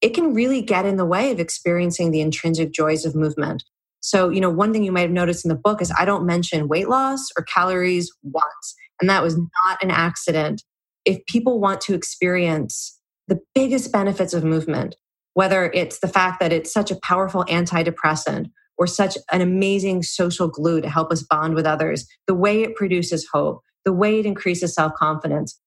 it 0.00 0.14
can 0.14 0.34
really 0.34 0.62
get 0.62 0.84
in 0.84 0.96
the 0.96 1.06
way 1.06 1.30
of 1.30 1.40
experiencing 1.40 2.10
the 2.10 2.20
intrinsic 2.20 2.72
joys 2.72 3.04
of 3.04 3.14
movement. 3.14 3.64
So, 4.00 4.30
you 4.30 4.40
know, 4.40 4.50
one 4.50 4.72
thing 4.72 4.82
you 4.82 4.90
might 4.90 5.02
have 5.02 5.10
noticed 5.10 5.44
in 5.44 5.48
the 5.48 5.54
book 5.54 5.80
is 5.80 5.92
I 5.96 6.04
don't 6.04 6.26
mention 6.26 6.66
weight 6.66 6.88
loss 6.88 7.28
or 7.36 7.44
calories 7.44 8.12
once. 8.22 8.74
And 9.00 9.08
that 9.08 9.22
was 9.22 9.36
not 9.36 9.82
an 9.82 9.90
accident. 9.90 10.62
If 11.04 11.24
people 11.26 11.60
want 11.60 11.80
to 11.82 11.94
experience 11.94 12.98
the 13.28 13.40
biggest 13.54 13.92
benefits 13.92 14.34
of 14.34 14.44
movement, 14.44 14.96
whether 15.34 15.70
it's 15.72 16.00
the 16.00 16.08
fact 16.08 16.40
that 16.40 16.52
it's 16.52 16.72
such 16.72 16.90
a 16.90 16.98
powerful 17.02 17.44
antidepressant 17.44 18.50
or 18.78 18.86
such 18.86 19.16
an 19.30 19.40
amazing 19.40 20.02
social 20.02 20.48
glue 20.48 20.80
to 20.80 20.88
help 20.88 21.12
us 21.12 21.22
bond 21.22 21.54
with 21.54 21.66
others, 21.66 22.06
the 22.26 22.34
way 22.34 22.62
it 22.62 22.74
produces 22.74 23.28
hope, 23.32 23.62
the 23.84 23.92
way 23.92 24.18
it 24.18 24.26
increases 24.26 24.74
self 24.74 24.92
confidence, 24.94 25.58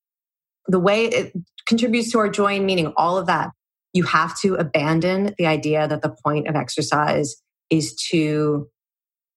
the 0.67 0.79
way 0.79 1.05
it 1.05 1.33
contributes 1.67 2.11
to 2.11 2.19
our 2.19 2.29
joy 2.29 2.55
and 2.55 2.65
meaning, 2.65 2.93
all 2.97 3.17
of 3.17 3.27
that. 3.27 3.51
You 3.93 4.03
have 4.03 4.37
to 4.41 4.55
abandon 4.55 5.33
the 5.37 5.45
idea 5.45 5.87
that 5.87 6.01
the 6.01 6.15
point 6.23 6.47
of 6.47 6.55
exercise 6.55 7.35
is 7.69 7.95
to 8.09 8.67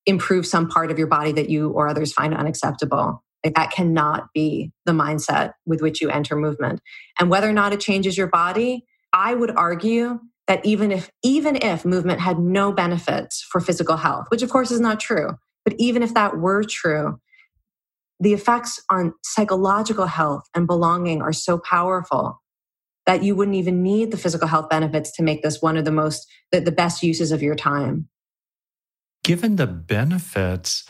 improve 0.04 0.46
some 0.46 0.68
part 0.68 0.90
of 0.90 0.98
your 0.98 1.06
body 1.06 1.32
that 1.32 1.50
you 1.50 1.70
or 1.70 1.86
others 1.86 2.12
find 2.12 2.34
unacceptable. 2.34 3.22
Like 3.44 3.54
that 3.54 3.70
cannot 3.70 4.28
be 4.34 4.72
the 4.84 4.92
mindset 4.92 5.52
with 5.64 5.80
which 5.80 6.00
you 6.00 6.10
enter 6.10 6.34
movement. 6.34 6.80
And 7.20 7.30
whether 7.30 7.48
or 7.48 7.52
not 7.52 7.72
it 7.72 7.80
changes 7.80 8.18
your 8.18 8.26
body, 8.26 8.84
I 9.12 9.34
would 9.34 9.50
argue 9.50 10.18
that 10.48 10.64
even 10.66 10.90
if 10.90 11.10
even 11.22 11.56
if 11.56 11.84
movement 11.84 12.20
had 12.20 12.38
no 12.38 12.72
benefits 12.72 13.42
for 13.42 13.60
physical 13.60 13.96
health 13.96 14.26
which 14.30 14.42
of 14.42 14.50
course 14.50 14.70
is 14.70 14.80
not 14.80 14.98
true 14.98 15.30
but 15.64 15.74
even 15.78 16.02
if 16.02 16.14
that 16.14 16.36
were 16.38 16.64
true 16.64 17.20
the 18.20 18.32
effects 18.32 18.82
on 18.90 19.14
psychological 19.22 20.06
health 20.06 20.42
and 20.54 20.66
belonging 20.66 21.22
are 21.22 21.32
so 21.32 21.58
powerful 21.58 22.42
that 23.06 23.22
you 23.22 23.36
wouldn't 23.36 23.56
even 23.56 23.82
need 23.82 24.10
the 24.10 24.16
physical 24.16 24.48
health 24.48 24.68
benefits 24.68 25.12
to 25.12 25.22
make 25.22 25.42
this 25.42 25.62
one 25.62 25.76
of 25.76 25.84
the 25.84 25.92
most 25.92 26.26
the, 26.50 26.60
the 26.60 26.72
best 26.72 27.02
uses 27.02 27.30
of 27.30 27.42
your 27.42 27.54
time. 27.54 28.08
Given 29.22 29.56
the 29.56 29.66
benefits 29.66 30.84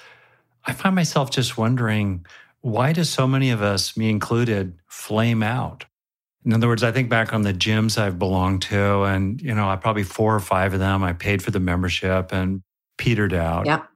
i 0.65 0.73
find 0.73 0.95
myself 0.95 1.31
just 1.31 1.57
wondering 1.57 2.25
why 2.61 2.93
do 2.93 3.05
so 3.05 3.27
many 3.27 3.51
of 3.51 3.63
us 3.63 3.97
me 3.97 4.11
included 4.11 4.79
flame 4.87 5.43
out 5.43 5.87
in 6.49 6.55
other 6.55 6.67
words, 6.67 6.83
I 6.83 6.93
think 6.93 7.11
back 7.11 7.35
on 7.35 7.43
the 7.43 7.53
gyms 7.53 7.99
I've 7.99 8.19
belonged 8.19 8.63
to, 8.63 9.03
and 9.03 9.39
you 9.39 9.55
know, 9.55 9.69
I 9.69 9.77
probably 9.77 10.03
four 10.03 10.35
or 10.35 10.41
five 10.41 10.73
of 10.73 10.81
them. 10.81 11.05
I 11.05 11.13
paid 11.13 11.43
for 11.43 11.51
the 11.51 11.61
membership 11.61 12.33
and 12.33 12.63
petered 12.97 13.35
out. 13.35 13.67
Yep. 13.67 13.87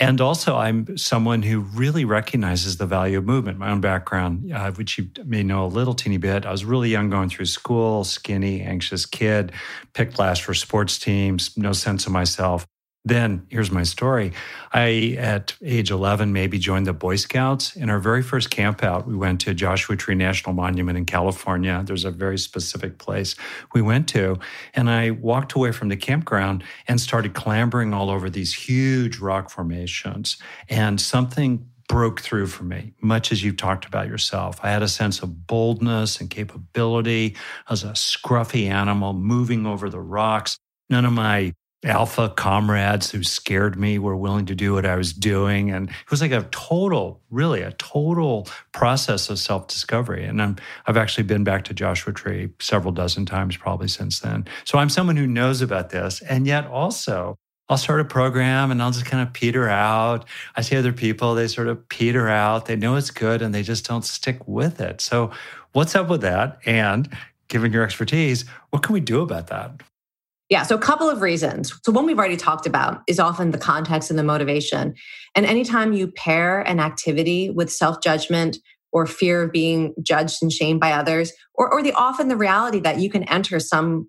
And 0.00 0.20
also, 0.20 0.56
I'm 0.56 0.98
someone 0.98 1.42
who 1.42 1.60
really 1.60 2.04
recognizes 2.04 2.78
the 2.78 2.86
value 2.86 3.18
of 3.18 3.24
movement. 3.24 3.58
My 3.58 3.70
own 3.70 3.80
background, 3.80 4.52
uh, 4.52 4.72
which 4.72 4.98
you 4.98 5.08
may 5.24 5.44
know 5.44 5.66
a 5.66 5.68
little 5.68 5.94
teeny 5.94 6.16
bit, 6.16 6.44
I 6.44 6.50
was 6.50 6.64
really 6.64 6.90
young 6.90 7.10
going 7.10 7.28
through 7.28 7.46
school, 7.46 8.02
skinny, 8.02 8.60
anxious 8.60 9.06
kid, 9.06 9.52
picked 9.92 10.18
last 10.18 10.42
for 10.42 10.52
sports 10.52 10.98
teams, 10.98 11.56
no 11.56 11.72
sense 11.72 12.06
of 12.06 12.12
myself. 12.12 12.66
Then 13.06 13.46
here's 13.50 13.70
my 13.70 13.82
story. 13.82 14.32
I, 14.72 15.16
at 15.18 15.54
age 15.62 15.90
11, 15.90 16.32
maybe 16.32 16.58
joined 16.58 16.86
the 16.86 16.94
Boy 16.94 17.16
Scouts. 17.16 17.76
In 17.76 17.90
our 17.90 17.98
very 17.98 18.22
first 18.22 18.50
camp 18.50 18.82
out, 18.82 19.06
we 19.06 19.14
went 19.14 19.42
to 19.42 19.52
Joshua 19.52 19.94
Tree 19.94 20.14
National 20.14 20.54
Monument 20.54 20.96
in 20.96 21.04
California. 21.04 21.82
There's 21.84 22.06
a 22.06 22.10
very 22.10 22.38
specific 22.38 22.96
place 22.96 23.34
we 23.74 23.82
went 23.82 24.08
to. 24.10 24.38
And 24.72 24.88
I 24.88 25.10
walked 25.10 25.52
away 25.52 25.72
from 25.72 25.90
the 25.90 25.96
campground 25.96 26.64
and 26.88 26.98
started 26.98 27.34
clambering 27.34 27.92
all 27.92 28.08
over 28.08 28.30
these 28.30 28.54
huge 28.54 29.18
rock 29.18 29.50
formations. 29.50 30.38
And 30.70 30.98
something 30.98 31.68
broke 31.90 32.22
through 32.22 32.46
for 32.46 32.64
me, 32.64 32.94
much 33.02 33.30
as 33.30 33.44
you've 33.44 33.58
talked 33.58 33.84
about 33.84 34.08
yourself. 34.08 34.58
I 34.62 34.70
had 34.70 34.82
a 34.82 34.88
sense 34.88 35.20
of 35.20 35.46
boldness 35.46 36.20
and 36.20 36.30
capability. 36.30 37.36
I 37.68 37.72
was 37.74 37.84
a 37.84 37.88
scruffy 37.88 38.70
animal 38.70 39.12
moving 39.12 39.66
over 39.66 39.90
the 39.90 40.00
rocks. 40.00 40.58
None 40.88 41.04
of 41.04 41.12
my 41.12 41.52
alpha 41.84 42.30
comrades 42.30 43.10
who 43.10 43.22
scared 43.22 43.78
me 43.78 43.98
were 43.98 44.16
willing 44.16 44.46
to 44.46 44.54
do 44.54 44.74
what 44.74 44.86
I 44.86 44.96
was 44.96 45.12
doing. 45.12 45.70
And 45.70 45.88
it 45.88 46.10
was 46.10 46.20
like 46.20 46.32
a 46.32 46.48
total, 46.50 47.20
really 47.30 47.62
a 47.62 47.72
total 47.72 48.48
process 48.72 49.30
of 49.30 49.38
self 49.38 49.68
discovery. 49.68 50.24
And 50.24 50.40
i 50.40 50.54
have 50.84 50.96
actually 50.96 51.24
been 51.24 51.44
back 51.44 51.64
to 51.64 51.74
Joshua 51.74 52.12
Tree 52.12 52.50
several 52.60 52.92
dozen 52.92 53.26
times 53.26 53.56
probably 53.56 53.88
since 53.88 54.20
then. 54.20 54.46
So 54.64 54.78
I'm 54.78 54.88
someone 54.88 55.16
who 55.16 55.26
knows 55.26 55.60
about 55.60 55.90
this. 55.90 56.22
And 56.22 56.46
yet 56.46 56.66
also, 56.66 57.36
I'll 57.68 57.78
start 57.78 58.00
a 58.00 58.04
program 58.04 58.70
and 58.70 58.82
I'll 58.82 58.90
just 58.90 59.06
kind 59.06 59.26
of 59.26 59.32
peter 59.32 59.68
out. 59.68 60.26
I 60.54 60.60
see 60.60 60.76
other 60.76 60.92
people, 60.92 61.34
they 61.34 61.48
sort 61.48 61.68
of 61.68 61.88
peter 61.88 62.28
out. 62.28 62.66
They 62.66 62.76
know 62.76 62.96
it's 62.96 63.10
good 63.10 63.40
and 63.40 63.54
they 63.54 63.62
just 63.62 63.86
don't 63.86 64.04
stick 64.04 64.46
with 64.46 64.80
it. 64.80 65.00
So, 65.00 65.30
what's 65.72 65.94
up 65.94 66.08
with 66.08 66.20
that? 66.20 66.58
And 66.66 67.08
given 67.48 67.72
your 67.72 67.82
expertise, 67.82 68.44
what 68.70 68.82
can 68.82 68.92
we 68.92 69.00
do 69.00 69.22
about 69.22 69.46
that? 69.46 69.82
Yeah, 70.54 70.62
so 70.62 70.76
a 70.76 70.78
couple 70.78 71.10
of 71.10 71.20
reasons. 71.20 71.74
So, 71.82 71.90
one 71.90 72.06
we've 72.06 72.16
already 72.16 72.36
talked 72.36 72.64
about 72.64 73.02
is 73.08 73.18
often 73.18 73.50
the 73.50 73.58
context 73.58 74.08
and 74.08 74.16
the 74.16 74.22
motivation. 74.22 74.94
And 75.34 75.44
anytime 75.44 75.94
you 75.94 76.06
pair 76.06 76.60
an 76.60 76.78
activity 76.78 77.50
with 77.50 77.72
self 77.72 78.00
judgment 78.00 78.58
or 78.92 79.04
fear 79.04 79.42
of 79.42 79.50
being 79.50 79.96
judged 80.00 80.40
and 80.42 80.52
shamed 80.52 80.78
by 80.78 80.92
others, 80.92 81.32
or, 81.54 81.74
or 81.74 81.82
the 81.82 81.92
often 81.94 82.28
the 82.28 82.36
reality 82.36 82.78
that 82.78 83.00
you 83.00 83.10
can 83.10 83.24
enter 83.24 83.58
some 83.58 84.08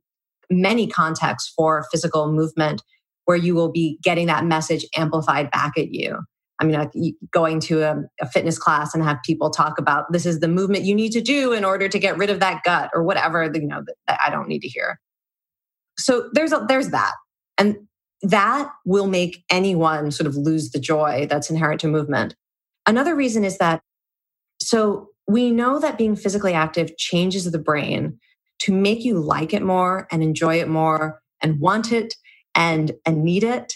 many 0.52 0.86
contexts 0.86 1.52
for 1.58 1.84
physical 1.92 2.32
movement 2.32 2.84
where 3.24 3.38
you 3.38 3.56
will 3.56 3.72
be 3.72 3.98
getting 4.04 4.28
that 4.28 4.46
message 4.46 4.86
amplified 4.96 5.50
back 5.50 5.72
at 5.80 5.94
you. 5.94 6.20
I 6.62 6.66
mean, 6.66 6.76
like 6.76 6.92
going 7.32 7.60
to 7.62 7.82
a, 7.82 8.04
a, 8.22 8.30
fitness 8.30 8.60
class 8.60 8.94
and 8.94 9.04
have 9.04 9.18
people 9.26 9.50
talk 9.50 9.80
about 9.80 10.12
this 10.12 10.28
is 10.28 10.42
the 10.42 10.48
movement 10.48 10.86
you 10.86 10.94
need 10.94 11.12
to 11.14 11.22
do 11.22 11.54
in 11.54 11.66
order 11.66 11.90
to 11.90 11.98
get 11.98 12.20
rid 12.20 12.30
of 12.30 12.40
that 12.42 12.62
gut 12.64 12.92
or 12.94 13.02
whatever, 13.02 13.52
you 13.52 13.68
know, 13.68 13.82
that, 13.84 13.96
that 14.06 14.20
I 14.24 14.30
don't 14.30 14.48
need 14.48 14.62
to 14.62 14.68
hear. 14.68 15.00
So 15.98 16.30
there's 16.34 16.52
a, 16.52 16.66
there's 16.68 16.90
that. 16.90 17.14
And 17.58 17.78
that 18.22 18.70
will 18.86 19.08
make 19.08 19.44
anyone 19.50 20.12
sort 20.12 20.28
of 20.28 20.36
lose 20.36 20.72
the 20.72 20.80
joy 20.80 21.28
that's 21.30 21.50
inherent 21.50 21.82
to 21.82 21.88
movement. 21.88 22.36
Another 22.88 23.16
reason 23.16 23.44
is 23.44 23.58
that 23.58 23.82
so 24.62 25.10
we 25.28 25.52
know 25.52 25.80
that 25.80 25.98
being 25.98 26.16
physically 26.16 26.54
active 26.54 26.98
changes 26.98 27.50
the 27.50 27.60
brain 27.60 28.20
to 28.60 28.72
make 28.72 29.04
you 29.04 29.20
like 29.20 29.54
it 29.54 29.62
more 29.62 30.08
and 30.12 30.24
enjoy 30.24 30.60
it 30.60 30.68
more 30.68 31.22
and 31.42 31.60
want 31.60 31.92
it 31.92 32.16
and 32.56 32.94
and 33.06 33.24
need 33.24 33.44
it 33.44 33.74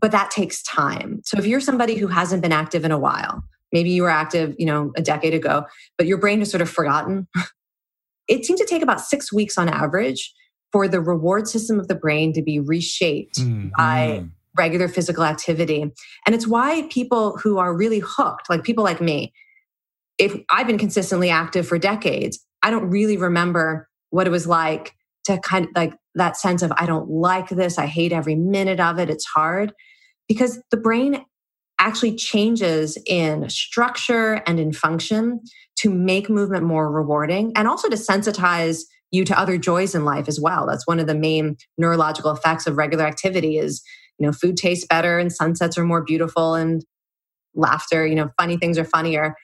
but 0.00 0.12
that 0.12 0.30
takes 0.30 0.62
time 0.62 1.20
so 1.24 1.38
if 1.38 1.46
you're 1.46 1.60
somebody 1.60 1.94
who 1.94 2.06
hasn't 2.06 2.42
been 2.42 2.52
active 2.52 2.84
in 2.84 2.90
a 2.90 2.98
while 2.98 3.42
maybe 3.72 3.90
you 3.90 4.02
were 4.02 4.10
active 4.10 4.54
you 4.58 4.66
know 4.66 4.92
a 4.96 5.02
decade 5.02 5.34
ago 5.34 5.64
but 5.96 6.06
your 6.06 6.18
brain 6.18 6.40
has 6.40 6.50
sort 6.50 6.60
of 6.60 6.68
forgotten 6.68 7.26
it 8.28 8.44
seems 8.44 8.60
to 8.60 8.66
take 8.66 8.82
about 8.82 9.00
six 9.00 9.32
weeks 9.32 9.56
on 9.56 9.68
average 9.68 10.34
for 10.72 10.88
the 10.88 11.00
reward 11.00 11.48
system 11.48 11.80
of 11.80 11.88
the 11.88 11.94
brain 11.94 12.32
to 12.32 12.42
be 12.42 12.60
reshaped 12.60 13.40
mm-hmm. 13.40 13.68
by 13.76 14.24
regular 14.56 14.88
physical 14.88 15.24
activity. 15.24 15.82
And 16.26 16.34
it's 16.34 16.46
why 16.46 16.86
people 16.90 17.36
who 17.38 17.58
are 17.58 17.76
really 17.76 18.00
hooked, 18.04 18.50
like 18.50 18.62
people 18.62 18.84
like 18.84 19.00
me, 19.00 19.32
if 20.18 20.36
I've 20.50 20.66
been 20.66 20.78
consistently 20.78 21.30
active 21.30 21.66
for 21.66 21.78
decades, 21.78 22.38
I 22.62 22.70
don't 22.70 22.90
really 22.90 23.16
remember 23.16 23.88
what 24.10 24.26
it 24.26 24.30
was 24.30 24.46
like 24.46 24.94
to 25.24 25.38
kind 25.38 25.66
of 25.66 25.70
like 25.74 25.94
that 26.14 26.36
sense 26.36 26.62
of, 26.62 26.72
I 26.76 26.86
don't 26.86 27.08
like 27.10 27.48
this. 27.48 27.78
I 27.78 27.86
hate 27.86 28.12
every 28.12 28.34
minute 28.34 28.80
of 28.80 28.98
it. 28.98 29.08
It's 29.08 29.26
hard 29.26 29.72
because 30.28 30.60
the 30.70 30.76
brain 30.76 31.24
actually 31.78 32.14
changes 32.14 32.98
in 33.06 33.48
structure 33.48 34.42
and 34.46 34.60
in 34.60 34.72
function 34.72 35.40
to 35.76 35.90
make 35.90 36.28
movement 36.28 36.64
more 36.64 36.90
rewarding 36.90 37.52
and 37.56 37.66
also 37.66 37.88
to 37.88 37.96
sensitize 37.96 38.82
you 39.10 39.24
to 39.24 39.38
other 39.38 39.58
joys 39.58 39.94
in 39.94 40.04
life 40.04 40.28
as 40.28 40.40
well. 40.40 40.66
That's 40.66 40.86
one 40.86 41.00
of 41.00 41.06
the 41.06 41.14
main 41.14 41.56
neurological 41.78 42.30
effects 42.30 42.66
of 42.66 42.76
regular 42.76 43.04
activity 43.04 43.58
is, 43.58 43.82
you 44.18 44.26
know, 44.26 44.32
food 44.32 44.56
tastes 44.56 44.86
better 44.86 45.18
and 45.18 45.32
sunsets 45.32 45.76
are 45.76 45.84
more 45.84 46.02
beautiful 46.02 46.54
and 46.54 46.84
laughter, 47.54 48.06
you 48.06 48.14
know, 48.14 48.30
funny 48.40 48.56
things 48.56 48.78
are 48.78 48.84
funnier. 48.84 49.34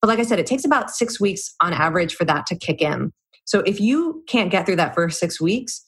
But 0.00 0.08
like 0.08 0.18
I 0.18 0.24
said, 0.24 0.38
it 0.38 0.46
takes 0.46 0.64
about 0.64 0.90
six 0.90 1.20
weeks 1.20 1.54
on 1.62 1.72
average 1.72 2.14
for 2.14 2.24
that 2.24 2.46
to 2.46 2.56
kick 2.56 2.82
in. 2.82 3.12
So 3.44 3.60
if 3.60 3.80
you 3.80 4.22
can't 4.28 4.50
get 4.50 4.66
through 4.66 4.76
that 4.76 4.94
first 4.94 5.18
six 5.18 5.40
weeks, 5.40 5.84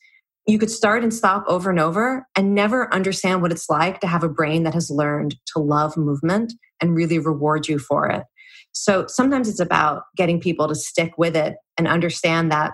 you 0.46 0.58
could 0.58 0.70
start 0.70 1.02
and 1.02 1.14
stop 1.14 1.44
over 1.46 1.70
and 1.70 1.78
over 1.78 2.26
and 2.36 2.54
never 2.54 2.92
understand 2.92 3.42
what 3.42 3.52
it's 3.52 3.70
like 3.70 4.00
to 4.00 4.06
have 4.06 4.24
a 4.24 4.28
brain 4.28 4.64
that 4.64 4.74
has 4.74 4.90
learned 4.90 5.36
to 5.54 5.60
love 5.60 5.96
movement 5.96 6.52
and 6.80 6.96
really 6.96 7.18
reward 7.18 7.68
you 7.68 7.78
for 7.78 8.08
it. 8.08 8.24
So 8.72 9.06
sometimes 9.06 9.48
it's 9.48 9.60
about 9.60 10.04
getting 10.16 10.40
people 10.40 10.66
to 10.66 10.74
stick 10.74 11.12
with 11.16 11.36
it 11.36 11.54
and 11.78 11.86
understand 11.86 12.50
that 12.50 12.72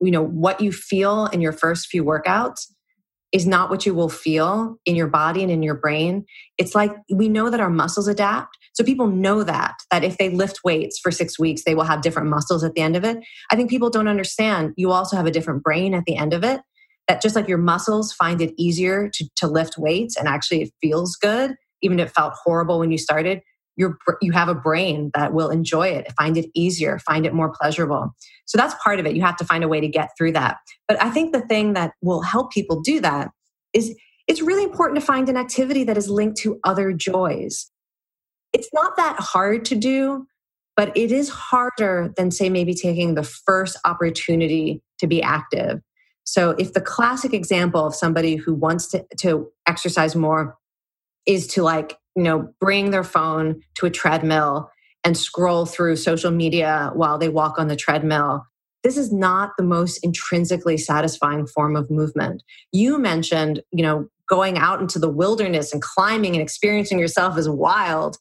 you 0.00 0.10
know 0.10 0.24
what 0.24 0.60
you 0.60 0.72
feel 0.72 1.26
in 1.26 1.40
your 1.40 1.52
first 1.52 1.86
few 1.86 2.04
workouts 2.04 2.66
is 3.32 3.46
not 3.46 3.68
what 3.68 3.84
you 3.84 3.94
will 3.94 4.08
feel 4.08 4.76
in 4.86 4.94
your 4.94 5.08
body 5.08 5.42
and 5.42 5.50
in 5.50 5.60
your 5.60 5.74
brain. 5.74 6.24
It's 6.56 6.74
like 6.74 6.94
we 7.10 7.28
know 7.28 7.50
that 7.50 7.58
our 7.58 7.68
muscles 7.68 8.06
adapt. 8.06 8.56
So 8.74 8.84
people 8.84 9.08
know 9.08 9.42
that 9.42 9.74
that 9.90 10.04
if 10.04 10.18
they 10.18 10.28
lift 10.30 10.60
weights 10.64 10.98
for 10.98 11.10
6 11.10 11.38
weeks 11.38 11.64
they 11.64 11.74
will 11.74 11.84
have 11.84 12.02
different 12.02 12.28
muscles 12.28 12.62
at 12.62 12.74
the 12.74 12.80
end 12.80 12.96
of 12.96 13.04
it. 13.04 13.18
I 13.50 13.56
think 13.56 13.70
people 13.70 13.90
don't 13.90 14.08
understand 14.08 14.72
you 14.76 14.92
also 14.92 15.16
have 15.16 15.26
a 15.26 15.32
different 15.32 15.62
brain 15.62 15.94
at 15.94 16.04
the 16.04 16.16
end 16.16 16.32
of 16.32 16.44
it 16.44 16.60
that 17.08 17.20
just 17.20 17.36
like 17.36 17.48
your 17.48 17.58
muscles 17.58 18.12
find 18.12 18.40
it 18.40 18.54
easier 18.56 19.10
to, 19.12 19.28
to 19.36 19.46
lift 19.46 19.76
weights 19.76 20.16
and 20.16 20.28
actually 20.28 20.62
it 20.62 20.70
feels 20.80 21.16
good 21.16 21.54
even 21.82 22.00
if 22.00 22.08
it 22.08 22.14
felt 22.14 22.34
horrible 22.44 22.78
when 22.78 22.90
you 22.90 22.98
started 22.98 23.40
you're, 23.76 23.98
you 24.22 24.32
have 24.32 24.48
a 24.48 24.54
brain 24.54 25.10
that 25.14 25.32
will 25.32 25.50
enjoy 25.50 25.88
it, 25.88 26.12
find 26.16 26.36
it 26.36 26.46
easier, 26.54 26.98
find 27.00 27.26
it 27.26 27.34
more 27.34 27.52
pleasurable. 27.60 28.14
So 28.46 28.56
that's 28.56 28.74
part 28.82 29.00
of 29.00 29.06
it. 29.06 29.16
You 29.16 29.22
have 29.22 29.36
to 29.38 29.44
find 29.44 29.64
a 29.64 29.68
way 29.68 29.80
to 29.80 29.88
get 29.88 30.10
through 30.16 30.32
that. 30.32 30.58
But 30.86 31.02
I 31.02 31.10
think 31.10 31.32
the 31.32 31.40
thing 31.40 31.72
that 31.72 31.92
will 32.02 32.22
help 32.22 32.52
people 32.52 32.80
do 32.80 33.00
that 33.00 33.30
is 33.72 33.96
it's 34.26 34.40
really 34.40 34.64
important 34.64 35.00
to 35.00 35.04
find 35.04 35.28
an 35.28 35.36
activity 35.36 35.84
that 35.84 35.98
is 35.98 36.08
linked 36.08 36.38
to 36.38 36.58
other 36.64 36.92
joys. 36.92 37.70
It's 38.52 38.68
not 38.72 38.96
that 38.96 39.16
hard 39.18 39.64
to 39.66 39.74
do, 39.74 40.26
but 40.76 40.96
it 40.96 41.12
is 41.12 41.28
harder 41.28 42.12
than, 42.16 42.30
say, 42.30 42.48
maybe 42.48 42.74
taking 42.74 43.14
the 43.14 43.22
first 43.22 43.76
opportunity 43.84 44.82
to 44.98 45.06
be 45.06 45.22
active. 45.22 45.80
So, 46.24 46.50
if 46.52 46.72
the 46.72 46.80
classic 46.80 47.34
example 47.34 47.86
of 47.86 47.94
somebody 47.94 48.36
who 48.36 48.54
wants 48.54 48.88
to, 48.88 49.04
to 49.18 49.50
exercise 49.66 50.16
more 50.16 50.56
is 51.26 51.46
to 51.48 51.62
like 51.62 51.98
you 52.16 52.22
know, 52.22 52.48
bring 52.60 52.90
their 52.90 53.04
phone 53.04 53.60
to 53.76 53.86
a 53.86 53.90
treadmill 53.90 54.70
and 55.04 55.16
scroll 55.16 55.66
through 55.66 55.96
social 55.96 56.30
media 56.30 56.90
while 56.94 57.18
they 57.18 57.28
walk 57.28 57.58
on 57.58 57.68
the 57.68 57.76
treadmill. 57.76 58.46
This 58.82 58.96
is 58.96 59.12
not 59.12 59.52
the 59.56 59.64
most 59.64 59.98
intrinsically 60.02 60.76
satisfying 60.76 61.46
form 61.46 61.76
of 61.76 61.90
movement. 61.90 62.42
You 62.72 62.98
mentioned, 62.98 63.62
you 63.72 63.82
know, 63.82 64.06
going 64.28 64.58
out 64.58 64.80
into 64.80 64.98
the 64.98 65.08
wilderness 65.08 65.72
and 65.72 65.82
climbing 65.82 66.34
and 66.34 66.42
experiencing 66.42 66.98
yourself 66.98 67.36
as 67.36 67.48
wild. 67.48 68.16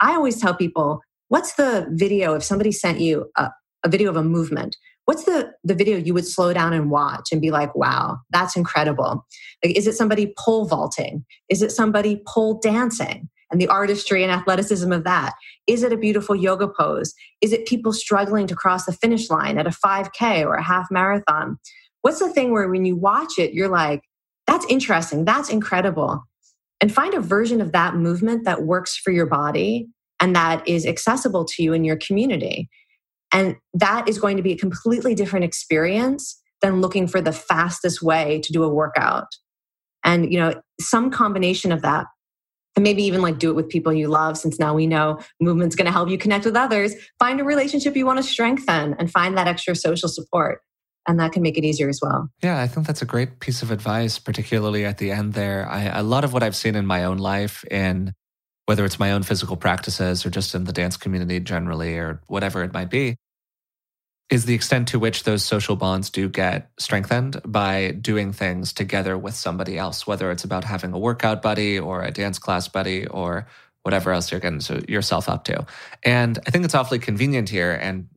I 0.00 0.12
always 0.12 0.40
tell 0.40 0.54
people, 0.54 1.00
what's 1.28 1.54
the 1.54 1.86
video 1.90 2.34
if 2.34 2.44
somebody 2.44 2.72
sent 2.72 3.00
you 3.00 3.30
a, 3.36 3.50
a 3.84 3.88
video 3.88 4.10
of 4.10 4.16
a 4.16 4.22
movement? 4.24 4.76
what's 5.06 5.24
the 5.24 5.52
the 5.64 5.74
video 5.74 5.96
you 5.96 6.12
would 6.12 6.26
slow 6.26 6.52
down 6.52 6.72
and 6.72 6.90
watch 6.90 7.28
and 7.32 7.40
be 7.40 7.50
like 7.50 7.74
wow 7.74 8.18
that's 8.30 8.56
incredible 8.56 9.24
like 9.64 9.76
is 9.76 9.86
it 9.86 9.94
somebody 9.94 10.34
pole 10.36 10.66
vaulting 10.66 11.24
is 11.48 11.62
it 11.62 11.72
somebody 11.72 12.22
pole 12.26 12.60
dancing 12.62 13.28
and 13.50 13.60
the 13.60 13.68
artistry 13.68 14.22
and 14.22 14.32
athleticism 14.32 14.90
of 14.92 15.04
that? 15.04 15.34
Is 15.66 15.82
it 15.82 15.92
a 15.92 15.96
beautiful 15.96 16.34
yoga 16.34 16.68
pose? 16.68 17.14
Is 17.40 17.52
it 17.52 17.66
people 17.66 17.92
struggling 17.92 18.46
to 18.46 18.54
cross 18.54 18.86
the 18.86 18.92
finish 18.92 19.30
line 19.30 19.58
at 19.58 19.66
a 19.66 19.70
5K 19.70 20.44
or 20.44 20.54
a 20.54 20.62
half 20.62 20.88
marathon? 20.90 21.58
What's 22.02 22.20
the 22.20 22.32
thing 22.32 22.52
where 22.52 22.68
when 22.68 22.84
you 22.84 22.96
watch 22.96 23.38
it, 23.38 23.52
you're 23.52 23.68
like, 23.68 24.02
that's 24.46 24.66
interesting, 24.68 25.24
that's 25.24 25.48
incredible. 25.48 26.22
And 26.80 26.92
find 26.92 27.14
a 27.14 27.20
version 27.20 27.60
of 27.60 27.72
that 27.72 27.96
movement 27.96 28.44
that 28.44 28.62
works 28.62 28.96
for 28.96 29.10
your 29.10 29.26
body 29.26 29.88
and 30.20 30.34
that 30.36 30.66
is 30.68 30.86
accessible 30.86 31.44
to 31.44 31.62
you 31.62 31.72
in 31.72 31.84
your 31.84 31.96
community. 31.96 32.68
And 33.32 33.56
that 33.74 34.08
is 34.08 34.18
going 34.18 34.36
to 34.36 34.42
be 34.42 34.52
a 34.52 34.56
completely 34.56 35.14
different 35.14 35.44
experience 35.44 36.40
than 36.62 36.80
looking 36.80 37.06
for 37.06 37.20
the 37.20 37.32
fastest 37.32 38.02
way 38.02 38.40
to 38.44 38.52
do 38.52 38.62
a 38.62 38.68
workout. 38.68 39.26
And, 40.04 40.32
you 40.32 40.38
know, 40.38 40.54
some 40.80 41.10
combination 41.10 41.72
of 41.72 41.82
that 41.82 42.06
and 42.76 42.82
maybe 42.82 43.02
even 43.02 43.22
like 43.22 43.38
do 43.38 43.50
it 43.50 43.54
with 43.54 43.68
people 43.68 43.92
you 43.92 44.06
love 44.06 44.36
since 44.36 44.58
now 44.58 44.74
we 44.74 44.86
know 44.86 45.18
movement's 45.40 45.74
going 45.74 45.86
to 45.86 45.92
help 45.92 46.10
you 46.10 46.18
connect 46.18 46.44
with 46.44 46.56
others. 46.56 46.94
Find 47.18 47.40
a 47.40 47.44
relationship 47.44 47.96
you 47.96 48.06
want 48.06 48.18
to 48.18 48.22
strengthen 48.22 48.94
and 48.98 49.10
find 49.10 49.36
that 49.36 49.48
extra 49.48 49.74
social 49.74 50.08
support 50.08 50.60
and 51.08 51.18
that 51.18 51.32
can 51.32 51.42
make 51.42 51.56
it 51.56 51.64
easier 51.64 51.88
as 51.88 52.00
well. 52.02 52.28
Yeah 52.42 52.60
i 52.60 52.68
think 52.68 52.86
that's 52.86 53.02
a 53.02 53.06
great 53.06 53.40
piece 53.40 53.62
of 53.62 53.70
advice 53.70 54.18
particularly 54.18 54.84
at 54.84 54.98
the 54.98 55.10
end 55.10 55.32
there. 55.32 55.66
I, 55.68 55.84
a 55.84 56.02
lot 56.02 56.24
of 56.24 56.32
what 56.32 56.42
i've 56.42 56.56
seen 56.56 56.74
in 56.76 56.86
my 56.86 57.04
own 57.04 57.18
life 57.18 57.64
in 57.70 58.12
whether 58.66 58.84
it's 58.84 58.98
my 58.98 59.12
own 59.12 59.22
physical 59.22 59.56
practices 59.56 60.26
or 60.26 60.30
just 60.30 60.54
in 60.54 60.64
the 60.64 60.72
dance 60.72 60.96
community 60.96 61.40
generally 61.40 61.96
or 61.96 62.20
whatever 62.26 62.62
it 62.62 62.72
might 62.72 62.90
be 62.90 63.16
is 64.28 64.44
the 64.44 64.54
extent 64.54 64.88
to 64.88 64.98
which 64.98 65.22
those 65.22 65.44
social 65.44 65.76
bonds 65.76 66.10
do 66.10 66.28
get 66.28 66.70
strengthened 66.78 67.40
by 67.44 67.92
doing 67.92 68.32
things 68.32 68.72
together 68.72 69.16
with 69.16 69.34
somebody 69.34 69.78
else, 69.78 70.06
whether 70.06 70.30
it's 70.32 70.44
about 70.44 70.64
having 70.64 70.92
a 70.92 70.98
workout 70.98 71.42
buddy 71.42 71.78
or 71.78 72.02
a 72.02 72.10
dance 72.10 72.38
class 72.38 72.66
buddy 72.66 73.06
or 73.06 73.46
whatever 73.82 74.10
else 74.10 74.32
you're 74.32 74.40
getting 74.40 74.60
yourself 74.88 75.28
up 75.28 75.44
to. 75.44 75.64
And 76.02 76.40
I 76.44 76.50
think 76.50 76.64
it's 76.64 76.74
awfully 76.74 76.98
convenient 76.98 77.48
here 77.48 77.72
and 77.72 78.08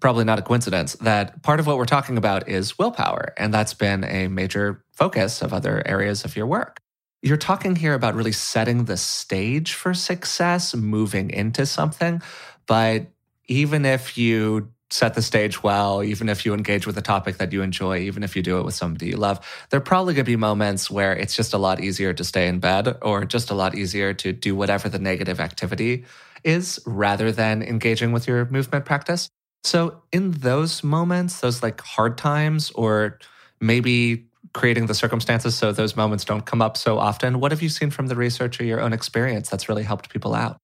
probably 0.00 0.24
not 0.24 0.38
a 0.38 0.42
coincidence 0.42 0.94
that 0.96 1.42
part 1.42 1.60
of 1.60 1.66
what 1.66 1.78
we're 1.78 1.86
talking 1.86 2.18
about 2.18 2.46
is 2.46 2.78
willpower. 2.78 3.32
And 3.38 3.54
that's 3.54 3.72
been 3.72 4.04
a 4.04 4.28
major 4.28 4.84
focus 4.92 5.40
of 5.40 5.54
other 5.54 5.82
areas 5.86 6.26
of 6.26 6.36
your 6.36 6.46
work. 6.46 6.78
You're 7.22 7.38
talking 7.38 7.74
here 7.74 7.94
about 7.94 8.14
really 8.14 8.32
setting 8.32 8.84
the 8.84 8.98
stage 8.98 9.72
for 9.72 9.94
success, 9.94 10.74
moving 10.74 11.30
into 11.30 11.64
something. 11.64 12.20
But 12.66 13.06
even 13.46 13.86
if 13.86 14.18
you 14.18 14.73
set 14.90 15.14
the 15.14 15.22
stage 15.22 15.62
well, 15.62 16.02
even 16.02 16.28
if 16.28 16.44
you 16.44 16.54
engage 16.54 16.86
with 16.86 16.96
a 16.96 17.02
topic 17.02 17.38
that 17.38 17.52
you 17.52 17.62
enjoy, 17.62 17.98
even 17.98 18.22
if 18.22 18.36
you 18.36 18.42
do 18.42 18.58
it 18.58 18.64
with 18.64 18.74
somebody 18.74 19.08
you 19.08 19.16
love, 19.16 19.40
there 19.70 19.78
are 19.78 19.82
probably 19.82 20.14
going 20.14 20.24
to 20.24 20.30
be 20.30 20.36
moments 20.36 20.90
where 20.90 21.14
it's 21.14 21.34
just 21.34 21.52
a 21.52 21.58
lot 21.58 21.80
easier 21.80 22.12
to 22.12 22.24
stay 22.24 22.46
in 22.48 22.60
bed 22.60 22.96
or 23.02 23.24
just 23.24 23.50
a 23.50 23.54
lot 23.54 23.74
easier 23.74 24.14
to 24.14 24.32
do 24.32 24.54
whatever 24.54 24.88
the 24.88 24.98
negative 24.98 25.40
activity 25.40 26.04
is 26.44 26.78
rather 26.86 27.32
than 27.32 27.62
engaging 27.62 28.12
with 28.12 28.28
your 28.28 28.44
movement 28.46 28.84
practice. 28.84 29.28
So, 29.64 30.02
in 30.12 30.32
those 30.32 30.84
moments, 30.84 31.40
those 31.40 31.62
like 31.62 31.80
hard 31.80 32.18
times, 32.18 32.70
or 32.72 33.18
maybe 33.60 34.26
creating 34.52 34.86
the 34.86 34.94
circumstances 34.94 35.54
so 35.54 35.72
those 35.72 35.96
moments 35.96 36.24
don't 36.24 36.44
come 36.44 36.60
up 36.60 36.76
so 36.76 36.98
often, 36.98 37.40
what 37.40 37.50
have 37.50 37.62
you 37.62 37.70
seen 37.70 37.90
from 37.90 38.08
the 38.08 38.14
research 38.14 38.60
or 38.60 38.64
your 38.64 38.80
own 38.80 38.92
experience 38.92 39.48
that's 39.48 39.68
really 39.68 39.82
helped 39.82 40.10
people 40.10 40.34
out? 40.34 40.58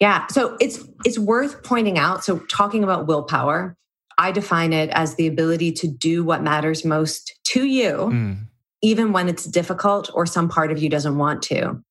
Yeah, 0.00 0.26
so 0.26 0.56
it's 0.60 0.84
it's 1.04 1.18
worth 1.18 1.62
pointing 1.62 1.98
out. 1.98 2.24
So 2.24 2.38
talking 2.50 2.84
about 2.84 3.06
willpower, 3.06 3.76
I 4.18 4.32
define 4.32 4.72
it 4.72 4.90
as 4.90 5.14
the 5.14 5.26
ability 5.26 5.72
to 5.72 5.88
do 5.88 6.24
what 6.24 6.42
matters 6.42 6.84
most 6.84 7.32
to 7.44 7.64
you, 7.64 7.92
mm. 7.92 8.38
even 8.82 9.12
when 9.12 9.28
it's 9.28 9.44
difficult 9.44 10.10
or 10.14 10.26
some 10.26 10.48
part 10.48 10.70
of 10.70 10.82
you 10.82 10.88
doesn't 10.88 11.16
want 11.16 11.42
to. 11.42 11.82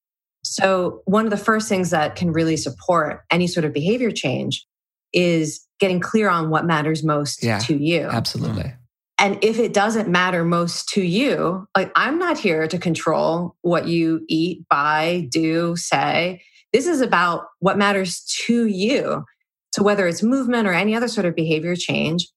So 0.43 1.01
one 1.05 1.25
of 1.25 1.31
the 1.31 1.37
first 1.37 1.67
things 1.67 1.89
that 1.89 2.15
can 2.15 2.31
really 2.31 2.57
support 2.57 3.23
any 3.31 3.47
sort 3.47 3.65
of 3.65 3.73
behavior 3.73 4.11
change 4.11 4.65
is 5.11 5.65
getting 5.79 5.99
clear 5.99 6.29
on 6.29 6.49
what 6.49 6.65
matters 6.65 7.03
most 7.03 7.43
yeah, 7.43 7.57
to 7.59 7.75
you. 7.75 8.01
Absolutely. 8.01 8.73
And 9.17 9.43
if 9.43 9.59
it 9.59 9.73
doesn't 9.73 10.09
matter 10.09 10.43
most 10.43 10.89
to 10.89 11.01
you, 11.01 11.67
like 11.75 11.91
I'm 11.95 12.19
not 12.19 12.37
here 12.37 12.67
to 12.67 12.77
control 12.77 13.55
what 13.61 13.87
you 13.87 14.23
eat, 14.27 14.67
buy, 14.69 15.27
do, 15.31 15.75
say. 15.75 16.43
This 16.75 16.87
is 16.87 16.99
about 16.99 17.45
what 17.59 17.77
matters 17.77 18.21
to 18.47 18.65
you. 18.65 19.23
So, 19.73 19.81
whether 19.81 20.07
it's 20.07 20.21
movement 20.21 20.67
or 20.67 20.73
any 20.73 20.93
other 20.93 21.07
sort 21.07 21.25
of 21.25 21.33
behavior 21.33 21.73
change, 21.73 22.27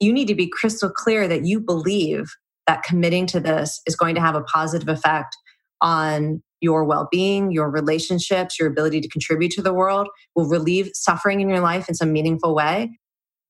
you 0.00 0.12
need 0.12 0.26
to 0.26 0.34
be 0.34 0.48
crystal 0.48 0.90
clear 0.90 1.28
that 1.28 1.44
you 1.44 1.60
believe 1.60 2.24
that 2.66 2.82
committing 2.82 3.24
to 3.26 3.38
this 3.38 3.80
is 3.86 3.94
going 3.94 4.16
to 4.16 4.20
have 4.20 4.34
a 4.34 4.42
positive 4.42 4.88
effect 4.88 5.36
on 5.80 6.42
your 6.60 6.82
well 6.84 7.06
being, 7.12 7.52
your 7.52 7.70
relationships, 7.70 8.58
your 8.58 8.66
ability 8.66 9.00
to 9.00 9.08
contribute 9.08 9.52
to 9.52 9.62
the 9.62 9.72
world, 9.72 10.08
will 10.34 10.48
relieve 10.48 10.90
suffering 10.94 11.40
in 11.40 11.48
your 11.48 11.60
life 11.60 11.88
in 11.88 11.94
some 11.94 12.12
meaningful 12.12 12.52
way. 12.52 12.98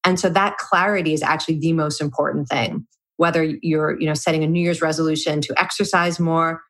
And 0.04 0.20
so 0.20 0.28
that 0.28 0.58
clarity 0.58 1.14
is 1.14 1.22
actually 1.22 1.58
the 1.58 1.72
most 1.72 2.02
important 2.02 2.50
thing. 2.50 2.86
Whether 3.16 3.44
you're, 3.62 3.98
you 3.98 4.06
know, 4.06 4.12
setting 4.12 4.44
a 4.44 4.46
New 4.46 4.60
Year's 4.60 4.82
resolution 4.82 5.40
to 5.40 5.54
exercise 5.58 6.20
more, 6.20 6.60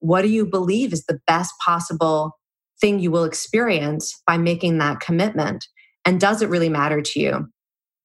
what 0.00 0.20
do 0.20 0.28
you 0.28 0.44
believe 0.44 0.92
is 0.92 1.06
the 1.06 1.18
best 1.26 1.54
possible 1.64 2.36
thing 2.82 2.98
you 2.98 3.10
will 3.10 3.24
experience 3.24 4.22
by 4.26 4.36
making 4.36 4.76
that 4.78 5.00
commitment 5.00 5.66
and 6.04 6.20
does 6.20 6.42
it 6.42 6.50
really 6.50 6.68
matter 6.68 7.00
to 7.00 7.20
you? 7.20 7.48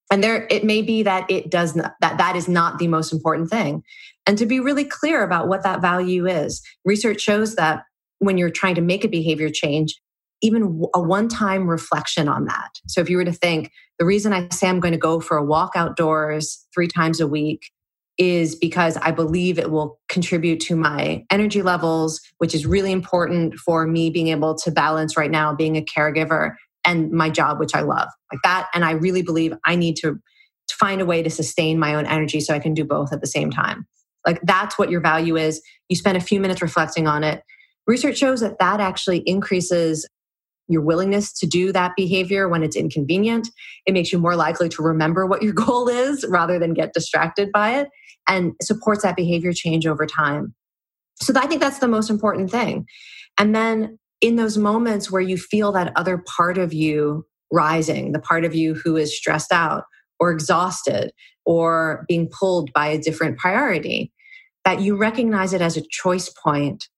And 0.09 0.23
there 0.23 0.47
it 0.49 0.63
may 0.63 0.81
be 0.81 1.03
that 1.03 1.29
it 1.29 1.51
does 1.51 1.75
not 1.75 1.95
that 1.99 2.17
that 2.17 2.37
is 2.37 2.47
not 2.47 2.79
the 2.79 2.87
most 2.87 3.11
important 3.11 3.49
thing. 3.49 3.83
And 4.25 4.37
to 4.37 4.45
be 4.45 4.61
really 4.61 4.85
clear 4.85 5.23
about 5.23 5.49
what 5.49 5.63
that 5.63 5.81
value 5.81 6.25
is 6.25 6.61
research 6.85 7.19
shows 7.19 7.55
that 7.55 7.83
when 8.19 8.37
you're 8.37 8.49
trying 8.49 8.75
to 8.75 8.81
make 8.81 9.03
a 9.03 9.09
behavior 9.09 9.49
change 9.49 9.99
even 10.41 10.85
a 10.93 11.01
one 11.01 11.27
time 11.27 11.67
reflection 11.67 12.29
on 12.29 12.45
that. 12.45 12.69
So 12.87 13.01
if 13.01 13.09
you 13.09 13.17
were 13.17 13.25
to 13.25 13.33
think 13.33 13.71
the 13.99 14.05
reason 14.05 14.33
i 14.33 14.47
say 14.49 14.67
i'm 14.67 14.79
going 14.79 14.93
to 14.93 14.97
go 14.97 15.19
for 15.19 15.37
a 15.37 15.43
walk 15.43 15.71
outdoors 15.75 16.65
three 16.73 16.87
times 16.87 17.19
a 17.19 17.27
week 17.27 17.71
is 18.17 18.55
because 18.55 18.97
I 18.97 19.11
believe 19.11 19.59
it 19.59 19.71
will 19.71 19.99
contribute 20.09 20.59
to 20.61 20.75
my 20.75 21.23
energy 21.29 21.61
levels, 21.61 22.19
which 22.39 22.55
is 22.55 22.65
really 22.65 22.91
important 22.91 23.55
for 23.55 23.85
me 23.85 24.09
being 24.09 24.29
able 24.29 24.55
to 24.55 24.71
balance 24.71 25.15
right 25.15 25.29
now 25.29 25.53
being 25.53 25.75
a 25.75 25.81
caregiver 25.81 26.55
and 26.83 27.11
my 27.11 27.29
job, 27.29 27.59
which 27.59 27.75
I 27.75 27.81
love 27.81 28.09
like 28.31 28.41
that. 28.43 28.69
And 28.73 28.83
I 28.83 28.91
really 28.91 29.21
believe 29.21 29.53
I 29.65 29.75
need 29.75 29.97
to, 29.97 30.13
to 30.67 30.75
find 30.75 31.01
a 31.01 31.05
way 31.05 31.21
to 31.21 31.29
sustain 31.29 31.77
my 31.77 31.95
own 31.95 32.05
energy 32.05 32.39
so 32.39 32.53
I 32.53 32.59
can 32.59 32.73
do 32.73 32.83
both 32.83 33.13
at 33.13 33.21
the 33.21 33.27
same 33.27 33.51
time. 33.51 33.85
Like 34.25 34.39
that's 34.43 34.77
what 34.77 34.89
your 34.89 35.01
value 35.01 35.35
is. 35.35 35.61
You 35.89 35.95
spend 35.95 36.17
a 36.17 36.21
few 36.21 36.39
minutes 36.39 36.61
reflecting 36.61 37.07
on 37.07 37.23
it. 37.23 37.43
Research 37.85 38.17
shows 38.17 38.41
that 38.41 38.59
that 38.59 38.81
actually 38.81 39.19
increases 39.19 40.07
your 40.67 40.81
willingness 40.81 41.31
to 41.39 41.47
do 41.47 41.71
that 41.71 41.93
behavior 41.95 42.47
when 42.49 42.63
it's 42.63 42.75
inconvenient. 42.75 43.49
It 43.85 43.93
makes 43.93 44.11
you 44.11 44.19
more 44.19 44.35
likely 44.35 44.69
to 44.69 44.81
remember 44.81 45.25
what 45.25 45.41
your 45.41 45.53
goal 45.65 45.87
is 45.87 46.25
rather 46.29 46.59
than 46.59 46.73
get 46.73 46.93
distracted 46.93 47.51
by 47.51 47.79
it 47.79 47.89
and 48.27 48.53
supports 48.61 49.03
that 49.03 49.15
behavior 49.15 49.53
change 49.53 49.87
over 49.87 50.05
time. 50.05 50.53
So 51.15 51.33
I 51.35 51.47
think 51.47 51.61
that's 51.61 51.79
the 51.79 51.87
most 51.87 52.09
important 52.09 52.51
thing. 52.51 52.85
And 53.37 53.55
then 53.55 53.97
in 54.21 54.35
those 54.35 54.57
moments 54.57 55.11
where 55.11 55.21
you 55.21 55.37
feel 55.37 55.71
that 55.71 55.93
other 55.95 56.17
part 56.17 56.57
of 56.57 56.73
you 56.73 57.25
rising, 57.51 58.11
the 58.11 58.19
part 58.19 58.45
of 58.45 58.53
you 58.53 58.73
who 58.73 58.97
is 58.97 59.15
stressed 59.15 59.53
out 59.53 59.83
or 60.19 60.31
exhausted 60.31 61.11
or 61.45 62.05
being 62.07 62.27
pulled 62.27 62.73
by 62.73 62.87
a 62.87 62.99
different 62.99 63.37
priority, 63.37 64.11
that 64.65 64.81
you 64.81 64.97
recognize 64.97 65.53
it 65.53 65.61
as 65.61 65.77
a 65.77 65.83
choice 65.89 66.29
point 66.29 66.89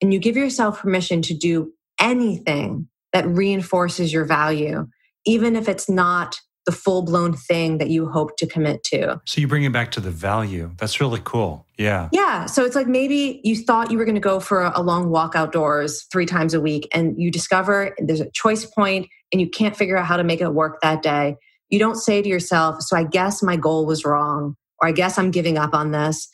and 0.00 0.12
you 0.12 0.20
give 0.20 0.36
yourself 0.36 0.80
permission 0.80 1.20
to 1.22 1.34
do 1.34 1.72
anything 2.00 2.86
that 3.12 3.26
reinforces 3.26 4.12
your 4.12 4.24
value, 4.24 4.86
even 5.24 5.56
if 5.56 5.68
it's 5.68 5.88
not 5.88 6.40
the 6.68 6.72
full 6.72 7.00
blown 7.00 7.32
thing 7.32 7.78
that 7.78 7.88
you 7.88 8.10
hope 8.10 8.36
to 8.36 8.46
commit 8.46 8.84
to. 8.84 9.18
So 9.24 9.40
you 9.40 9.48
bring 9.48 9.64
it 9.64 9.72
back 9.72 9.90
to 9.92 10.00
the 10.00 10.10
value. 10.10 10.70
That's 10.76 11.00
really 11.00 11.22
cool. 11.24 11.66
Yeah. 11.78 12.10
Yeah. 12.12 12.44
So 12.44 12.62
it's 12.62 12.76
like 12.76 12.86
maybe 12.86 13.40
you 13.42 13.56
thought 13.56 13.90
you 13.90 13.96
were 13.96 14.04
going 14.04 14.16
to 14.16 14.20
go 14.20 14.38
for 14.38 14.64
a 14.64 14.82
long 14.82 15.08
walk 15.08 15.34
outdoors 15.34 16.04
three 16.12 16.26
times 16.26 16.52
a 16.52 16.60
week 16.60 16.86
and 16.92 17.14
you 17.16 17.30
discover 17.30 17.96
there's 17.98 18.20
a 18.20 18.30
choice 18.32 18.66
point 18.66 19.08
and 19.32 19.40
you 19.40 19.48
can't 19.48 19.74
figure 19.74 19.96
out 19.96 20.04
how 20.04 20.18
to 20.18 20.24
make 20.24 20.42
it 20.42 20.50
work 20.50 20.82
that 20.82 21.02
day. 21.02 21.36
You 21.70 21.78
don't 21.78 21.96
say 21.96 22.20
to 22.20 22.28
yourself, 22.28 22.82
So 22.82 22.98
I 22.98 23.04
guess 23.04 23.42
my 23.42 23.56
goal 23.56 23.86
was 23.86 24.04
wrong, 24.04 24.54
or 24.82 24.88
I 24.88 24.92
guess 24.92 25.18
I'm 25.18 25.30
giving 25.30 25.56
up 25.56 25.72
on 25.72 25.92
this. 25.92 26.28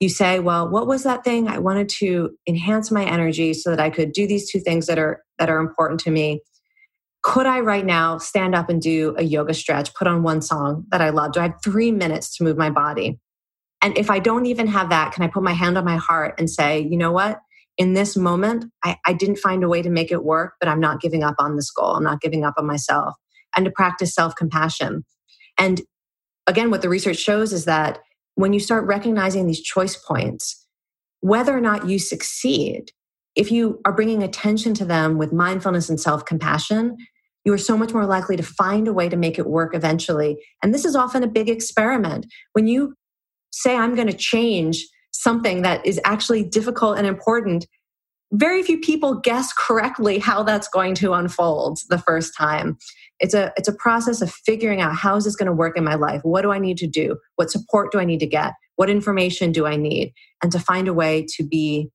You 0.00 0.08
say, 0.08 0.40
Well, 0.40 0.68
what 0.68 0.86
was 0.86 1.04
that 1.04 1.24
thing? 1.24 1.48
I 1.48 1.58
wanted 1.58 1.88
to 2.00 2.30
enhance 2.48 2.90
my 2.90 3.04
energy 3.04 3.54
so 3.54 3.70
that 3.70 3.80
I 3.80 3.90
could 3.90 4.12
do 4.12 4.26
these 4.26 4.50
two 4.50 4.60
things 4.60 4.86
that 4.86 4.98
are 4.98 5.22
that 5.38 5.48
are 5.50 5.60
important 5.60 6.00
to 6.00 6.10
me 6.10 6.40
could 7.22 7.46
I 7.46 7.60
right 7.60 7.84
now 7.84 8.18
stand 8.18 8.54
up 8.54 8.70
and 8.70 8.80
do 8.80 9.14
a 9.18 9.22
yoga 9.22 9.52
stretch, 9.52 9.92
put 9.94 10.06
on 10.06 10.22
one 10.22 10.40
song 10.40 10.86
that 10.90 11.00
I 11.00 11.10
love? 11.10 11.32
Do 11.32 11.40
I 11.40 11.44
have 11.44 11.62
three 11.62 11.92
minutes 11.92 12.36
to 12.36 12.44
move 12.44 12.56
my 12.56 12.70
body? 12.70 13.18
And 13.82 13.96
if 13.96 14.10
I 14.10 14.18
don't 14.18 14.46
even 14.46 14.66
have 14.68 14.90
that, 14.90 15.12
can 15.12 15.22
I 15.22 15.28
put 15.28 15.42
my 15.42 15.52
hand 15.52 15.76
on 15.76 15.84
my 15.84 15.96
heart 15.96 16.34
and 16.38 16.48
say, 16.48 16.80
you 16.80 16.96
know 16.96 17.12
what? 17.12 17.40
In 17.78 17.94
this 17.94 18.16
moment, 18.16 18.66
I, 18.84 18.96
I 19.06 19.12
didn't 19.12 19.38
find 19.38 19.64
a 19.64 19.68
way 19.68 19.80
to 19.82 19.90
make 19.90 20.10
it 20.10 20.24
work, 20.24 20.54
but 20.60 20.68
I'm 20.68 20.80
not 20.80 21.00
giving 21.00 21.22
up 21.22 21.36
on 21.38 21.56
this 21.56 21.70
goal. 21.70 21.94
I'm 21.94 22.04
not 22.04 22.20
giving 22.20 22.44
up 22.44 22.54
on 22.58 22.66
myself. 22.66 23.14
And 23.56 23.64
to 23.64 23.70
practice 23.70 24.14
self 24.14 24.34
compassion. 24.34 25.04
And 25.58 25.80
again, 26.46 26.70
what 26.70 26.82
the 26.82 26.88
research 26.88 27.18
shows 27.18 27.52
is 27.52 27.64
that 27.64 27.98
when 28.34 28.52
you 28.52 28.60
start 28.60 28.86
recognizing 28.86 29.46
these 29.46 29.60
choice 29.60 29.96
points, 29.96 30.66
whether 31.20 31.56
or 31.56 31.60
not 31.60 31.88
you 31.88 31.98
succeed, 31.98 32.92
if 33.36 33.52
you 33.52 33.80
are 33.84 33.92
bringing 33.92 34.22
attention 34.22 34.74
to 34.74 34.84
them 34.84 35.18
with 35.18 35.32
mindfulness 35.32 35.88
and 35.88 36.00
self 36.00 36.24
compassion, 36.24 36.96
you 37.44 37.52
are 37.52 37.58
so 37.58 37.76
much 37.76 37.92
more 37.92 38.06
likely 38.06 38.36
to 38.36 38.42
find 38.42 38.86
a 38.88 38.92
way 38.92 39.08
to 39.08 39.16
make 39.16 39.38
it 39.38 39.46
work 39.46 39.74
eventually. 39.74 40.38
And 40.62 40.74
this 40.74 40.84
is 40.84 40.94
often 40.94 41.22
a 41.22 41.28
big 41.28 41.48
experiment. 41.48 42.26
When 42.52 42.66
you 42.66 42.94
say, 43.50 43.76
I'm 43.76 43.94
going 43.94 44.08
to 44.08 44.16
change 44.16 44.86
something 45.12 45.62
that 45.62 45.84
is 45.84 46.00
actually 46.04 46.44
difficult 46.44 46.98
and 46.98 47.06
important, 47.06 47.66
very 48.32 48.62
few 48.62 48.78
people 48.78 49.14
guess 49.14 49.52
correctly 49.52 50.18
how 50.18 50.42
that's 50.42 50.68
going 50.68 50.94
to 50.96 51.12
unfold 51.12 51.80
the 51.88 51.98
first 51.98 52.34
time. 52.36 52.78
It's 53.18 53.34
a, 53.34 53.52
it's 53.56 53.68
a 53.68 53.74
process 53.74 54.22
of 54.22 54.30
figuring 54.30 54.80
out 54.80 54.94
how 54.94 55.16
is 55.16 55.24
this 55.24 55.36
going 55.36 55.46
to 55.48 55.52
work 55.52 55.76
in 55.76 55.84
my 55.84 55.96
life? 55.96 56.20
What 56.22 56.42
do 56.42 56.52
I 56.52 56.58
need 56.58 56.78
to 56.78 56.86
do? 56.86 57.16
What 57.36 57.50
support 57.50 57.92
do 57.92 57.98
I 57.98 58.04
need 58.04 58.20
to 58.20 58.26
get? 58.26 58.54
What 58.76 58.88
information 58.88 59.52
do 59.52 59.66
I 59.66 59.76
need? 59.76 60.14
And 60.42 60.50
to 60.52 60.58
find 60.58 60.88
a 60.88 60.94
way 60.94 61.26
to 61.36 61.42
be 61.46 61.90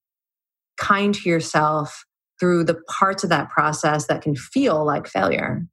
kind 0.78 1.16
to 1.16 1.30
yourself 1.30 2.06
through 2.40 2.66
the 2.66 2.76
parts 2.90 3.24
of 3.24 3.30
that 3.30 3.50
process 3.50 4.08
that 4.08 4.22
can 4.22 4.36
feel 4.36 4.86
like 4.86 5.08
failure. 5.08 5.66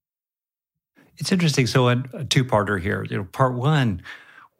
It's 1.18 1.32
interesting. 1.32 1.66
So, 1.66 1.88
a, 1.88 2.02
a 2.14 2.24
two 2.24 2.44
parter 2.44 2.80
here. 2.80 3.04
You 3.10 3.18
know, 3.18 3.24
part 3.24 3.54
one, 3.54 4.02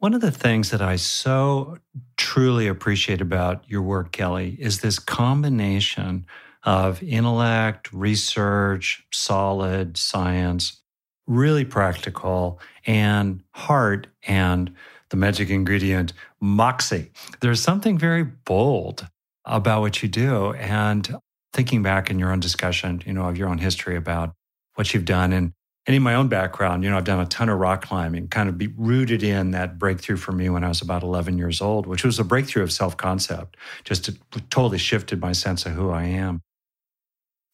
one 0.03 0.13
of 0.13 0.19
the 0.19 0.31
things 0.31 0.71
that 0.71 0.81
I 0.81 0.97
so 0.97 1.77
truly 2.17 2.67
appreciate 2.67 3.21
about 3.21 3.63
your 3.69 3.81
work, 3.81 4.11
Kelly, 4.11 4.57
is 4.59 4.81
this 4.81 4.99
combination 4.99 6.25
of 6.63 7.01
intellect, 7.01 7.93
research, 7.93 9.07
solid 9.13 9.95
science, 9.95 10.81
really 11.25 11.63
practical, 11.63 12.59
and 12.85 13.43
heart 13.51 14.07
and 14.27 14.73
the 15.07 15.15
magic 15.15 15.49
ingredient, 15.49 16.11
moxie. 16.41 17.09
There's 17.39 17.61
something 17.61 17.97
very 17.97 18.23
bold 18.23 19.07
about 19.45 19.79
what 19.79 20.03
you 20.03 20.09
do. 20.09 20.51
And 20.55 21.15
thinking 21.53 21.81
back 21.81 22.09
in 22.09 22.19
your 22.19 22.33
own 22.33 22.41
discussion, 22.41 23.01
you 23.05 23.13
know, 23.13 23.23
of 23.29 23.37
your 23.37 23.47
own 23.47 23.59
history 23.59 23.95
about 23.95 24.33
what 24.75 24.93
you've 24.93 25.05
done 25.05 25.31
and, 25.31 25.53
and 25.85 25.95
in 25.95 26.01
my 26.01 26.15
own 26.15 26.29
background, 26.29 26.83
you 26.83 26.89
know, 26.89 26.97
I've 26.97 27.03
done 27.03 27.19
a 27.19 27.25
ton 27.25 27.49
of 27.49 27.59
rock 27.59 27.83
climbing, 27.85 28.29
kind 28.29 28.47
of 28.47 28.57
be 28.57 28.67
rooted 28.67 29.21
in 29.21 29.51
that 29.51 29.77
breakthrough 29.77 30.15
for 30.15 30.31
me 30.31 30.49
when 30.49 30.63
I 30.63 30.69
was 30.69 30.81
about 30.81 31.03
11 31.03 31.37
years 31.37 31.61
old, 31.61 31.87
which 31.87 32.05
was 32.05 32.19
a 32.19 32.23
breakthrough 32.23 32.63
of 32.63 32.71
self 32.71 32.95
concept, 32.95 33.57
just 33.83 34.05
to, 34.05 34.17
totally 34.49 34.77
shifted 34.77 35.19
my 35.19 35.33
sense 35.33 35.65
of 35.65 35.73
who 35.73 35.89
I 35.89 36.03
am. 36.03 36.41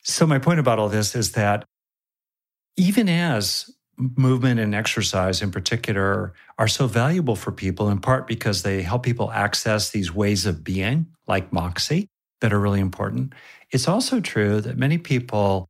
So, 0.03 0.27
my 0.27 0.37
point 0.37 0.59
about 0.59 0.77
all 0.77 0.89
this 0.89 1.15
is 1.15 1.31
that 1.31 1.65
even 2.77 3.09
as 3.09 3.69
movement 3.97 4.59
and 4.59 4.73
exercise 4.75 5.41
in 5.41 5.51
particular 5.51 6.33
are 6.57 6.67
so 6.67 6.85
valuable 6.85 7.35
for 7.35 7.51
people, 7.51 7.89
in 7.89 7.99
part 7.99 8.27
because 8.27 8.61
they 8.61 8.83
help 8.83 9.03
people 9.03 9.31
access 9.31 9.89
these 9.89 10.13
ways 10.13 10.45
of 10.45 10.63
being, 10.63 11.07
like 11.27 11.51
Moxie, 11.51 12.07
that 12.41 12.53
are 12.53 12.59
really 12.59 12.79
important. 12.79 13.33
It's 13.71 13.87
also 13.87 14.19
true 14.19 14.61
that 14.61 14.77
many 14.77 14.99
people 14.99 15.67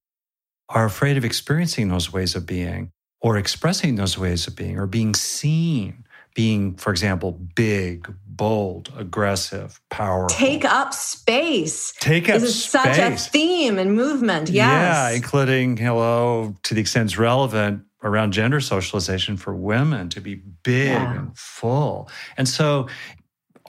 are 0.70 0.86
afraid 0.86 1.18
of 1.18 1.26
experiencing 1.26 1.90
those 1.90 2.14
ways 2.14 2.36
of 2.36 2.46
being 2.46 2.92
or 3.22 3.38
expressing 3.38 3.96
those 3.96 4.18
ways 4.18 4.48
of 4.48 4.56
being 4.56 4.80
or 4.80 4.88
being 4.88 5.14
seen 5.14 6.06
being, 6.40 6.76
for 6.76 6.92
example, 6.92 7.34
big, 7.34 8.14
bold, 8.26 8.94
aggressive, 8.96 9.82
powerful. 9.90 10.30
Take 10.30 10.64
up 10.64 10.94
space. 10.94 11.94
Take 12.00 12.30
up 12.30 12.40
this 12.40 12.44
is 12.44 12.64
such 12.64 12.98
a 12.98 13.18
theme 13.18 13.78
and 13.78 13.94
movement. 13.94 14.50
Yes. 14.50 14.56
Yeah, 14.56 15.10
including, 15.16 15.76
hello, 15.76 16.56
to 16.64 16.74
the 16.74 16.80
extent 16.80 17.10
it's 17.10 17.18
relevant 17.18 17.84
around 18.04 18.32
gender 18.32 18.62
socialization 18.62 19.36
for 19.36 19.54
women 19.54 20.08
to 20.10 20.22
be 20.22 20.36
big 20.36 20.88
yeah. 20.88 21.18
and 21.18 21.38
full. 21.38 22.10
And 22.38 22.48
so, 22.48 22.88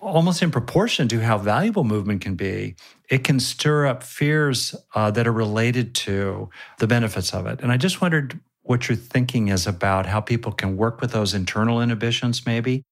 almost 0.00 0.42
in 0.42 0.50
proportion 0.50 1.08
to 1.08 1.20
how 1.20 1.38
valuable 1.38 1.84
movement 1.84 2.20
can 2.20 2.34
be, 2.34 2.74
it 3.08 3.24
can 3.24 3.40
stir 3.40 3.86
up 3.86 4.02
fears 4.02 4.74
uh, 4.94 5.10
that 5.10 5.26
are 5.26 5.32
related 5.32 5.94
to 5.94 6.48
the 6.78 6.86
benefits 6.86 7.34
of 7.34 7.46
it. 7.46 7.60
And 7.60 7.70
I 7.70 7.76
just 7.76 8.00
wondered 8.00 8.38
what 8.62 8.88
your 8.88 8.96
thinking 8.96 9.48
is 9.48 9.66
about 9.66 10.06
how 10.06 10.20
people 10.20 10.52
can 10.52 10.76
work 10.76 11.00
with 11.00 11.12
those 11.12 11.34
internal 11.34 11.80
inhibitions, 11.80 12.46
maybe 12.46 12.84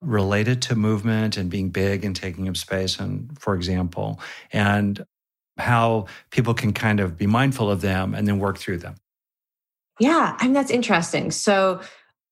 related 0.00 0.60
to 0.62 0.74
movement 0.74 1.36
and 1.36 1.48
being 1.48 1.70
big 1.70 2.04
and 2.04 2.14
taking 2.14 2.48
up 2.48 2.56
space, 2.56 2.98
and 2.98 3.38
for 3.38 3.54
example, 3.54 4.20
and 4.52 5.04
how 5.58 6.06
people 6.30 6.54
can 6.54 6.72
kind 6.72 6.98
of 6.98 7.16
be 7.16 7.26
mindful 7.26 7.70
of 7.70 7.80
them 7.80 8.14
and 8.14 8.26
then 8.26 8.38
work 8.38 8.58
through 8.58 8.78
them. 8.78 8.96
Yeah, 10.00 10.36
I 10.38 10.44
mean, 10.44 10.54
that's 10.54 10.70
interesting. 10.70 11.30
So, 11.30 11.80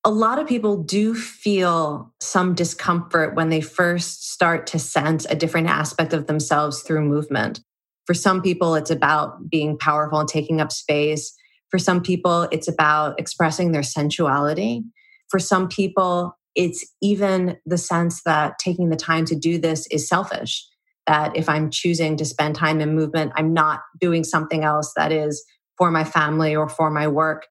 a 0.05 0.11
lot 0.11 0.39
of 0.39 0.47
people 0.47 0.83
do 0.83 1.15
feel 1.15 2.13
some 2.21 2.55
discomfort 2.55 3.35
when 3.35 3.51
they 3.51 3.61
first 3.61 4.31
start 4.31 4.67
to 4.69 4.79
sense 4.79 5.27
a 5.27 5.35
different 5.35 5.69
aspect 5.69 6.13
of 6.15 6.27
themselves 6.27 6.81
through 6.83 7.03
movement. 7.03 7.61
For 8.07 8.15
some 8.15 8.41
people, 8.41 8.75
it's 8.75 8.91
about 8.91 9.51
being 9.51 9.77
powerful 9.77 10.19
and 10.19 10.29
taking 10.29 10.61
up 10.61 10.73
space. 10.73 11.35
For 11.69 11.79
some 11.79 12.03
people, 12.03 12.49
it's 12.51 12.67
about 12.67 13.21
expressing 13.21 13.73
their 13.73 13.83
sensuality. 13.83 14.83
For 15.29 15.39
some 15.39 15.69
people, 15.69 16.37
it's 16.55 16.85
even 17.03 17.59
the 17.67 17.79
sense 17.79 18.23
that 18.23 18.59
taking 18.59 18.89
the 18.89 18.97
time 18.97 19.27
to 19.27 19.37
do 19.37 19.59
this 19.59 19.87
is 19.89 20.09
selfish. 20.09 20.67
That 21.07 21.37
if 21.37 21.49
I'm 21.49 21.71
choosing 21.71 22.17
to 22.17 22.25
spend 22.25 22.57
time 22.57 22.81
in 22.81 22.95
movement, 22.95 23.33
I'm 23.37 23.53
not 23.53 23.81
doing 24.01 24.25
something 24.25 24.65
else 24.65 24.93
that 24.97 25.13
is 25.13 25.45
for 25.77 25.91
my 25.91 26.05
family 26.05 26.57
or 26.57 26.69
for 26.69 26.91
my 26.91 27.07
work. 27.07 27.47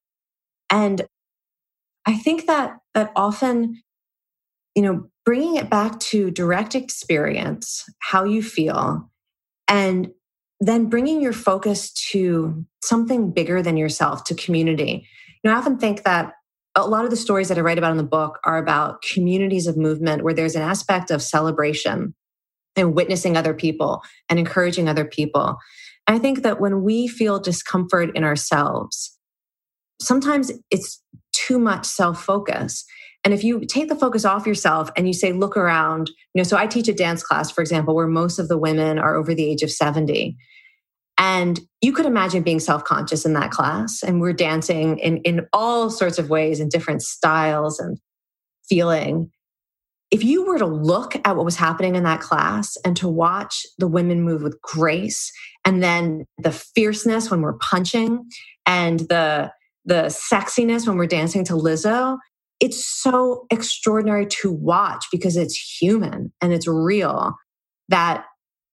And 0.70 1.02
I 2.06 2.16
think 2.16 2.46
that 2.46 2.78
that 2.94 3.12
often, 3.14 3.82
you 4.74 4.82
know, 4.82 5.08
bringing 5.24 5.56
it 5.56 5.70
back 5.70 6.00
to 6.00 6.30
direct 6.30 6.74
experience, 6.74 7.84
how 8.00 8.24
you 8.24 8.42
feel, 8.42 9.10
and 9.68 10.10
then 10.60 10.86
bringing 10.86 11.20
your 11.20 11.32
focus 11.32 11.92
to 12.10 12.64
something 12.82 13.30
bigger 13.32 13.62
than 13.62 13.76
yourself, 13.76 14.24
to 14.24 14.34
community. 14.34 15.06
You 15.42 15.50
know, 15.50 15.56
I 15.56 15.58
often 15.58 15.78
think 15.78 16.04
that 16.04 16.34
a 16.74 16.86
lot 16.86 17.04
of 17.04 17.10
the 17.10 17.16
stories 17.16 17.48
that 17.48 17.58
I 17.58 17.62
write 17.62 17.78
about 17.78 17.92
in 17.92 17.96
the 17.96 18.02
book 18.02 18.38
are 18.44 18.58
about 18.58 19.02
communities 19.02 19.66
of 19.66 19.76
movement 19.76 20.22
where 20.22 20.34
there's 20.34 20.54
an 20.54 20.62
aspect 20.62 21.10
of 21.10 21.22
celebration 21.22 22.14
and 22.76 22.94
witnessing 22.94 23.36
other 23.36 23.54
people 23.54 24.02
and 24.28 24.38
encouraging 24.38 24.88
other 24.88 25.04
people. 25.04 25.56
And 26.06 26.16
I 26.16 26.18
think 26.18 26.42
that 26.42 26.60
when 26.60 26.82
we 26.82 27.08
feel 27.08 27.40
discomfort 27.40 28.10
in 28.14 28.24
ourselves, 28.24 29.16
sometimes 30.00 30.52
it's 30.70 31.02
too 31.50 31.58
much 31.58 31.84
self 31.84 32.22
focus. 32.22 32.84
And 33.24 33.34
if 33.34 33.44
you 33.44 33.64
take 33.66 33.88
the 33.88 33.96
focus 33.96 34.24
off 34.24 34.46
yourself 34.46 34.88
and 34.96 35.06
you 35.06 35.12
say, 35.12 35.32
look 35.32 35.56
around, 35.56 36.08
you 36.08 36.38
know, 36.38 36.42
so 36.42 36.56
I 36.56 36.66
teach 36.66 36.88
a 36.88 36.94
dance 36.94 37.22
class, 37.22 37.50
for 37.50 37.60
example, 37.60 37.94
where 37.94 38.06
most 38.06 38.38
of 38.38 38.48
the 38.48 38.56
women 38.56 38.98
are 38.98 39.16
over 39.16 39.34
the 39.34 39.44
age 39.44 39.62
of 39.62 39.70
70. 39.70 40.36
And 41.18 41.60
you 41.82 41.92
could 41.92 42.06
imagine 42.06 42.42
being 42.42 42.60
self 42.60 42.84
conscious 42.84 43.26
in 43.26 43.34
that 43.34 43.50
class. 43.50 44.02
And 44.02 44.20
we're 44.20 44.32
dancing 44.32 44.98
in, 44.98 45.18
in 45.18 45.46
all 45.52 45.90
sorts 45.90 46.18
of 46.18 46.30
ways, 46.30 46.60
in 46.60 46.68
different 46.68 47.02
styles 47.02 47.78
and 47.78 47.98
feeling. 48.68 49.30
If 50.10 50.24
you 50.24 50.44
were 50.44 50.58
to 50.58 50.66
look 50.66 51.14
at 51.24 51.36
what 51.36 51.44
was 51.44 51.56
happening 51.56 51.94
in 51.94 52.04
that 52.04 52.20
class 52.20 52.76
and 52.84 52.96
to 52.96 53.08
watch 53.08 53.66
the 53.78 53.86
women 53.86 54.22
move 54.22 54.42
with 54.42 54.60
grace, 54.62 55.30
and 55.64 55.82
then 55.82 56.24
the 56.38 56.52
fierceness 56.52 57.30
when 57.30 57.42
we're 57.42 57.58
punching, 57.58 58.24
and 58.66 59.00
the 59.00 59.52
the 59.84 60.04
sexiness 60.04 60.86
when 60.86 60.96
we're 60.96 61.06
dancing 61.06 61.44
to 61.44 61.54
Lizzo, 61.54 62.18
it's 62.60 62.84
so 62.84 63.46
extraordinary 63.50 64.26
to 64.26 64.52
watch 64.52 65.06
because 65.10 65.36
it's 65.36 65.56
human 65.80 66.32
and 66.40 66.52
it's 66.52 66.66
real 66.66 67.34
that 67.88 68.26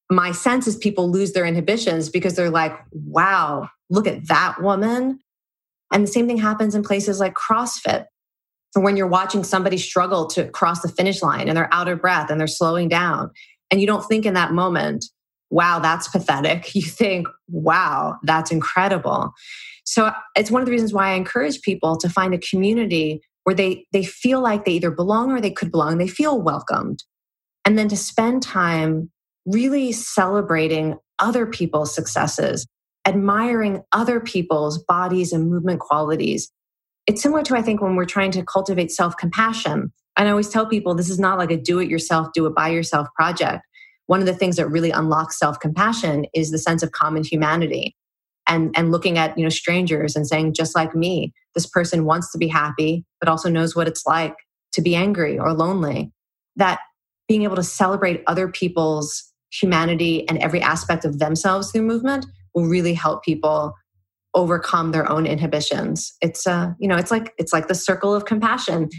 my 0.09 0.31
sense 0.31 0.67
is 0.67 0.75
people 0.75 1.09
lose 1.09 1.33
their 1.33 1.45
inhibitions 1.45 2.09
because 2.09 2.35
they're 2.35 2.49
like, 2.49 2.77
wow, 2.91 3.69
look 3.89 4.07
at 4.07 4.27
that 4.27 4.61
woman. 4.61 5.19
And 5.91 6.03
the 6.03 6.11
same 6.11 6.27
thing 6.27 6.37
happens 6.37 6.75
in 6.75 6.83
places 6.83 7.19
like 7.19 7.33
CrossFit. 7.33 8.05
So 8.71 8.81
when 8.81 8.97
you're 8.97 9.07
watching 9.07 9.43
somebody 9.43 9.77
struggle 9.77 10.27
to 10.27 10.49
cross 10.49 10.81
the 10.81 10.89
finish 10.89 11.21
line 11.21 11.47
and 11.47 11.57
they're 11.57 11.73
out 11.73 11.87
of 11.87 12.01
breath 12.01 12.29
and 12.29 12.39
they're 12.39 12.47
slowing 12.47 12.89
down, 12.89 13.31
and 13.71 13.81
you 13.81 13.87
don't 13.87 14.05
think 14.05 14.25
in 14.25 14.33
that 14.33 14.53
moment, 14.53 15.05
wow, 15.49 15.79
that's 15.79 16.07
pathetic. 16.07 16.71
You 16.75 16.83
think, 16.83 17.27
wow, 17.49 18.17
that's 18.23 18.51
incredible. 18.51 19.33
So 19.87 20.11
it's 20.35 20.51
one 20.51 20.61
of 20.61 20.65
the 20.65 20.71
reasons 20.73 20.93
why 20.93 21.11
I 21.11 21.13
encourage 21.13 21.61
people 21.61 21.95
to 21.99 22.09
find 22.09 22.33
a 22.33 22.39
community 22.39 23.21
where 23.45 23.55
they 23.55 23.85
they 23.93 24.03
feel 24.03 24.41
like 24.41 24.65
they 24.65 24.73
either 24.73 24.91
belong 24.91 25.31
or 25.31 25.39
they 25.39 25.49
could 25.49 25.71
belong. 25.71 25.97
They 25.97 26.09
feel 26.09 26.41
welcomed. 26.41 27.05
And 27.63 27.79
then 27.79 27.87
to 27.87 27.95
spend 27.95 28.43
time 28.43 29.09
really 29.45 29.93
celebrating 29.93 30.97
other 31.19 31.45
people's 31.45 31.95
successes, 31.95 32.67
admiring 33.07 33.81
other 33.93 34.19
people's 34.19 34.77
bodies 34.83 35.31
and 35.31 35.49
movement 35.49 35.79
qualities. 35.79 36.51
It's 37.07 37.21
similar 37.21 37.43
to, 37.43 37.55
I 37.55 37.61
think, 37.61 37.81
when 37.81 37.95
we're 37.95 38.03
trying 38.03 38.31
to 38.31 38.43
cultivate 38.43 38.91
self 38.91 39.15
compassion. 39.15 39.93
And 40.17 40.27
I 40.27 40.31
always 40.31 40.49
tell 40.49 40.65
people 40.65 40.95
this 40.95 41.09
is 41.09 41.19
not 41.19 41.37
like 41.37 41.51
a 41.51 41.55
do 41.55 41.79
it 41.79 41.89
yourself, 41.89 42.27
do 42.33 42.45
it 42.45 42.55
by 42.55 42.67
yourself 42.67 43.07
project. 43.15 43.63
One 44.07 44.19
of 44.19 44.25
the 44.25 44.35
things 44.35 44.57
that 44.57 44.69
really 44.69 44.91
unlocks 44.91 45.39
self 45.39 45.61
compassion 45.61 46.25
is 46.33 46.51
the 46.51 46.57
sense 46.57 46.83
of 46.83 46.91
common 46.91 47.23
humanity 47.23 47.95
and 48.47 48.73
and 48.75 48.91
looking 48.91 49.17
at 49.17 49.37
you 49.37 49.43
know 49.43 49.49
strangers 49.49 50.15
and 50.15 50.27
saying 50.27 50.53
just 50.53 50.75
like 50.75 50.95
me 50.95 51.33
this 51.53 51.65
person 51.65 52.05
wants 52.05 52.31
to 52.31 52.37
be 52.37 52.47
happy 52.47 53.03
but 53.19 53.27
also 53.29 53.49
knows 53.49 53.75
what 53.75 53.87
it's 53.87 54.05
like 54.05 54.35
to 54.73 54.81
be 54.81 54.95
angry 54.95 55.37
or 55.37 55.53
lonely. 55.53 56.11
That 56.55 56.79
being 57.27 57.43
able 57.43 57.55
to 57.55 57.63
celebrate 57.63 58.23
other 58.27 58.47
people's 58.47 59.23
humanity 59.51 60.27
and 60.29 60.37
every 60.37 60.61
aspect 60.61 61.03
of 61.03 61.19
themselves 61.19 61.71
through 61.71 61.81
movement 61.81 62.25
will 62.53 62.65
really 62.65 62.93
help 62.93 63.23
people 63.23 63.73
overcome 64.33 64.91
their 64.91 65.09
own 65.09 65.25
inhibitions. 65.25 66.15
It's 66.21 66.45
uh 66.45 66.73
you 66.79 66.87
know 66.87 66.95
it's 66.95 67.11
like 67.11 67.33
it's 67.37 67.53
like 67.53 67.67
the 67.67 67.75
circle 67.75 68.13
of 68.13 68.25
compassion. 68.25 68.89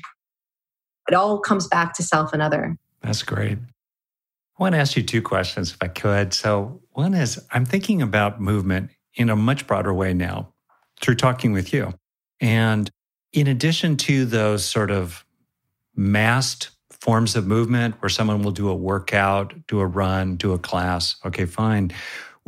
It 1.08 1.14
all 1.14 1.38
comes 1.40 1.66
back 1.68 1.94
to 1.94 2.02
self 2.02 2.32
and 2.32 2.42
other. 2.42 2.76
That's 3.02 3.22
great. 3.22 3.58
I 3.58 4.62
want 4.62 4.74
to 4.74 4.80
ask 4.80 4.96
you 4.96 5.02
two 5.02 5.22
questions 5.22 5.70
if 5.70 5.78
I 5.80 5.88
could. 5.88 6.34
So, 6.34 6.82
one 6.90 7.14
is 7.14 7.40
I'm 7.52 7.64
thinking 7.64 8.02
about 8.02 8.40
movement 8.40 8.90
in 9.18 9.28
a 9.28 9.36
much 9.36 9.66
broader 9.66 9.92
way 9.92 10.14
now 10.14 10.54
through 11.00 11.16
talking 11.16 11.52
with 11.52 11.72
you. 11.72 11.92
And 12.40 12.90
in 13.32 13.46
addition 13.46 13.96
to 13.98 14.24
those 14.24 14.64
sort 14.64 14.90
of 14.90 15.24
massed 15.94 16.70
forms 16.90 17.36
of 17.36 17.46
movement 17.46 18.00
where 18.00 18.08
someone 18.08 18.42
will 18.42 18.52
do 18.52 18.68
a 18.68 18.74
workout, 18.74 19.52
do 19.66 19.80
a 19.80 19.86
run, 19.86 20.36
do 20.36 20.52
a 20.52 20.58
class, 20.58 21.16
okay, 21.26 21.44
fine 21.44 21.92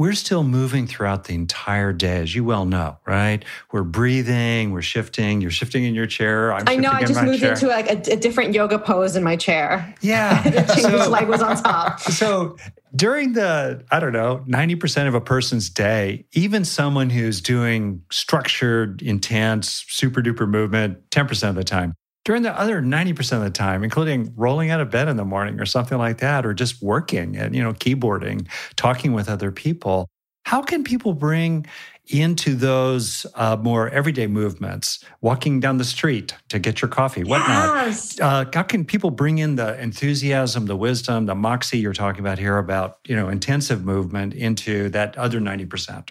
we're 0.00 0.14
still 0.14 0.42
moving 0.42 0.86
throughout 0.86 1.24
the 1.24 1.34
entire 1.34 1.92
day, 1.92 2.22
as 2.22 2.34
you 2.34 2.42
well 2.42 2.64
know, 2.64 2.96
right? 3.04 3.44
We're 3.70 3.82
breathing, 3.82 4.72
we're 4.72 4.80
shifting. 4.80 5.42
You're 5.42 5.50
shifting 5.50 5.84
in 5.84 5.94
your 5.94 6.06
chair. 6.06 6.54
I'm 6.54 6.64
i 6.66 6.76
know. 6.76 6.88
I 6.90 7.04
just 7.04 7.22
moved 7.22 7.40
chair. 7.40 7.52
into 7.52 7.66
like 7.66 7.86
a, 7.86 8.12
a, 8.14 8.16
different 8.16 8.54
yoga 8.54 8.78
pose 8.78 9.14
in 9.14 9.22
my 9.22 9.36
chair. 9.36 9.94
Yeah, 10.00 10.64
so, 10.74 11.10
leg 11.10 11.28
was 11.28 11.42
on 11.42 11.62
top. 11.62 12.00
So 12.20 12.56
during 12.96 13.34
the 13.34 13.84
I 13.90 14.00
don't 14.00 14.14
know 14.14 14.42
ninety 14.46 14.74
percent 14.74 15.06
of 15.06 15.14
a 15.14 15.20
person's 15.20 15.68
day, 15.68 16.24
even 16.32 16.64
someone 16.64 17.10
who's 17.10 17.42
doing 17.42 18.02
structured, 18.10 19.02
intense, 19.02 19.84
super 19.88 20.22
duper 20.22 20.48
movement, 20.48 21.10
ten 21.10 21.26
percent 21.26 21.50
of 21.50 21.56
the 21.56 21.64
time, 21.64 21.94
during 22.24 22.42
the 22.42 22.58
other 22.58 22.82
90% 22.82 23.32
of 23.36 23.42
the 23.42 23.50
time, 23.50 23.82
including 23.82 24.32
rolling 24.36 24.70
out 24.70 24.80
of 24.80 24.90
bed 24.90 25.08
in 25.08 25.16
the 25.16 25.24
morning 25.24 25.60
or 25.60 25.66
something 25.66 25.98
like 25.98 26.18
that, 26.18 26.44
or 26.44 26.52
just 26.52 26.82
working 26.82 27.36
and, 27.36 27.54
you 27.54 27.62
know, 27.62 27.72
keyboarding, 27.72 28.46
talking 28.76 29.12
with 29.12 29.28
other 29.28 29.50
people. 29.50 30.08
How 30.44 30.62
can 30.62 30.84
people 30.84 31.12
bring 31.12 31.66
into 32.08 32.54
those 32.54 33.24
uh, 33.36 33.56
more 33.56 33.88
everyday 33.90 34.26
movements, 34.26 35.04
walking 35.20 35.60
down 35.60 35.78
the 35.78 35.84
street 35.84 36.34
to 36.48 36.58
get 36.58 36.82
your 36.82 36.88
coffee, 36.88 37.22
whatnot? 37.22 37.86
Yes. 37.86 38.18
Uh, 38.20 38.44
how 38.52 38.64
can 38.64 38.84
people 38.84 39.10
bring 39.10 39.38
in 39.38 39.56
the 39.56 39.80
enthusiasm, 39.80 40.66
the 40.66 40.76
wisdom, 40.76 41.26
the 41.26 41.34
moxie 41.34 41.78
you're 41.78 41.92
talking 41.92 42.20
about 42.20 42.38
here 42.38 42.58
about, 42.58 42.98
you 43.06 43.14
know, 43.14 43.28
intensive 43.28 43.84
movement 43.84 44.34
into 44.34 44.88
that 44.90 45.16
other 45.16 45.40
90%? 45.40 46.10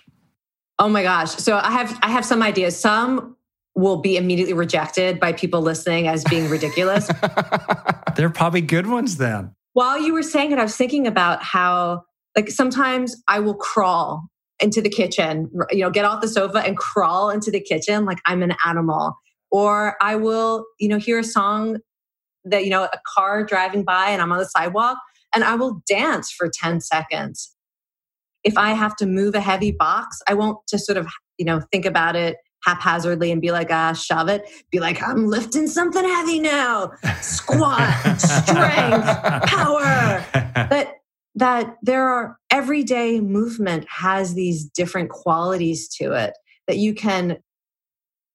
Oh 0.79 0.87
my 0.87 1.03
gosh. 1.03 1.31
So 1.31 1.57
I 1.57 1.71
have 1.71 1.99
I 2.01 2.09
have 2.09 2.23
some 2.23 2.41
ideas. 2.41 2.79
Some 2.79 3.35
will 3.75 4.01
be 4.01 4.17
immediately 4.17 4.53
rejected 4.53 5.19
by 5.19 5.33
people 5.33 5.61
listening 5.61 6.07
as 6.07 6.23
being 6.25 6.49
ridiculous. 6.49 7.09
They're 8.15 8.29
probably 8.29 8.61
good 8.61 8.87
ones 8.87 9.17
then. 9.17 9.53
While 9.73 10.01
you 10.01 10.13
were 10.13 10.23
saying 10.23 10.51
it, 10.51 10.59
I 10.59 10.63
was 10.63 10.75
thinking 10.75 11.07
about 11.07 11.43
how, 11.43 12.03
like, 12.35 12.49
sometimes 12.49 13.15
I 13.27 13.39
will 13.39 13.55
crawl 13.55 14.23
into 14.59 14.81
the 14.81 14.89
kitchen, 14.89 15.49
you 15.71 15.79
know, 15.79 15.89
get 15.89 16.05
off 16.05 16.21
the 16.21 16.27
sofa 16.27 16.59
and 16.59 16.77
crawl 16.77 17.29
into 17.29 17.49
the 17.51 17.61
kitchen 17.61 18.05
like 18.05 18.19
I'm 18.25 18.43
an 18.43 18.55
animal. 18.65 19.13
Or 19.51 19.95
I 20.01 20.15
will, 20.15 20.65
you 20.79 20.89
know, 20.89 20.97
hear 20.97 21.19
a 21.19 21.23
song 21.23 21.77
that, 22.43 22.65
you 22.65 22.69
know, 22.69 22.83
a 22.83 22.99
car 23.15 23.43
driving 23.43 23.83
by 23.83 24.09
and 24.09 24.21
I'm 24.21 24.31
on 24.31 24.37
the 24.37 24.45
sidewalk 24.45 24.97
and 25.33 25.43
I 25.43 25.55
will 25.55 25.81
dance 25.87 26.31
for 26.31 26.49
10 26.53 26.81
seconds. 26.81 27.55
If 28.43 28.57
I 28.57 28.71
have 28.71 28.95
to 28.97 29.05
move 29.05 29.35
a 29.35 29.39
heavy 29.39 29.71
box, 29.71 30.19
I 30.27 30.33
won't 30.33 30.57
just 30.69 30.85
sort 30.85 30.97
of, 30.97 31.07
you 31.37 31.45
know, 31.45 31.61
think 31.71 31.85
about 31.85 32.15
it 32.15 32.37
haphazardly 32.63 33.31
and 33.31 33.41
be 33.41 33.51
like, 33.51 33.71
ah, 33.71 33.93
shove 33.93 34.29
it. 34.29 34.49
Be 34.71 34.79
like, 34.79 35.01
I'm 35.01 35.27
lifting 35.27 35.67
something 35.67 36.03
heavy 36.03 36.39
now. 36.39 36.91
Squat, 37.21 38.19
strength, 38.19 39.05
power. 39.47 40.25
But 40.69 40.95
that 41.35 41.77
there 41.81 42.07
are 42.07 42.37
everyday 42.51 43.21
movement 43.21 43.85
has 43.89 44.33
these 44.33 44.65
different 44.65 45.09
qualities 45.09 45.87
to 45.87 46.11
it 46.13 46.33
that 46.67 46.77
you 46.77 46.93
can 46.93 47.37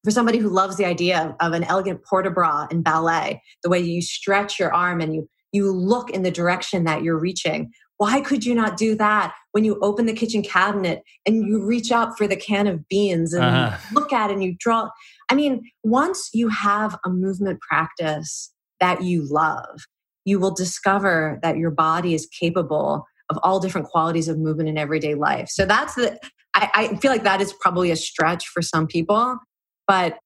for 0.05 0.11
somebody 0.11 0.39
who 0.39 0.49
loves 0.49 0.77
the 0.77 0.85
idea 0.85 1.35
of 1.41 1.53
an 1.53 1.65
elegant 1.65 2.05
port 2.05 2.25
de 2.25 2.31
bras 2.31 2.69
in 2.71 2.83
ballet 2.83 3.43
the 3.63 3.71
way 3.71 3.79
you 3.79 4.01
stretch 4.01 4.59
your 4.59 4.73
arm 4.73 5.01
and 5.01 5.15
you 5.15 5.29
you 5.53 5.71
look 5.71 6.11
in 6.11 6.23
the 6.23 6.31
direction 6.31 6.85
that 6.85 7.03
you're 7.03 7.19
reaching 7.19 7.71
why 7.99 8.21
could 8.21 8.45
you 8.45 8.55
not 8.55 8.77
do 8.77 8.95
that 8.95 9.35
when 9.55 9.65
you 9.65 9.79
open 9.83 10.07
the 10.07 10.13
kitchen 10.13 10.43
cabinet 10.43 11.03
and 11.27 11.47
you 11.47 11.65
reach 11.65 11.93
up 11.93 12.17
for 12.19 12.27
the 12.27 12.37
can 12.37 12.67
of 12.67 12.89
beans 12.89 13.33
and 13.33 13.45
uh-huh. 13.45 13.79
look 13.93 14.13
at 14.13 14.31
it 14.31 14.35
and 14.35 14.45
you 14.45 14.55
draw 14.59 14.89
i 15.31 15.35
mean 15.35 15.63
once 15.83 16.31
you 16.33 16.49
have 16.49 16.99
a 17.05 17.11
movement 17.11 17.61
practice 17.61 18.53
that 18.81 19.03
you 19.03 19.27
love 19.31 19.81
you 20.25 20.39
will 20.39 20.55
discover 20.55 21.39
that 21.43 21.59
your 21.59 21.71
body 21.71 22.15
is 22.15 22.27
capable 22.27 23.07
of 23.31 23.39
all 23.43 23.61
different 23.61 23.87
qualities 23.89 24.29
of 24.29 24.39
movement 24.39 24.69
in 24.69 24.79
everyday 24.79 25.15
life. 25.15 25.49
So 25.49 25.65
that's 25.65 25.95
the, 25.95 26.19
I, 26.55 26.71
I 26.75 26.97
feel 26.97 27.11
like 27.11 27.25
that 27.25 27.41
is 27.41 27.53
probably 27.61 27.91
a 27.91 27.97
stretch 27.97 28.47
for 28.49 28.63
some 28.63 28.87
people. 28.87 29.39
But 29.87 30.19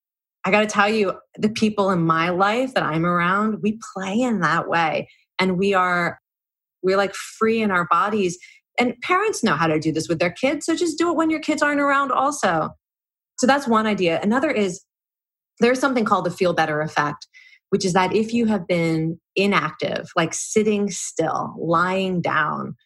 I 0.45 0.51
got 0.51 0.61
to 0.61 0.66
tell 0.66 0.89
you, 0.89 1.14
the 1.37 1.49
people 1.49 1.91
in 1.91 2.01
my 2.01 2.31
life 2.31 2.74
that 2.74 2.83
I'm 2.83 3.05
around, 3.05 3.62
we 3.62 3.79
play 3.95 4.20
in 4.20 4.41
that 4.41 4.68
way. 4.68 5.09
And 5.39 5.59
we 5.59 5.74
are, 5.74 6.18
we're 6.83 6.97
like 6.97 7.14
free 7.14 7.61
in 7.61 7.70
our 7.70 7.87
bodies. 7.91 8.39
And 8.79 9.01
parents 9.01 9.43
know 9.43 9.55
how 9.55 9.66
to 9.66 9.81
do 9.81 9.93
this 9.93 10.09
with 10.09 10.18
their 10.18 10.31
kids. 10.31 10.66
So 10.66 10.74
just 10.74 10.99
do 10.99 11.11
it 11.11 11.16
when 11.16 11.31
your 11.31 11.41
kids 11.41 11.62
aren't 11.62 11.81
around, 11.81 12.12
also. 12.12 12.70
So 13.39 13.47
that's 13.47 13.68
one 13.68 13.87
idea. 13.87 14.20
Another 14.22 14.51
is 14.51 14.85
there's 15.61 15.81
something 15.81 16.05
called 16.05 16.26
the 16.26 16.31
feel 16.31 16.53
better 16.53 16.81
effect, 16.81 17.26
which 17.70 17.85
is 17.85 17.93
that 17.93 18.14
if 18.14 18.33
you 18.33 18.47
have 18.47 18.66
been 18.66 19.18
inactive, 19.37 20.09
like 20.16 20.33
sitting 20.35 20.91
still, 20.91 21.55
lying 21.59 22.20
down 22.20 22.76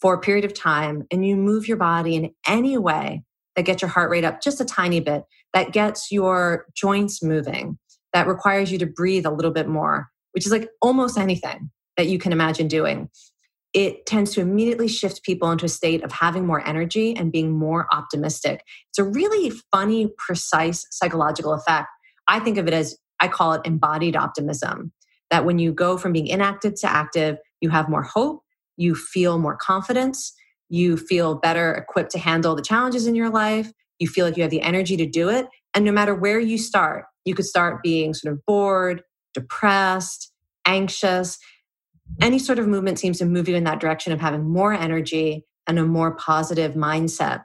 for 0.00 0.14
a 0.14 0.20
period 0.20 0.44
of 0.44 0.54
time, 0.54 1.04
and 1.10 1.26
you 1.26 1.36
move 1.36 1.68
your 1.68 1.76
body 1.76 2.14
in 2.16 2.30
any 2.46 2.78
way 2.78 3.22
that 3.56 3.64
gets 3.64 3.82
your 3.82 3.90
heart 3.90 4.10
rate 4.10 4.24
up 4.24 4.40
just 4.40 4.60
a 4.60 4.64
tiny 4.64 5.00
bit, 5.00 5.24
that 5.52 5.72
gets 5.72 6.10
your 6.10 6.66
joints 6.74 7.22
moving, 7.22 7.78
that 8.12 8.26
requires 8.26 8.72
you 8.72 8.78
to 8.78 8.86
breathe 8.86 9.26
a 9.26 9.30
little 9.30 9.50
bit 9.50 9.68
more, 9.68 10.08
which 10.32 10.46
is 10.46 10.52
like 10.52 10.70
almost 10.80 11.18
anything 11.18 11.70
that 11.96 12.06
you 12.06 12.18
can 12.18 12.32
imagine 12.32 12.68
doing. 12.68 13.10
It 13.72 14.06
tends 14.06 14.32
to 14.32 14.40
immediately 14.40 14.88
shift 14.88 15.22
people 15.22 15.50
into 15.50 15.66
a 15.66 15.68
state 15.68 16.02
of 16.02 16.10
having 16.12 16.46
more 16.46 16.66
energy 16.66 17.14
and 17.16 17.30
being 17.30 17.52
more 17.52 17.86
optimistic. 17.92 18.64
It's 18.88 18.98
a 18.98 19.04
really 19.04 19.50
funny, 19.70 20.08
precise 20.18 20.86
psychological 20.90 21.52
effect. 21.52 21.88
I 22.26 22.40
think 22.40 22.58
of 22.58 22.66
it 22.66 22.74
as 22.74 22.96
I 23.20 23.28
call 23.28 23.52
it 23.52 23.62
embodied 23.64 24.16
optimism. 24.16 24.92
That 25.30 25.44
when 25.44 25.60
you 25.60 25.72
go 25.72 25.96
from 25.96 26.12
being 26.12 26.26
inactive 26.26 26.74
to 26.80 26.90
active, 26.90 27.36
you 27.60 27.70
have 27.70 27.88
more 27.88 28.02
hope, 28.02 28.42
you 28.76 28.96
feel 28.96 29.38
more 29.38 29.56
confidence, 29.56 30.32
you 30.68 30.96
feel 30.96 31.36
better 31.36 31.72
equipped 31.72 32.10
to 32.12 32.18
handle 32.18 32.56
the 32.56 32.62
challenges 32.62 33.06
in 33.06 33.14
your 33.14 33.30
life, 33.30 33.70
you 34.00 34.08
feel 34.08 34.26
like 34.26 34.36
you 34.36 34.42
have 34.42 34.50
the 34.50 34.62
energy 34.62 34.96
to 34.96 35.06
do 35.06 35.28
it. 35.28 35.46
And 35.74 35.84
no 35.84 35.92
matter 35.92 36.14
where 36.14 36.40
you 36.40 36.58
start, 36.58 37.04
you 37.24 37.34
could 37.34 37.44
start 37.44 37.82
being 37.82 38.14
sort 38.14 38.32
of 38.32 38.40
bored, 38.46 39.02
depressed, 39.34 40.32
anxious. 40.66 41.38
Any 42.20 42.38
sort 42.38 42.58
of 42.58 42.68
movement 42.68 42.98
seems 42.98 43.18
to 43.18 43.24
move 43.24 43.48
you 43.48 43.56
in 43.56 43.64
that 43.64 43.80
direction 43.80 44.12
of 44.12 44.20
having 44.20 44.48
more 44.48 44.72
energy 44.72 45.44
and 45.66 45.78
a 45.78 45.84
more 45.84 46.14
positive 46.16 46.74
mindset. 46.74 47.44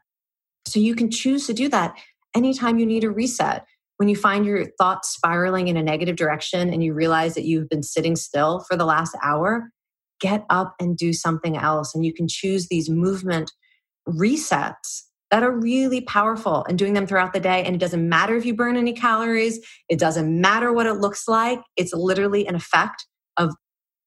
So 0.67 0.79
you 0.79 0.95
can 0.95 1.11
choose 1.11 1.47
to 1.47 1.53
do 1.53 1.69
that 1.69 1.95
anytime 2.35 2.79
you 2.79 2.85
need 2.85 3.03
a 3.03 3.09
reset 3.11 3.65
when 3.97 4.09
you 4.09 4.15
find 4.15 4.45
your 4.45 4.65
thoughts 4.77 5.09
spiraling 5.09 5.67
in 5.67 5.77
a 5.77 5.83
negative 5.83 6.15
direction 6.17 6.69
and 6.69 6.83
you 6.83 6.93
realize 6.93 7.33
that 7.35 7.45
you've 7.45 7.69
been 7.69 7.83
sitting 7.83 8.15
still 8.15 8.65
for 8.67 8.75
the 8.75 8.85
last 8.85 9.15
hour, 9.23 9.69
get 10.19 10.45
up 10.49 10.75
and 10.79 10.97
do 10.97 11.13
something 11.13 11.57
else. 11.57 11.95
And 11.95 12.05
you 12.05 12.13
can 12.13 12.27
choose 12.27 12.67
these 12.67 12.89
movement 12.89 13.51
resets 14.07 15.03
that 15.31 15.43
are 15.43 15.51
really 15.51 16.01
powerful 16.01 16.65
and 16.67 16.77
doing 16.77 16.93
them 16.93 17.07
throughout 17.07 17.33
the 17.33 17.39
day. 17.39 17.63
And 17.63 17.75
it 17.75 17.79
doesn't 17.79 18.07
matter 18.07 18.35
if 18.35 18.45
you 18.45 18.53
burn 18.53 18.77
any 18.77 18.93
calories, 18.93 19.59
it 19.89 19.97
doesn't 19.97 20.41
matter 20.41 20.73
what 20.73 20.85
it 20.85 20.95
looks 20.95 21.27
like. 21.27 21.59
It's 21.77 21.93
literally 21.93 22.47
an 22.47 22.55
effect 22.55 23.05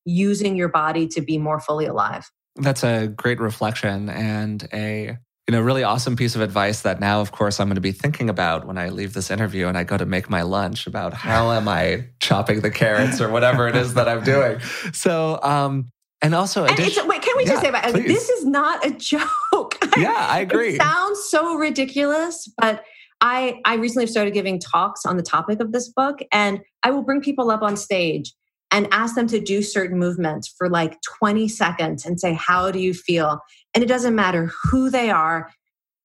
using 0.08 0.56
your 0.56 0.68
body 0.68 1.06
to 1.06 1.20
be 1.20 1.38
more 1.38 1.60
fully 1.60 1.86
alive. 1.86 2.30
That's 2.56 2.82
a 2.82 3.08
great 3.08 3.38
reflection 3.38 4.08
and 4.08 4.66
a 4.72 5.16
you 5.46 5.52
know, 5.52 5.62
really 5.62 5.82
awesome 5.82 6.14
piece 6.14 6.34
of 6.34 6.42
advice 6.42 6.82
that 6.82 7.00
now, 7.00 7.22
of 7.22 7.32
course, 7.32 7.58
I'm 7.58 7.68
going 7.68 7.76
to 7.76 7.80
be 7.80 7.92
thinking 7.92 8.28
about 8.28 8.66
when 8.66 8.76
I 8.76 8.90
leave 8.90 9.14
this 9.14 9.30
interview 9.30 9.66
and 9.66 9.78
I 9.78 9.84
go 9.84 9.96
to 9.96 10.04
make 10.04 10.28
my 10.28 10.42
lunch 10.42 10.86
about 10.86 11.14
how 11.14 11.52
am 11.52 11.66
I 11.68 12.04
chopping 12.20 12.60
the 12.60 12.70
carrots 12.70 13.18
or 13.18 13.30
whatever 13.30 13.66
it 13.66 13.74
is 13.74 13.94
that 13.94 14.08
I'm 14.08 14.22
doing. 14.22 14.60
So, 14.92 15.40
um, 15.42 15.88
and 16.20 16.34
also, 16.34 16.64
and 16.64 16.78
addition, 16.78 17.08
wait, 17.08 17.22
can 17.22 17.34
we 17.38 17.44
just 17.44 17.54
yeah, 17.54 17.60
say 17.62 17.68
about 17.68 17.94
this 17.94 18.28
is 18.28 18.44
not 18.44 18.84
a 18.84 18.90
joke? 18.98 19.78
Yeah, 19.96 20.26
I 20.28 20.40
agree. 20.40 20.74
it 20.74 20.82
sounds 20.82 21.24
so 21.30 21.54
ridiculous, 21.54 22.52
but 22.58 22.84
I 23.20 23.60
I 23.64 23.76
recently 23.76 24.06
started 24.06 24.34
giving 24.34 24.58
talks 24.58 25.06
on 25.06 25.16
the 25.16 25.22
topic 25.22 25.60
of 25.60 25.72
this 25.72 25.88
book, 25.88 26.18
and 26.30 26.60
I 26.82 26.90
will 26.90 27.02
bring 27.02 27.22
people 27.22 27.50
up 27.50 27.62
on 27.62 27.76
stage 27.76 28.34
and 28.70 28.88
ask 28.92 29.14
them 29.14 29.26
to 29.28 29.40
do 29.40 29.62
certain 29.62 29.98
movements 29.98 30.52
for 30.56 30.68
like 30.68 31.00
20 31.18 31.48
seconds 31.48 32.04
and 32.04 32.20
say, 32.20 32.34
How 32.34 32.70
do 32.70 32.78
you 32.78 32.94
feel? 32.94 33.40
And 33.74 33.82
it 33.82 33.88
doesn't 33.88 34.14
matter 34.14 34.50
who 34.64 34.90
they 34.90 35.10
are. 35.10 35.50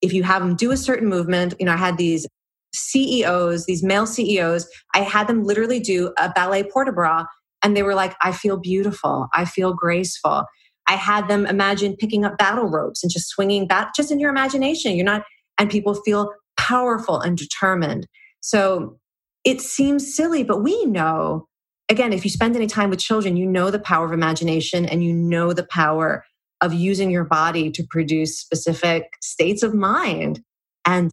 If 0.01 0.13
you 0.13 0.23
have 0.23 0.41
them 0.41 0.55
do 0.55 0.71
a 0.71 0.77
certain 0.77 1.07
movement, 1.07 1.55
you 1.59 1.65
know, 1.65 1.73
I 1.73 1.77
had 1.77 1.97
these 1.97 2.27
CEOs, 2.73 3.65
these 3.65 3.83
male 3.83 4.05
CEOs, 4.05 4.67
I 4.93 4.99
had 4.99 5.27
them 5.27 5.43
literally 5.43 5.79
do 5.79 6.13
a 6.17 6.29
ballet 6.29 6.63
port 6.63 6.87
de 6.87 6.93
bras 6.93 7.25
and 7.63 7.77
they 7.77 7.83
were 7.83 7.95
like, 7.95 8.15
I 8.21 8.31
feel 8.33 8.57
beautiful. 8.57 9.27
I 9.33 9.45
feel 9.45 9.73
graceful. 9.73 10.45
I 10.87 10.93
had 10.93 11.29
them 11.29 11.45
imagine 11.45 11.95
picking 11.95 12.25
up 12.25 12.37
battle 12.37 12.65
ropes 12.65 13.03
and 13.03 13.11
just 13.11 13.29
swinging 13.29 13.67
back, 13.67 13.95
just 13.95 14.11
in 14.11 14.19
your 14.19 14.29
imagination. 14.29 14.95
You're 14.95 15.05
not, 15.05 15.23
and 15.57 15.69
people 15.69 15.93
feel 15.93 16.33
powerful 16.57 17.21
and 17.21 17.37
determined. 17.37 18.07
So 18.41 18.99
it 19.45 19.61
seems 19.61 20.13
silly, 20.13 20.43
but 20.43 20.61
we 20.61 20.85
know 20.85 21.47
again, 21.89 22.13
if 22.13 22.23
you 22.23 22.31
spend 22.31 22.55
any 22.55 22.67
time 22.67 22.89
with 22.89 22.99
children, 22.99 23.37
you 23.37 23.45
know 23.45 23.71
the 23.71 23.79
power 23.79 24.05
of 24.05 24.11
imagination 24.11 24.85
and 24.85 25.03
you 25.03 25.13
know 25.13 25.53
the 25.53 25.65
power 25.65 26.25
of 26.61 26.73
using 26.73 27.11
your 27.11 27.25
body 27.25 27.69
to 27.71 27.83
produce 27.83 28.39
specific 28.39 29.13
states 29.21 29.63
of 29.63 29.73
mind. 29.73 30.41
And 30.85 31.11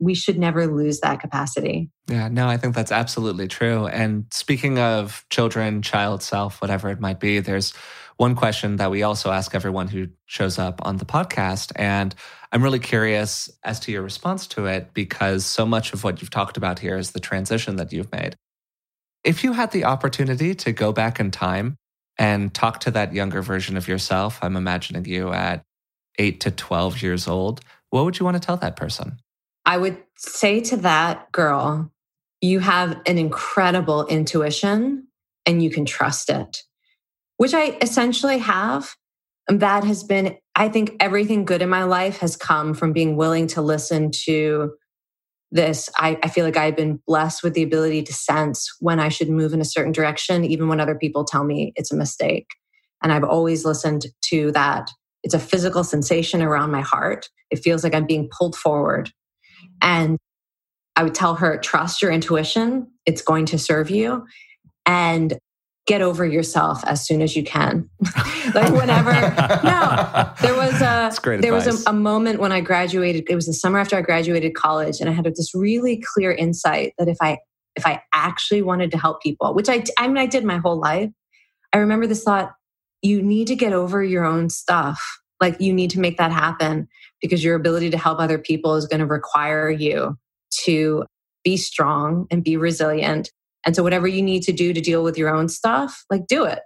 we 0.00 0.14
should 0.14 0.38
never 0.38 0.66
lose 0.66 1.00
that 1.00 1.20
capacity. 1.20 1.90
Yeah, 2.08 2.28
no, 2.28 2.48
I 2.48 2.56
think 2.56 2.74
that's 2.74 2.92
absolutely 2.92 3.46
true. 3.46 3.86
And 3.86 4.26
speaking 4.32 4.78
of 4.78 5.24
children, 5.30 5.80
child 5.82 6.22
self, 6.22 6.60
whatever 6.60 6.90
it 6.90 7.00
might 7.00 7.20
be, 7.20 7.38
there's 7.38 7.72
one 8.16 8.34
question 8.34 8.76
that 8.76 8.90
we 8.90 9.02
also 9.02 9.30
ask 9.30 9.54
everyone 9.54 9.88
who 9.88 10.08
shows 10.26 10.58
up 10.58 10.80
on 10.84 10.96
the 10.96 11.04
podcast. 11.04 11.72
And 11.76 12.14
I'm 12.50 12.62
really 12.62 12.78
curious 12.78 13.48
as 13.64 13.80
to 13.80 13.92
your 13.92 14.02
response 14.02 14.46
to 14.48 14.66
it 14.66 14.92
because 14.92 15.46
so 15.46 15.64
much 15.64 15.92
of 15.92 16.04
what 16.04 16.20
you've 16.20 16.30
talked 16.30 16.56
about 16.56 16.78
here 16.78 16.96
is 16.96 17.12
the 17.12 17.20
transition 17.20 17.76
that 17.76 17.92
you've 17.92 18.12
made. 18.12 18.36
If 19.24 19.44
you 19.44 19.52
had 19.52 19.70
the 19.70 19.84
opportunity 19.84 20.54
to 20.56 20.72
go 20.72 20.92
back 20.92 21.20
in 21.20 21.30
time 21.30 21.76
and 22.18 22.52
talk 22.52 22.80
to 22.80 22.90
that 22.92 23.14
younger 23.14 23.42
version 23.42 23.76
of 23.76 23.88
yourself, 23.88 24.38
I'm 24.42 24.56
imagining 24.56 25.04
you 25.04 25.32
at 25.32 25.62
eight 26.18 26.40
to 26.40 26.50
12 26.50 27.02
years 27.02 27.28
old, 27.28 27.60
what 27.90 28.04
would 28.04 28.18
you 28.18 28.24
want 28.24 28.36
to 28.36 28.44
tell 28.44 28.56
that 28.58 28.76
person? 28.76 29.18
I 29.64 29.78
would 29.78 30.02
say 30.16 30.60
to 30.60 30.76
that 30.78 31.30
girl, 31.30 31.92
you 32.40 32.58
have 32.58 33.00
an 33.06 33.18
incredible 33.18 34.06
intuition 34.06 35.06
and 35.46 35.62
you 35.62 35.70
can 35.70 35.84
trust 35.84 36.28
it, 36.28 36.62
which 37.36 37.54
I 37.54 37.78
essentially 37.80 38.38
have. 38.38 38.96
And 39.48 39.60
that 39.60 39.84
has 39.84 40.02
been, 40.02 40.36
I 40.54 40.68
think 40.68 40.96
everything 41.00 41.44
good 41.44 41.62
in 41.62 41.68
my 41.68 41.84
life 41.84 42.18
has 42.18 42.36
come 42.36 42.74
from 42.74 42.92
being 42.92 43.16
willing 43.16 43.46
to 43.48 43.62
listen 43.62 44.10
to 44.24 44.72
this, 45.52 45.88
I, 45.96 46.18
I 46.22 46.28
feel 46.28 46.44
like 46.44 46.56
I've 46.56 46.76
been 46.76 46.98
blessed 47.06 47.42
with 47.42 47.52
the 47.52 47.62
ability 47.62 48.02
to 48.04 48.12
sense 48.12 48.74
when 48.80 48.98
I 48.98 49.10
should 49.10 49.28
move 49.28 49.52
in 49.52 49.60
a 49.60 49.66
certain 49.66 49.92
direction, 49.92 50.44
even 50.44 50.66
when 50.66 50.80
other 50.80 50.94
people 50.94 51.24
tell 51.24 51.44
me 51.44 51.72
it's 51.76 51.92
a 51.92 51.96
mistake. 51.96 52.48
And 53.02 53.12
I've 53.12 53.24
always 53.24 53.64
listened 53.64 54.06
to 54.30 54.50
that. 54.52 54.90
It's 55.22 55.34
a 55.34 55.38
physical 55.38 55.84
sensation 55.84 56.42
around 56.42 56.70
my 56.70 56.80
heart. 56.80 57.28
It 57.50 57.60
feels 57.60 57.84
like 57.84 57.94
I'm 57.94 58.06
being 58.06 58.30
pulled 58.36 58.56
forward. 58.56 59.10
And 59.82 60.18
I 60.96 61.02
would 61.02 61.14
tell 61.14 61.34
her, 61.36 61.58
trust 61.58 62.00
your 62.02 62.10
intuition, 62.10 62.90
it's 63.06 63.22
going 63.22 63.46
to 63.46 63.58
serve 63.58 63.90
you. 63.90 64.26
And 64.86 65.38
get 65.92 66.00
over 66.00 66.24
yourself 66.24 66.82
as 66.86 67.06
soon 67.06 67.20
as 67.20 67.36
you 67.36 67.44
can. 67.44 67.86
like 68.54 68.72
whenever. 68.72 69.12
no, 69.62 70.32
there 70.40 70.56
was 70.56 70.80
a 70.80 71.12
there 71.22 71.34
advice. 71.34 71.66
was 71.66 71.86
a, 71.86 71.90
a, 71.90 71.92
moment 71.92 72.40
when 72.40 72.50
I 72.50 72.62
graduated. 72.62 73.28
It 73.28 73.34
was 73.34 73.44
the 73.44 73.52
summer 73.52 73.78
after 73.78 73.94
I 73.94 74.00
graduated 74.00 74.54
college, 74.54 75.00
and 75.00 75.10
I 75.10 75.12
had 75.12 75.26
this 75.26 75.54
really 75.54 76.02
clear 76.14 76.32
insight 76.32 76.94
that 76.96 77.08
if 77.08 77.18
I 77.20 77.40
if 77.76 77.86
I 77.86 78.02
actually 78.14 78.62
wanted 78.62 78.90
to 78.92 78.98
help 78.98 79.22
people, 79.22 79.52
which 79.52 79.68
I 79.68 79.84
I 79.98 80.08
mean 80.08 80.16
I 80.16 80.24
did 80.24 80.44
my 80.44 80.56
whole 80.56 80.80
life, 80.80 81.10
I 81.74 81.76
remember 81.76 82.06
this 82.06 82.24
thought: 82.24 82.52
you 83.02 83.20
need 83.20 83.48
to 83.48 83.54
get 83.54 83.74
over 83.74 84.02
your 84.02 84.24
own 84.24 84.48
stuff. 84.48 84.98
Like 85.42 85.60
you 85.60 85.74
need 85.74 85.90
to 85.90 86.00
make 86.00 86.16
that 86.16 86.32
happen 86.32 86.88
because 87.20 87.44
your 87.44 87.54
ability 87.54 87.90
to 87.90 87.98
help 87.98 88.18
other 88.18 88.38
people 88.38 88.76
is 88.76 88.86
going 88.86 89.00
to 89.00 89.06
require 89.06 89.68
you 89.68 90.16
to 90.64 91.04
be 91.44 91.58
strong 91.58 92.26
and 92.30 92.42
be 92.42 92.56
resilient 92.56 93.30
and 93.64 93.76
so, 93.76 93.82
whatever 93.82 94.06
you 94.06 94.22
need 94.22 94.42
to 94.44 94.52
do 94.52 94.72
to 94.72 94.80
deal 94.80 95.04
with 95.04 95.16
your 95.16 95.34
own 95.34 95.48
stuff, 95.48 96.04
like 96.10 96.26
do 96.26 96.44
it 96.44 96.60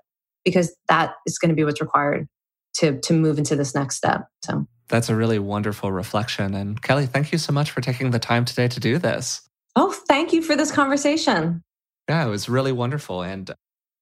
because 0.45 0.75
that 0.89 1.15
is 1.27 1.39
going 1.39 1.49
to 1.51 1.55
be 1.55 1.65
what's 1.65 1.81
required 1.81 2.29
to, 2.75 3.01
to 3.01 3.13
move 3.13 3.39
into 3.39 3.57
this 3.57 3.75
next 3.75 3.97
step. 3.97 4.27
So, 4.45 4.67
that's 4.89 5.09
a 5.09 5.17
really 5.17 5.39
wonderful 5.39 5.91
reflection. 5.93 6.55
And 6.55 6.81
Kelly, 6.81 7.07
thank 7.07 7.33
you 7.33 7.39
so 7.39 7.53
much 7.53 7.71
for 7.71 7.81
taking 7.81 8.11
the 8.13 8.19
time 8.19 8.45
today 8.45 8.69
to 8.69 8.81
do 8.81 8.99
this. 8.99 9.43
Oh, 9.75 9.93
thank 9.93 10.33
you 10.33 10.43
for 10.43 10.57
this 10.57 10.71
conversation. 10.71 11.63
Yeah, 12.09 12.25
it 12.25 12.31
was 12.31 12.49
really 12.49 12.73
wonderful 12.73 13.23
and 13.23 13.53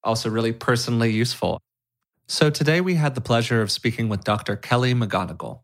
also 0.03 0.29
really 0.29 0.53
personally 0.53 1.11
useful. 1.11 1.61
So, 2.29 2.51
today 2.51 2.81
we 2.81 2.95
had 2.95 3.15
the 3.15 3.21
pleasure 3.21 3.61
of 3.61 3.71
speaking 3.71 4.09
with 4.09 4.25
Dr. 4.25 4.57
Kelly 4.57 4.95
McGonigal. 4.95 5.61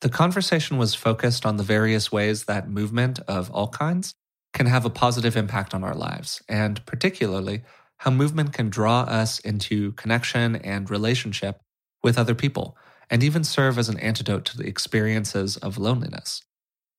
The 0.00 0.08
conversation 0.08 0.78
was 0.78 0.96
focused 0.96 1.46
on 1.46 1.56
the 1.56 1.62
various 1.62 2.10
ways 2.10 2.44
that 2.44 2.68
movement 2.68 3.20
of 3.28 3.50
all 3.50 3.68
kinds 3.68 4.14
can 4.52 4.66
have 4.66 4.84
a 4.84 4.90
positive 4.90 5.36
impact 5.36 5.74
on 5.74 5.82
our 5.82 5.94
lives, 5.94 6.42
and 6.48 6.84
particularly 6.86 7.62
how 7.98 8.10
movement 8.10 8.52
can 8.52 8.68
draw 8.68 9.02
us 9.02 9.38
into 9.40 9.92
connection 9.92 10.56
and 10.56 10.90
relationship 10.90 11.60
with 12.02 12.18
other 12.18 12.34
people, 12.34 12.76
and 13.08 13.22
even 13.22 13.44
serve 13.44 13.78
as 13.78 13.88
an 13.88 13.98
antidote 14.00 14.44
to 14.44 14.56
the 14.56 14.66
experiences 14.66 15.56
of 15.58 15.78
loneliness. 15.78 16.42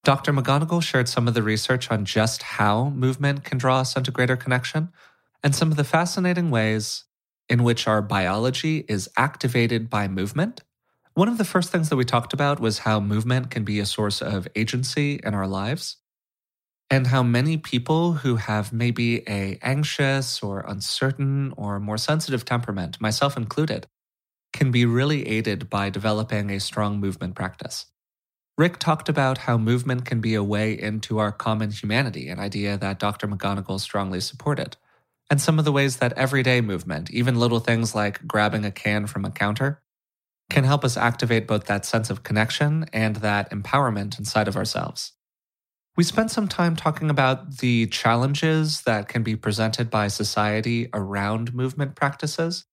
Dr. 0.04 0.34
McGonigal 0.34 0.82
shared 0.82 1.08
some 1.08 1.28
of 1.28 1.34
the 1.34 1.44
research 1.44 1.90
on 1.92 2.06
just 2.06 2.44
how 2.44 2.90
movement 2.90 3.44
can 3.44 3.58
draw 3.58 3.80
us 3.80 3.96
into 3.96 4.12
greater 4.12 4.36
connection, 4.36 4.90
and 5.44 5.56
some 5.56 5.72
of 5.72 5.78
the 5.78 5.84
fascinating 5.84 6.50
ways 6.50 7.06
in 7.50 7.64
which 7.64 7.88
our 7.88 8.02
biology 8.02 8.86
is 8.88 9.10
activated 9.18 9.90
by 9.90 10.08
movement. 10.08 10.62
One 11.14 11.28
of 11.28 11.38
the 11.38 11.46
first 11.46 11.72
things 11.72 11.90
that 11.90 11.96
we 11.96 12.06
talked 12.06 12.34
about 12.34 12.60
was 12.60 12.80
how 12.80 13.00
movement 13.00 13.52
can 13.52 13.64
be 13.64 13.80
a 13.80 13.86
source 13.86 14.22
of 14.22 14.48
agency 14.56 15.20
in 15.24 15.34
our 15.34 15.48
lives 15.48 15.98
and 16.94 17.08
how 17.08 17.24
many 17.24 17.58
people 17.58 18.14
who 18.14 18.36
have 18.36 18.72
maybe 18.72 19.28
a 19.28 19.58
anxious 19.64 20.44
or 20.44 20.60
uncertain 20.60 21.52
or 21.58 21.80
more 21.80 21.98
sensitive 21.98 22.46
temperament, 22.46 23.02
myself 23.02 23.36
included, 23.36 23.88
can 24.54 24.70
be 24.70 24.86
really 24.86 25.28
aided 25.28 25.72
by 25.72 25.90
developing 25.90 26.52
a 26.52 26.60
strong 26.60 27.00
movement 27.00 27.34
practice. 27.34 27.88
Rick 28.60 28.78
talked 28.78 29.10
about 29.10 29.40
how 29.40 29.58
movement 29.58 30.06
can 30.06 30.22
be 30.22 30.36
a 30.36 30.44
way 30.44 30.80
into 30.80 31.18
our 31.18 31.32
common 31.32 31.72
humanity, 31.72 32.30
an 32.30 32.38
idea 32.38 32.78
that 32.78 33.00
Dr. 33.00 33.28
McGonigal 33.28 33.80
strongly 33.80 34.20
supported, 34.20 34.78
and 35.32 35.42
some 35.42 35.58
of 35.58 35.66
the 35.66 35.72
ways 35.72 35.98
that 35.98 36.14
everyday 36.14 36.62
movement, 36.62 37.10
even 37.10 37.40
little 37.40 37.60
things 37.60 37.96
like 37.96 38.28
grabbing 38.28 38.66
a 38.66 38.72
can 38.72 39.08
from 39.08 39.26
a 39.26 39.32
counter, 39.32 39.82
can 40.52 40.64
help 40.64 40.86
us 40.86 40.96
activate 40.96 41.48
both 41.48 41.66
that 41.66 41.88
sense 41.88 42.12
of 42.12 42.22
connection 42.22 42.86
and 42.94 43.16
that 43.16 43.50
empowerment 43.50 44.20
inside 44.20 44.48
of 44.48 44.56
ourselves. 44.56 45.14
We 45.96 46.04
spent 46.04 46.32
some 46.32 46.48
time 46.48 46.76
talking 46.76 47.12
about 47.12 47.60
the 47.60 47.86
challenges 47.86 48.82
that 48.82 49.08
can 49.08 49.22
be 49.22 49.36
presented 49.36 49.92
by 49.92 50.08
society 50.08 50.90
around 50.92 51.54
movement 51.54 51.96
practices, 51.96 52.66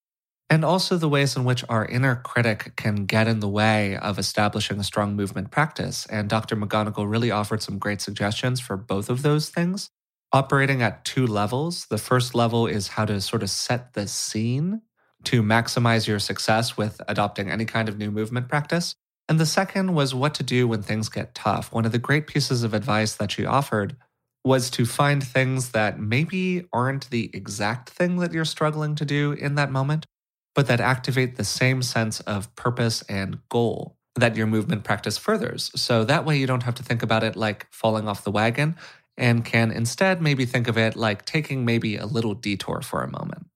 and 0.48 0.64
also 0.64 0.96
the 0.96 1.08
ways 1.08 1.36
in 1.36 1.44
which 1.44 1.62
our 1.68 1.84
inner 1.84 2.16
critic 2.16 2.72
can 2.76 3.04
get 3.04 3.28
in 3.28 3.40
the 3.40 3.48
way 3.48 3.94
of 3.98 4.18
establishing 4.18 4.80
a 4.80 4.84
strong 4.84 5.16
movement 5.16 5.50
practice. 5.50 6.06
And 6.06 6.30
Dr. 6.30 6.56
McGonigal 6.56 7.10
really 7.10 7.30
offered 7.30 7.62
some 7.62 7.78
great 7.78 8.00
suggestions 8.00 8.58
for 8.58 8.78
both 8.78 9.10
of 9.10 9.20
those 9.20 9.50
things, 9.50 9.90
operating 10.32 10.80
at 10.80 11.04
two 11.04 11.26
levels. 11.26 11.86
The 11.90 11.98
first 11.98 12.34
level 12.34 12.66
is 12.66 12.88
how 12.88 13.04
to 13.04 13.20
sort 13.20 13.42
of 13.42 13.50
set 13.50 13.92
the 13.92 14.08
scene 14.08 14.80
to 15.24 15.42
maximize 15.42 16.08
your 16.08 16.20
success 16.20 16.78
with 16.78 17.02
adopting 17.06 17.50
any 17.50 17.66
kind 17.66 17.90
of 17.90 17.98
new 17.98 18.10
movement 18.10 18.48
practice. 18.48 18.94
And 19.30 19.38
the 19.38 19.46
second 19.46 19.94
was 19.94 20.12
what 20.12 20.34
to 20.34 20.42
do 20.42 20.66
when 20.66 20.82
things 20.82 21.08
get 21.08 21.36
tough. 21.36 21.72
One 21.72 21.86
of 21.86 21.92
the 21.92 22.00
great 22.00 22.26
pieces 22.26 22.64
of 22.64 22.74
advice 22.74 23.14
that 23.14 23.30
she 23.30 23.46
offered 23.46 23.96
was 24.44 24.70
to 24.70 24.84
find 24.84 25.22
things 25.22 25.70
that 25.70 26.00
maybe 26.00 26.66
aren't 26.72 27.08
the 27.10 27.30
exact 27.32 27.90
thing 27.90 28.16
that 28.16 28.32
you're 28.32 28.44
struggling 28.44 28.96
to 28.96 29.04
do 29.04 29.30
in 29.30 29.54
that 29.54 29.70
moment, 29.70 30.04
but 30.52 30.66
that 30.66 30.80
activate 30.80 31.36
the 31.36 31.44
same 31.44 31.80
sense 31.80 32.18
of 32.20 32.52
purpose 32.56 33.02
and 33.02 33.38
goal 33.48 33.96
that 34.16 34.34
your 34.34 34.48
movement 34.48 34.82
practice 34.82 35.16
furthers. 35.16 35.70
So 35.76 36.02
that 36.02 36.24
way 36.24 36.36
you 36.36 36.48
don't 36.48 36.64
have 36.64 36.74
to 36.74 36.82
think 36.82 37.04
about 37.04 37.22
it 37.22 37.36
like 37.36 37.68
falling 37.70 38.08
off 38.08 38.24
the 38.24 38.32
wagon 38.32 38.74
and 39.16 39.44
can 39.44 39.70
instead 39.70 40.20
maybe 40.20 40.44
think 40.44 40.66
of 40.66 40.76
it 40.76 40.96
like 40.96 41.24
taking 41.24 41.64
maybe 41.64 41.96
a 41.96 42.06
little 42.06 42.34
detour 42.34 42.82
for 42.82 43.04
a 43.04 43.10
moment. 43.10 43.46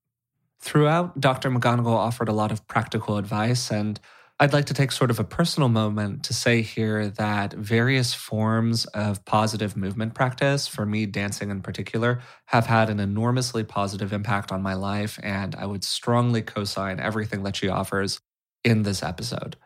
Throughout, 0.60 1.18
Dr. 1.20 1.50
McGonigal 1.50 1.96
offered 1.96 2.28
a 2.28 2.32
lot 2.32 2.52
of 2.52 2.64
practical 2.68 3.18
advice 3.18 3.72
and 3.72 3.98
I'd 4.40 4.52
like 4.52 4.64
to 4.66 4.74
take 4.74 4.90
sort 4.90 5.12
of 5.12 5.20
a 5.20 5.24
personal 5.24 5.68
moment 5.68 6.24
to 6.24 6.34
say 6.34 6.60
here 6.62 7.08
that 7.08 7.52
various 7.52 8.14
forms 8.14 8.84
of 8.86 9.24
positive 9.24 9.76
movement 9.76 10.14
practice, 10.14 10.66
for 10.66 10.84
me, 10.84 11.06
dancing 11.06 11.50
in 11.50 11.62
particular, 11.62 12.20
have 12.46 12.66
had 12.66 12.90
an 12.90 12.98
enormously 12.98 13.62
positive 13.62 14.12
impact 14.12 14.50
on 14.50 14.60
my 14.60 14.74
life. 14.74 15.20
And 15.22 15.54
I 15.54 15.66
would 15.66 15.84
strongly 15.84 16.42
co 16.42 16.64
sign 16.64 16.98
everything 16.98 17.44
that 17.44 17.54
she 17.54 17.68
offers 17.68 18.18
in 18.64 18.82
this 18.82 19.04
episode. 19.04 19.56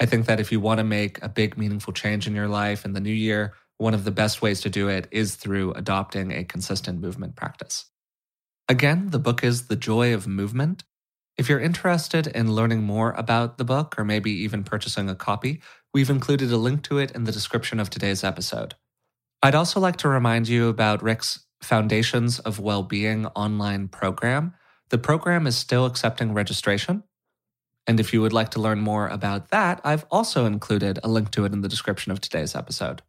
I 0.00 0.06
think 0.06 0.24
that 0.24 0.40
if 0.40 0.50
you 0.50 0.58
want 0.58 0.78
to 0.78 0.84
make 0.84 1.22
a 1.22 1.28
big, 1.28 1.58
meaningful 1.58 1.92
change 1.92 2.26
in 2.26 2.34
your 2.34 2.48
life 2.48 2.86
in 2.86 2.94
the 2.94 3.00
new 3.00 3.12
year, 3.12 3.52
one 3.76 3.92
of 3.92 4.04
the 4.04 4.10
best 4.10 4.40
ways 4.40 4.62
to 4.62 4.70
do 4.70 4.88
it 4.88 5.06
is 5.10 5.36
through 5.36 5.72
adopting 5.72 6.32
a 6.32 6.44
consistent 6.44 6.98
movement 6.98 7.36
practice. 7.36 7.86
Again, 8.70 9.10
the 9.10 9.18
book 9.18 9.44
is 9.44 9.66
The 9.66 9.76
Joy 9.76 10.14
of 10.14 10.26
Movement 10.26 10.82
if 11.36 11.48
you're 11.48 11.60
interested 11.60 12.26
in 12.28 12.54
learning 12.54 12.82
more 12.82 13.12
about 13.12 13.58
the 13.58 13.64
book 13.64 13.94
or 13.98 14.04
maybe 14.04 14.30
even 14.30 14.62
purchasing 14.62 15.08
a 15.08 15.14
copy, 15.14 15.60
we've 15.92 16.10
included 16.10 16.52
a 16.52 16.56
link 16.56 16.82
to 16.84 16.98
it 16.98 17.10
in 17.10 17.24
the 17.24 17.32
description 17.32 17.80
of 17.80 17.90
today's 17.90 18.22
episode. 18.22 18.74
I'd 19.42 19.54
also 19.54 19.80
like 19.80 19.96
to 19.96 20.08
remind 20.08 20.48
you 20.48 20.68
about 20.68 21.02
Rick's 21.02 21.44
Foundations 21.60 22.38
of 22.38 22.60
Wellbeing 22.60 23.26
online 23.26 23.88
program. 23.88 24.54
The 24.90 24.98
program 24.98 25.46
is 25.46 25.56
still 25.56 25.86
accepting 25.86 26.32
registration. 26.32 27.02
And 27.86 28.00
if 28.00 28.14
you 28.14 28.22
would 28.22 28.32
like 28.32 28.50
to 28.52 28.60
learn 28.60 28.80
more 28.80 29.08
about 29.08 29.50
that, 29.50 29.80
I've 29.84 30.06
also 30.10 30.46
included 30.46 30.98
a 31.02 31.08
link 31.08 31.30
to 31.32 31.44
it 31.44 31.52
in 31.52 31.62
the 31.62 31.68
description 31.68 32.12
of 32.12 32.20
today's 32.20 32.54
episode. 32.54 33.02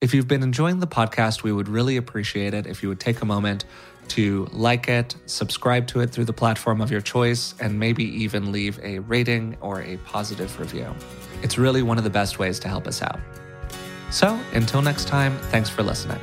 If 0.00 0.12
you've 0.12 0.28
been 0.28 0.42
enjoying 0.42 0.80
the 0.80 0.86
podcast, 0.86 1.42
we 1.42 1.52
would 1.52 1.68
really 1.68 1.96
appreciate 1.96 2.52
it 2.52 2.66
if 2.66 2.82
you 2.82 2.90
would 2.90 3.00
take 3.00 3.22
a 3.22 3.24
moment 3.24 3.64
to 4.08 4.48
like 4.52 4.88
it, 4.88 5.14
subscribe 5.26 5.86
to 5.88 6.00
it 6.00 6.10
through 6.10 6.24
the 6.24 6.32
platform 6.32 6.80
of 6.80 6.90
your 6.90 7.00
choice, 7.00 7.54
and 7.60 7.78
maybe 7.78 8.04
even 8.22 8.52
leave 8.52 8.78
a 8.82 9.00
rating 9.00 9.56
or 9.60 9.82
a 9.82 9.96
positive 9.98 10.58
review. 10.58 10.94
It's 11.42 11.58
really 11.58 11.82
one 11.82 11.98
of 11.98 12.04
the 12.04 12.10
best 12.10 12.38
ways 12.38 12.58
to 12.60 12.68
help 12.68 12.86
us 12.86 13.02
out. 13.02 13.20
So, 14.10 14.38
until 14.52 14.82
next 14.82 15.08
time, 15.08 15.36
thanks 15.50 15.68
for 15.68 15.82
listening. 15.82 16.20